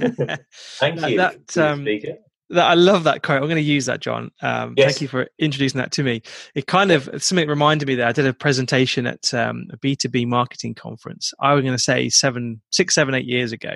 Thank 0.80 1.00
that, 1.00 1.10
you, 1.10 1.16
that, 1.18 1.56
um, 1.56 1.82
speaker. 1.82 2.16
That, 2.50 2.66
I 2.66 2.74
love 2.74 3.04
that 3.04 3.22
quote. 3.22 3.38
I'm 3.38 3.48
going 3.48 3.56
to 3.56 3.62
use 3.62 3.86
that, 3.86 4.00
John. 4.00 4.30
Um, 4.42 4.74
yes. 4.76 4.92
Thank 4.92 5.02
you 5.02 5.08
for 5.08 5.28
introducing 5.38 5.78
that 5.78 5.92
to 5.92 6.02
me. 6.02 6.20
It 6.54 6.66
kind 6.66 6.90
of 6.90 7.08
something 7.22 7.48
reminded 7.48 7.86
me 7.86 7.94
that 7.94 8.08
I 8.08 8.12
did 8.12 8.26
a 8.26 8.34
presentation 8.34 9.06
at 9.06 9.32
um, 9.32 9.68
a 9.72 9.78
B2B 9.78 10.26
marketing 10.26 10.74
conference. 10.74 11.32
I 11.40 11.54
was 11.54 11.62
going 11.62 11.76
to 11.76 11.82
say 11.82 12.08
seven, 12.08 12.60
six, 12.70 12.94
seven, 12.94 13.14
eight 13.14 13.24
years 13.24 13.52
ago, 13.52 13.74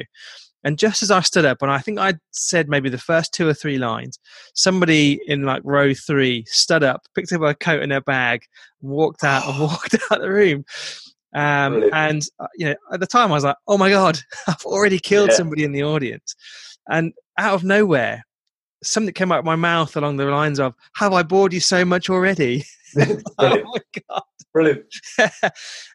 and 0.67 0.81
just 0.81 1.01
as 1.01 1.13
I 1.13 1.21
stood 1.21 1.45
up, 1.45 1.63
and 1.63 1.71
I 1.71 1.79
think 1.79 2.01
I 2.01 2.15
said 2.33 2.69
maybe 2.69 2.89
the 2.89 2.99
first 2.99 3.33
two 3.33 3.47
or 3.47 3.55
three 3.55 3.79
lines, 3.79 4.19
somebody 4.53 5.21
in 5.29 5.45
like 5.45 5.63
row 5.65 5.95
three 5.95 6.45
stood 6.49 6.83
up, 6.83 7.03
picked 7.15 7.33
up 7.33 7.43
a 7.43 7.55
coat 7.55 7.85
and 7.85 7.93
a 7.93 8.01
bag, 8.01 8.43
walked 8.81 9.23
out 9.23 9.47
and 9.47 9.61
walked 9.61 9.95
out 10.11 10.19
of 10.19 10.23
the 10.23 10.29
room. 10.29 10.65
Um, 11.37 11.89
and 11.93 12.21
uh, 12.41 12.49
you 12.57 12.67
know, 12.67 12.75
at 12.93 12.99
the 12.99 13.07
time, 13.07 13.31
I 13.31 13.35
was 13.35 13.45
like, 13.45 13.55
"Oh 13.69 13.79
my 13.79 13.91
god, 13.91 14.19
I've 14.49 14.65
already 14.65 14.99
killed 14.99 15.31
yeah. 15.31 15.37
somebody 15.37 15.63
in 15.63 15.71
the 15.71 15.85
audience!" 15.85 16.35
And 16.91 17.13
out 17.39 17.55
of 17.55 17.63
nowhere, 17.63 18.25
something 18.83 19.15
came 19.15 19.31
out 19.31 19.39
of 19.39 19.45
my 19.45 19.55
mouth 19.55 19.97
along 19.97 20.17
the 20.17 20.25
lines 20.25 20.59
of, 20.59 20.75
"Have 20.97 21.13
I 21.13 21.23
bored 21.23 21.53
you 21.53 21.61
so 21.61 21.85
much 21.85 22.11
already?" 22.11 22.65
oh 22.99 23.15
my 23.39 24.03
god, 24.11 24.23
brilliant! 24.53 24.85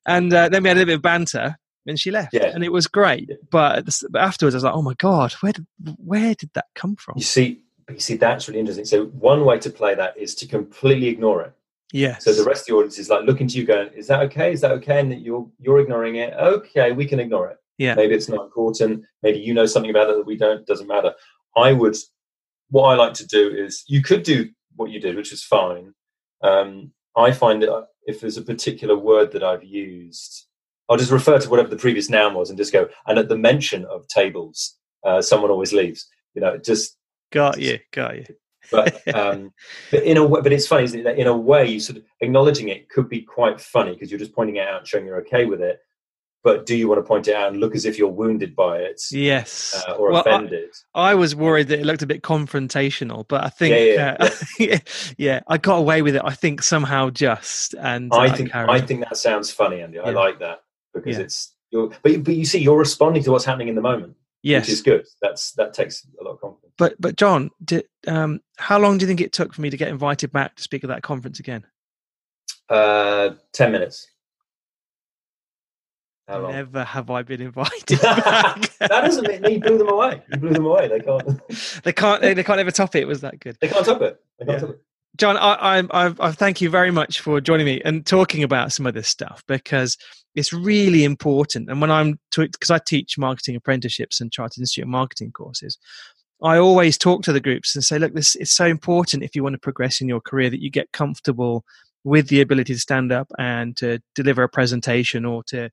and 0.08 0.34
uh, 0.34 0.48
then 0.48 0.64
we 0.64 0.70
had 0.70 0.78
a 0.78 0.80
little 0.80 0.92
bit 0.94 0.96
of 0.96 1.02
banter, 1.02 1.58
and 1.88 2.00
she 2.00 2.12
left 2.12 2.34
yeah. 2.34 2.52
and 2.54 2.64
it 2.64 2.72
was 2.72 2.88
great 2.88 3.30
but 3.50 3.88
afterwards 4.16 4.56
i 4.56 4.58
was 4.58 4.64
like 4.64 4.74
oh 4.74 4.82
my 4.82 4.94
god 4.96 5.32
where 5.42 5.52
did 5.52 5.66
where 5.98 6.34
did 6.36 6.50
that 6.54 6.66
come 6.76 6.96
from 6.96 7.14
you 7.18 7.24
see 7.24 7.64
you 7.90 8.00
see 8.00 8.16
that's 8.16 8.48
really 8.48 8.60
interesting 8.60 8.86
so 8.86 9.06
one 9.08 9.46
way 9.46 9.58
to 9.60 9.70
play 9.70 9.96
that 9.96 10.16
is 10.18 10.36
to 10.36 10.48
completely 10.48 11.08
ignore 11.08 11.42
it 11.42 11.54
yeah 11.92 12.18
So 12.18 12.34
the 12.34 12.44
rest 12.44 12.62
of 12.62 12.68
the 12.68 12.74
audience 12.74 13.00
is 13.00 13.10
like 13.10 13.26
looking 13.26 13.48
to 13.48 13.58
you, 13.58 13.66
going, 13.66 13.90
"Is 13.94 14.08
that 14.08 14.22
okay? 14.22 14.54
Is 14.54 14.62
that 14.62 14.72
okay?" 14.72 15.00
And 15.00 15.12
that 15.12 15.22
you're 15.22 15.46
you're 15.60 15.80
ignoring 15.80 16.16
it. 16.16 16.34
Okay, 16.34 16.92
we 16.94 17.06
can 17.06 17.20
ignore 17.20 17.50
it. 17.50 17.58
Yeah. 17.78 17.96
Maybe 17.96 18.14
it's 18.14 18.30
not 18.30 18.46
important. 18.46 19.04
Maybe 19.24 19.40
you 19.40 19.54
know 19.54 19.66
something 19.66 19.90
about 19.90 20.10
it 20.10 20.16
that 20.18 20.26
we 20.26 20.38
don't. 20.38 20.66
Doesn't 20.66 20.88
matter. 20.88 21.14
I 21.56 21.74
would. 21.74 21.96
What 22.70 22.84
I 22.84 22.96
like 22.96 23.14
to 23.16 23.28
do 23.28 23.50
is 23.50 23.84
you 23.88 24.02
could 24.02 24.24
do 24.24 24.50
what 24.76 24.92
you 24.92 25.00
did, 25.00 25.16
which 25.16 25.34
is 25.34 25.44
fine. 25.44 25.94
Um, 26.42 26.92
I 27.18 27.32
find 27.32 27.62
that 27.62 27.88
if 28.06 28.22
there's 28.22 28.38
a 28.38 28.42
particular 28.42 28.98
word 28.98 29.32
that 29.34 29.44
I've 29.44 29.64
used, 29.64 30.48
I'll 30.90 30.98
just 30.98 31.12
refer 31.12 31.40
to 31.40 31.50
whatever 31.50 31.70
the 31.70 31.78
previous 31.78 32.10
noun 32.10 32.34
was 32.34 32.50
and 32.50 32.58
just 32.58 32.74
go. 32.74 32.90
And 33.08 33.18
at 33.18 33.30
the 33.30 33.38
mention 33.38 33.86
of 33.86 34.08
tables, 34.08 34.78
uh, 35.06 35.22
someone 35.22 35.52
always 35.52 35.74
leaves. 35.74 36.08
You 36.34 36.42
know, 36.42 36.58
just 36.58 36.98
got 37.32 37.60
you, 37.60 37.80
got 37.92 38.18
you. 38.18 38.26
but 38.72 39.08
um, 39.16 39.52
but 39.90 40.04
in 40.04 40.18
a 40.18 40.26
way, 40.26 40.42
but 40.42 40.54
it's 40.54 40.68
funny, 40.68 40.84
isn't 40.84 41.00
it? 41.00 41.04
That 41.04 41.18
in 41.18 41.28
a 41.28 41.36
way, 41.36 41.68
you 41.68 41.80
sort 41.80 41.98
of 41.98 42.04
acknowledging 42.22 42.70
it 42.70 42.90
could 42.90 43.10
be 43.10 43.22
quite 43.22 43.60
funny 43.60 43.94
because 43.94 44.12
you're 44.12 44.20
just 44.20 44.34
pointing 44.34 44.58
it 44.58 44.68
out 44.68 44.80
and 44.80 44.88
showing 44.88 45.06
you're 45.06 45.22
okay 45.22 45.46
with 45.46 45.62
it. 45.62 45.80
But 46.44 46.66
do 46.66 46.76
you 46.76 46.88
want 46.88 46.98
to 46.98 47.04
point 47.04 47.28
it 47.28 47.36
out 47.36 47.52
and 47.52 47.60
look 47.60 47.76
as 47.76 47.86
if 47.86 48.00
you're 48.00 48.10
wounded 48.10 48.56
by 48.56 48.80
it? 48.80 49.00
Yes. 49.12 49.80
Uh, 49.88 49.92
or 49.92 50.10
Well, 50.10 50.22
offended? 50.22 50.72
I 50.96 51.14
was 51.14 51.36
worried 51.36 51.68
that 51.68 51.80
it 51.80 51.86
looked 51.86 52.02
a 52.02 52.08
bit 52.08 52.24
confrontational, 52.24 53.28
but 53.28 53.44
I 53.44 53.50
think, 53.50 53.96
Yeah, 53.96 54.18
uh, 54.20 54.30
yeah, 54.60 54.80
yeah, 55.20 55.42
I 55.48 55.60
got 55.60 55.76
away 55.76 56.02
with 56.02 56.16
it. 56.16 56.24
I 56.26 56.34
think 56.34 56.64
somehow 56.64 57.12
just, 57.12 57.76
and 57.76 58.12
I 58.12 58.32
think 58.32 58.52
carried 58.52 58.72
I 58.72 58.82
think 58.82 59.02
that 59.02 59.18
sounds 59.18 59.52
funny, 59.52 59.82
Andy. 59.82 60.00
I 60.00 60.10
like 60.10 60.40
that 60.40 60.62
because 60.94 61.18
Yeah. 61.18 61.24
it's 61.24 61.56
you're, 61.72 61.90
but 62.04 62.24
but 62.24 62.36
you 62.36 62.46
see, 62.46 62.60
you're 62.60 62.78
responding 62.78 63.24
to 63.24 63.32
what's 63.32 63.46
happening 63.46 63.68
in 63.70 63.76
the 63.76 63.82
moment, 63.82 64.16
yes, 64.44 64.64
which 64.66 64.74
is 64.74 64.82
good. 64.82 65.06
That's 65.22 65.52
that 65.54 65.74
takes 65.74 66.06
a 66.20 66.24
lot 66.24 66.32
of 66.32 66.42
confidence. 66.42 66.74
but 66.78 66.96
but 67.00 67.16
John, 67.16 67.50
did, 67.64 67.86
um, 68.08 68.42
how 68.58 68.78
long 68.80 68.98
do 68.98 69.04
you 69.04 69.08
think 69.08 69.22
it 69.22 69.32
took 69.32 69.54
for 69.54 69.62
me 69.62 69.70
to 69.70 69.78
get 69.78 69.88
invited 69.88 70.32
back 70.32 70.56
to 70.56 70.64
speak 70.64 70.84
at 70.84 70.90
that 70.90 71.02
conference 71.04 71.40
again? 71.40 71.66
Uh, 72.70 73.32
Ten 73.54 73.72
minutes. 73.72 74.08
How 76.28 76.40
long? 76.40 76.52
Never 76.54 76.84
have 76.84 77.10
I 77.10 77.24
been 77.24 77.42
invited 77.52 78.00
back. 78.02 78.78
that 78.80 78.90
doesn't 78.90 79.28
mean 79.28 79.44
you 79.54 79.60
blew 79.60 79.78
them 79.78 79.90
away. 79.90 80.22
You 80.32 80.38
blew 80.40 80.52
them 80.54 80.66
away. 80.66 80.88
They 80.88 81.00
can't. 81.00 81.42
they 81.84 81.94
can't. 81.94 82.22
They, 82.22 82.34
they 82.34 82.44
can't 82.44 82.60
ever 82.60 82.72
top 82.72 82.96
it. 82.96 83.00
It 83.02 83.08
was 83.08 83.22
that 83.22 83.40
good. 83.40 83.58
They 83.60 83.68
can't 83.68 83.86
top 83.86 84.02
it. 84.02 84.20
They 84.40 84.46
can't 84.46 84.62
Yeah. 84.62 84.68
top 84.68 84.76
it. 84.76 84.82
John, 85.18 85.38
I, 85.38 85.84
I, 85.92 86.14
I, 86.20 86.32
thank 86.32 86.62
you 86.62 86.70
very 86.70 86.90
much 86.90 87.20
for 87.20 87.42
joining 87.42 87.66
me 87.66 87.82
and 87.84 88.06
talking 88.06 88.44
about 88.44 88.72
some 88.72 88.86
of 88.86 88.94
this 88.94 89.10
stuff 89.10 89.44
because 89.46 89.98
it's 90.36 90.54
really 90.54 91.04
important. 91.04 91.70
And 91.70 91.82
when 91.82 91.92
I'm 91.92 92.18
because 92.36 92.70
I 92.70 92.80
teach 92.80 93.18
marketing 93.18 93.58
apprenticeships 93.58 94.22
and 94.22 94.32
Chartered 94.32 94.62
Institute 94.62 94.88
marketing 94.88 95.32
courses, 95.34 95.78
I 96.42 96.58
always 96.58 96.98
talk 96.98 97.24
to 97.24 97.34
the 97.34 97.42
groups 97.42 97.76
and 97.76 97.84
say, 97.84 98.00
look, 98.00 98.14
this 98.14 98.36
is 98.36 98.52
so 98.52 98.66
important 98.66 99.24
if 99.24 99.36
you 99.36 99.44
want 99.44 99.54
to 99.54 99.60
progress 99.60 100.02
in 100.02 100.08
your 100.08 100.22
career 100.22 100.50
that 100.50 100.62
you 100.62 100.72
get 100.72 100.92
comfortable 100.94 101.66
with 102.04 102.30
the 102.30 102.42
ability 102.42 102.74
to 102.74 102.80
stand 102.80 103.12
up 103.12 103.28
and 103.38 103.76
to 103.78 104.00
deliver 104.16 104.44
a 104.44 104.50
presentation 104.50 105.26
or 105.26 105.44
to 105.44 105.70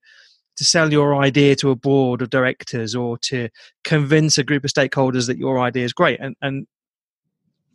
to 0.57 0.65
sell 0.65 0.93
your 0.93 1.15
idea 1.15 1.55
to 1.55 1.71
a 1.71 1.77
board 1.77 2.21
of 2.21 2.31
directors 2.31 2.97
or 2.97 3.17
to 3.19 3.49
convince 3.85 4.37
a 4.37 4.45
group 4.45 4.65
of 4.65 4.73
stakeholders 4.73 5.29
that 5.29 5.39
your 5.39 5.61
idea 5.61 5.85
is 5.85 5.93
great 5.93 6.19
and 6.21 6.35
and 6.43 6.67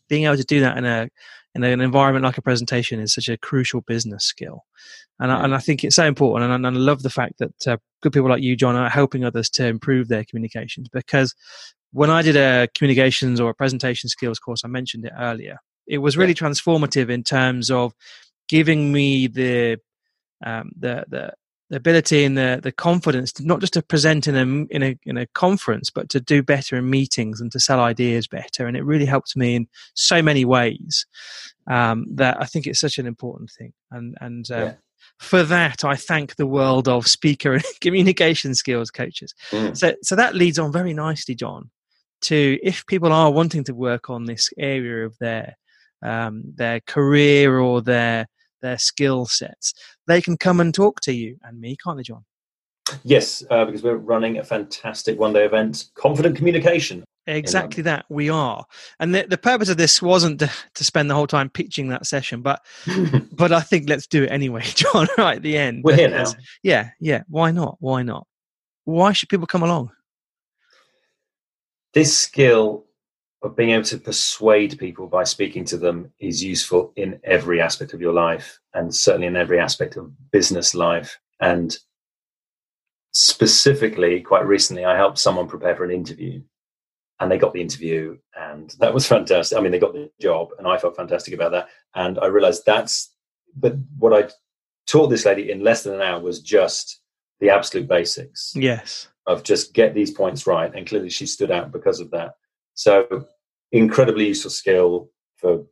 being 0.09 0.25
able 0.25 0.35
to 0.35 0.43
do 0.43 0.59
that 0.59 0.77
in 0.77 0.85
a 0.85 1.07
in 1.55 1.63
an 1.63 1.81
environment 1.81 2.25
like 2.25 2.37
a 2.37 2.41
presentation 2.41 2.99
is 2.99 3.13
such 3.13 3.29
a 3.29 3.37
crucial 3.37 3.81
business 3.81 4.25
skill. 4.25 4.65
And 5.19 5.31
I, 5.31 5.43
and 5.43 5.53
I 5.53 5.59
think 5.59 5.83
it's 5.83 5.95
so 5.95 6.05
important 6.05 6.51
and 6.51 6.65
I, 6.65 6.69
and 6.69 6.77
I 6.77 6.79
love 6.79 7.03
the 7.03 7.09
fact 7.09 7.37
that 7.39 7.67
uh, 7.67 7.77
good 8.01 8.13
people 8.13 8.29
like 8.29 8.41
you 8.41 8.55
John 8.55 8.75
are 8.75 8.89
helping 8.89 9.23
others 9.23 9.49
to 9.51 9.67
improve 9.67 10.07
their 10.07 10.25
communications 10.25 10.89
because 10.89 11.35
when 11.91 12.09
I 12.09 12.23
did 12.23 12.35
a 12.35 12.67
communications 12.75 13.39
or 13.39 13.51
a 13.51 13.55
presentation 13.55 14.09
skills 14.09 14.39
course 14.39 14.63
I 14.65 14.67
mentioned 14.67 15.05
it 15.05 15.13
earlier 15.17 15.59
it 15.87 15.99
was 15.99 16.17
really 16.17 16.33
transformative 16.33 17.09
in 17.09 17.23
terms 17.23 17.69
of 17.69 17.93
giving 18.47 18.91
me 18.91 19.27
the 19.27 19.77
um, 20.45 20.71
the 20.77 21.05
the 21.07 21.33
the 21.73 21.77
ability 21.77 22.23
and 22.23 22.37
the 22.37 22.59
the 22.61 22.71
confidence 22.71 23.33
to 23.33 23.43
not 23.43 23.59
just 23.59 23.73
to 23.73 23.81
present 23.81 24.27
in 24.27 24.35
a 24.35 24.75
in 24.75 24.83
a 24.83 24.99
in 25.07 25.17
a 25.17 25.25
conference, 25.33 25.89
but 25.89 26.07
to 26.09 26.19
do 26.19 26.43
better 26.43 26.77
in 26.77 26.87
meetings 26.87 27.41
and 27.41 27.51
to 27.51 27.59
sell 27.59 27.79
ideas 27.79 28.27
better. 28.27 28.67
And 28.67 28.77
it 28.77 28.85
really 28.85 29.07
helped 29.07 29.35
me 29.35 29.55
in 29.55 29.67
so 29.95 30.21
many 30.21 30.45
ways 30.45 31.07
um, 31.65 32.05
that 32.13 32.39
I 32.39 32.45
think 32.45 32.67
it's 32.67 32.79
such 32.79 32.99
an 32.99 33.07
important 33.07 33.49
thing. 33.49 33.73
And 33.89 34.15
and 34.21 34.45
uh, 34.51 34.55
Yeah. 34.55 34.73
for 35.17 35.41
that, 35.41 35.83
I 35.83 35.95
thank 35.95 36.35
the 36.35 36.45
world 36.45 36.87
of 36.87 37.07
speaker 37.07 37.53
and 37.53 37.63
communication 37.81 38.53
skills 38.53 38.91
coaches. 38.91 39.33
Mm. 39.49 39.75
So 39.75 39.95
so 40.03 40.15
that 40.15 40.35
leads 40.35 40.59
on 40.59 40.71
very 40.71 40.93
nicely, 40.93 41.33
John, 41.33 41.71
to 42.29 42.59
if 42.61 42.85
people 42.85 43.11
are 43.11 43.31
wanting 43.31 43.63
to 43.63 43.73
work 43.73 44.11
on 44.11 44.25
this 44.25 44.51
area 44.59 45.07
of 45.07 45.17
their 45.19 45.57
um, 46.03 46.43
their 46.55 46.81
career 46.81 47.57
or 47.57 47.81
their 47.81 48.27
their 48.63 48.79
skill 48.79 49.27
sets, 49.27 49.73
they 50.07 50.21
can 50.21 50.37
come 50.37 50.59
and 50.59 50.73
talk 50.73 51.01
to 51.01 51.13
you 51.13 51.37
and 51.43 51.61
me, 51.61 51.77
can't 51.83 51.97
they, 51.97 52.03
John? 52.03 52.25
Yes, 53.03 53.43
uh, 53.49 53.65
because 53.65 53.83
we're 53.83 53.95
running 53.95 54.39
a 54.39 54.43
fantastic 54.43 55.19
one-day 55.19 55.45
event, 55.45 55.85
Confident 55.95 56.35
Communication. 56.35 57.03
Exactly 57.25 57.81
that 57.83 58.05
we 58.09 58.29
are, 58.29 58.65
and 58.99 59.15
the, 59.15 59.25
the 59.29 59.37
purpose 59.37 59.69
of 59.69 59.77
this 59.77 60.01
wasn't 60.01 60.39
to, 60.39 60.51
to 60.75 60.83
spend 60.83 61.09
the 61.09 61.15
whole 61.15 61.27
time 61.27 61.49
pitching 61.49 61.87
that 61.87 62.05
session, 62.05 62.41
but 62.41 62.61
but 63.31 63.53
I 63.53 63.61
think 63.61 63.87
let's 63.87 64.07
do 64.07 64.23
it 64.23 64.31
anyway, 64.31 64.63
John. 64.75 65.07
Right 65.17 65.37
at 65.37 65.41
the 65.41 65.57
end, 65.57 65.85
we're 65.85 65.95
here 65.95 66.09
now. 66.09 66.25
Yeah, 66.63 66.89
yeah. 66.99 67.23
Why 67.29 67.51
not? 67.51 67.77
Why 67.79 68.03
not? 68.03 68.27
Why 68.83 69.13
should 69.13 69.29
people 69.29 69.47
come 69.47 69.63
along? 69.63 69.91
This 71.93 72.17
skill 72.17 72.87
of 73.43 73.55
being 73.55 73.71
able 73.71 73.83
to 73.83 73.97
persuade 73.97 74.79
people 74.79 75.05
by 75.07 75.23
speaking 75.25 75.65
to 75.65 75.77
them 75.77 76.11
is 76.19 76.43
useful 76.43 76.93
in 76.95 77.19
every 77.25 77.61
aspect 77.61 77.93
of 77.93 78.01
your 78.01 78.13
life, 78.13 78.59
and 78.73 78.93
certainly 78.95 79.27
in 79.27 79.35
every 79.35 79.59
aspect 79.59 79.97
of 79.97 80.11
business 80.31 80.73
life. 80.73 81.19
And 81.41 81.77
specifically, 83.11 84.21
quite 84.21 84.45
recently, 84.45 84.85
I 84.85 84.95
helped 84.95 85.19
someone 85.19 85.47
prepare 85.47 85.75
for 85.75 85.83
an 85.83 85.91
interview, 85.91 86.41
and 87.19 87.31
they 87.31 87.37
got 87.37 87.53
the 87.53 87.61
interview, 87.61 88.17
and 88.35 88.73
that 88.79 88.93
was 88.93 89.07
fantastic. 89.15 89.57
I 89.57 89.61
mean, 89.61 89.71
they 89.71 89.79
got 89.79 89.93
the 89.93 90.09
job, 90.21 90.49
and 90.57 90.67
I 90.67 90.77
felt 90.77 90.95
fantastic 90.95 91.33
about 91.33 91.51
that. 91.51 91.67
And 91.95 92.17
I 92.19 92.27
realized 92.27 92.63
that's, 92.65 93.13
but 93.55 93.75
what 93.97 94.13
I 94.13 94.29
taught 94.87 95.07
this 95.07 95.25
lady 95.25 95.51
in 95.51 95.61
less 95.63 95.83
than 95.83 95.95
an 95.95 96.01
hour 96.01 96.19
was 96.21 96.41
just 96.41 97.01
the 97.39 97.49
absolute 97.49 97.87
basics 97.87 98.53
Yes. 98.55 99.07
of 99.27 99.43
just 99.43 99.73
get 99.73 99.93
these 99.93 100.11
points 100.11 100.47
right. 100.47 100.73
And 100.73 100.87
clearly 100.87 101.09
she 101.09 101.25
stood 101.25 101.51
out 101.51 101.71
because 101.71 101.99
of 101.99 102.09
that. 102.11 102.35
So 102.73 103.25
incredibly 103.73 104.27
useful 104.27 104.51
skill 104.51 105.09
for 105.35 105.65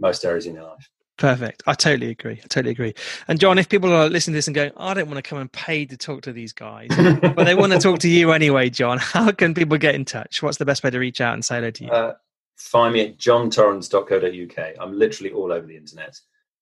most 0.00 0.24
areas 0.24 0.46
in 0.46 0.54
your 0.54 0.64
life. 0.64 0.90
Perfect. 1.18 1.62
I 1.66 1.72
totally 1.72 2.10
agree. 2.10 2.40
I 2.42 2.46
totally 2.48 2.72
agree. 2.72 2.94
And 3.28 3.40
John, 3.40 3.58
if 3.58 3.68
people 3.68 3.90
are 3.90 4.08
listening 4.08 4.34
to 4.34 4.38
this 4.38 4.48
and 4.48 4.54
going, 4.54 4.72
I 4.76 4.92
don't 4.92 5.08
want 5.08 5.16
to 5.16 5.28
come 5.28 5.38
and 5.38 5.50
pay 5.50 5.86
to 5.86 5.96
talk 5.96 6.22
to 6.22 6.32
these 6.32 6.52
guys, 6.52 6.88
but 6.90 7.44
they 7.44 7.54
want 7.54 7.72
to 7.72 7.78
talk 7.78 8.00
to 8.00 8.08
you 8.08 8.32
anyway, 8.32 8.68
John, 8.68 8.98
how 9.00 9.30
can 9.30 9.54
people 9.54 9.78
get 9.78 9.94
in 9.94 10.04
touch? 10.04 10.42
What's 10.42 10.58
the 10.58 10.66
best 10.66 10.82
way 10.82 10.90
to 10.90 10.98
reach 10.98 11.20
out 11.20 11.32
and 11.34 11.44
say 11.44 11.56
hello 11.56 11.70
to 11.70 11.84
you? 11.84 11.90
uh, 11.90 12.14
find 12.56 12.92
me 12.92 13.00
at 13.00 13.18
jontorrens.co.uk. 13.18 14.74
I'm 14.78 14.98
literally 14.98 15.32
all 15.32 15.52
over 15.52 15.66
the 15.66 15.76
internet. 15.76 16.20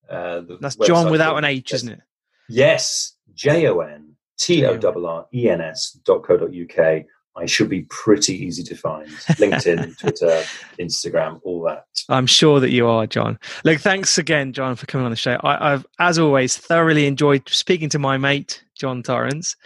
Uh, 0.09 0.41
the 0.41 0.59
That's 0.61 0.77
John 0.77 1.11
without 1.11 1.37
an 1.37 1.45
H, 1.45 1.73
isn't 1.73 1.89
it? 1.89 2.01
Yes, 2.49 3.17
J 3.35 3.67
O 3.69 3.81
N 3.81 4.15
T 4.39 4.65
O 4.67 4.79
R 4.79 5.07
R 5.07 5.27
E 5.33 5.49
N 5.49 5.61
S 5.61 5.99
dot 6.05 6.23
co 6.23 6.37
dot 6.37 6.51
UK. 6.51 7.07
I 7.37 7.47
should 7.47 7.69
be 7.69 7.83
pretty 7.91 8.35
easy 8.45 8.63
to 8.63 8.77
find. 8.77 9.09
LinkedIn, 9.09 9.99
Twitter, 9.99 10.45
Instagram, 10.79 11.41
all 11.43 11.63
that. 11.63 11.87
I'm 12.09 12.27
sure 12.27 12.61
that 12.61 12.71
you 12.71 12.87
are, 12.87 13.07
John. 13.07 13.39
Look, 13.65 13.81
thanks 13.81 14.19
again, 14.19 14.53
John, 14.53 14.77
for 14.77 14.87
coming 14.87 15.05
on 15.05 15.11
the 15.11 15.17
show. 15.17 15.39
I, 15.43 15.73
I've, 15.73 15.87
as 15.99 16.19
always, 16.19 16.57
thoroughly 16.57 17.07
enjoyed 17.07 17.49
speaking 17.49 17.89
to 17.91 17.99
my 17.99 18.17
mate, 18.17 18.63
Jon 18.77 19.03
Torrens. 19.03 19.57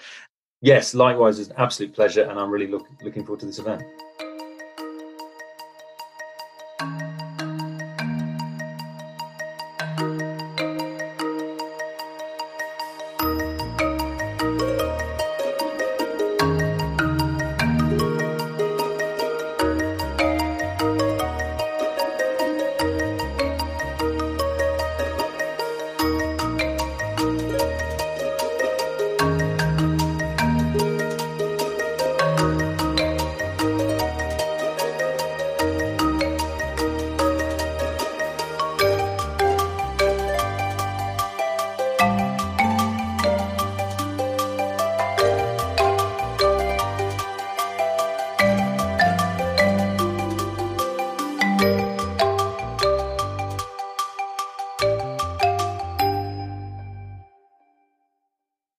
Yes, 0.61 0.95
likewise, 0.95 1.39
it's 1.39 1.51
an 1.51 1.57
absolute 1.59 1.95
pleasure, 1.95 2.23
and 2.23 2.39
I'm 2.39 2.51
really 2.51 2.67
look, 2.67 2.87
looking 3.03 3.25
forward 3.25 3.41
to 3.41 3.47
this 3.47 3.59
event. 3.59 3.83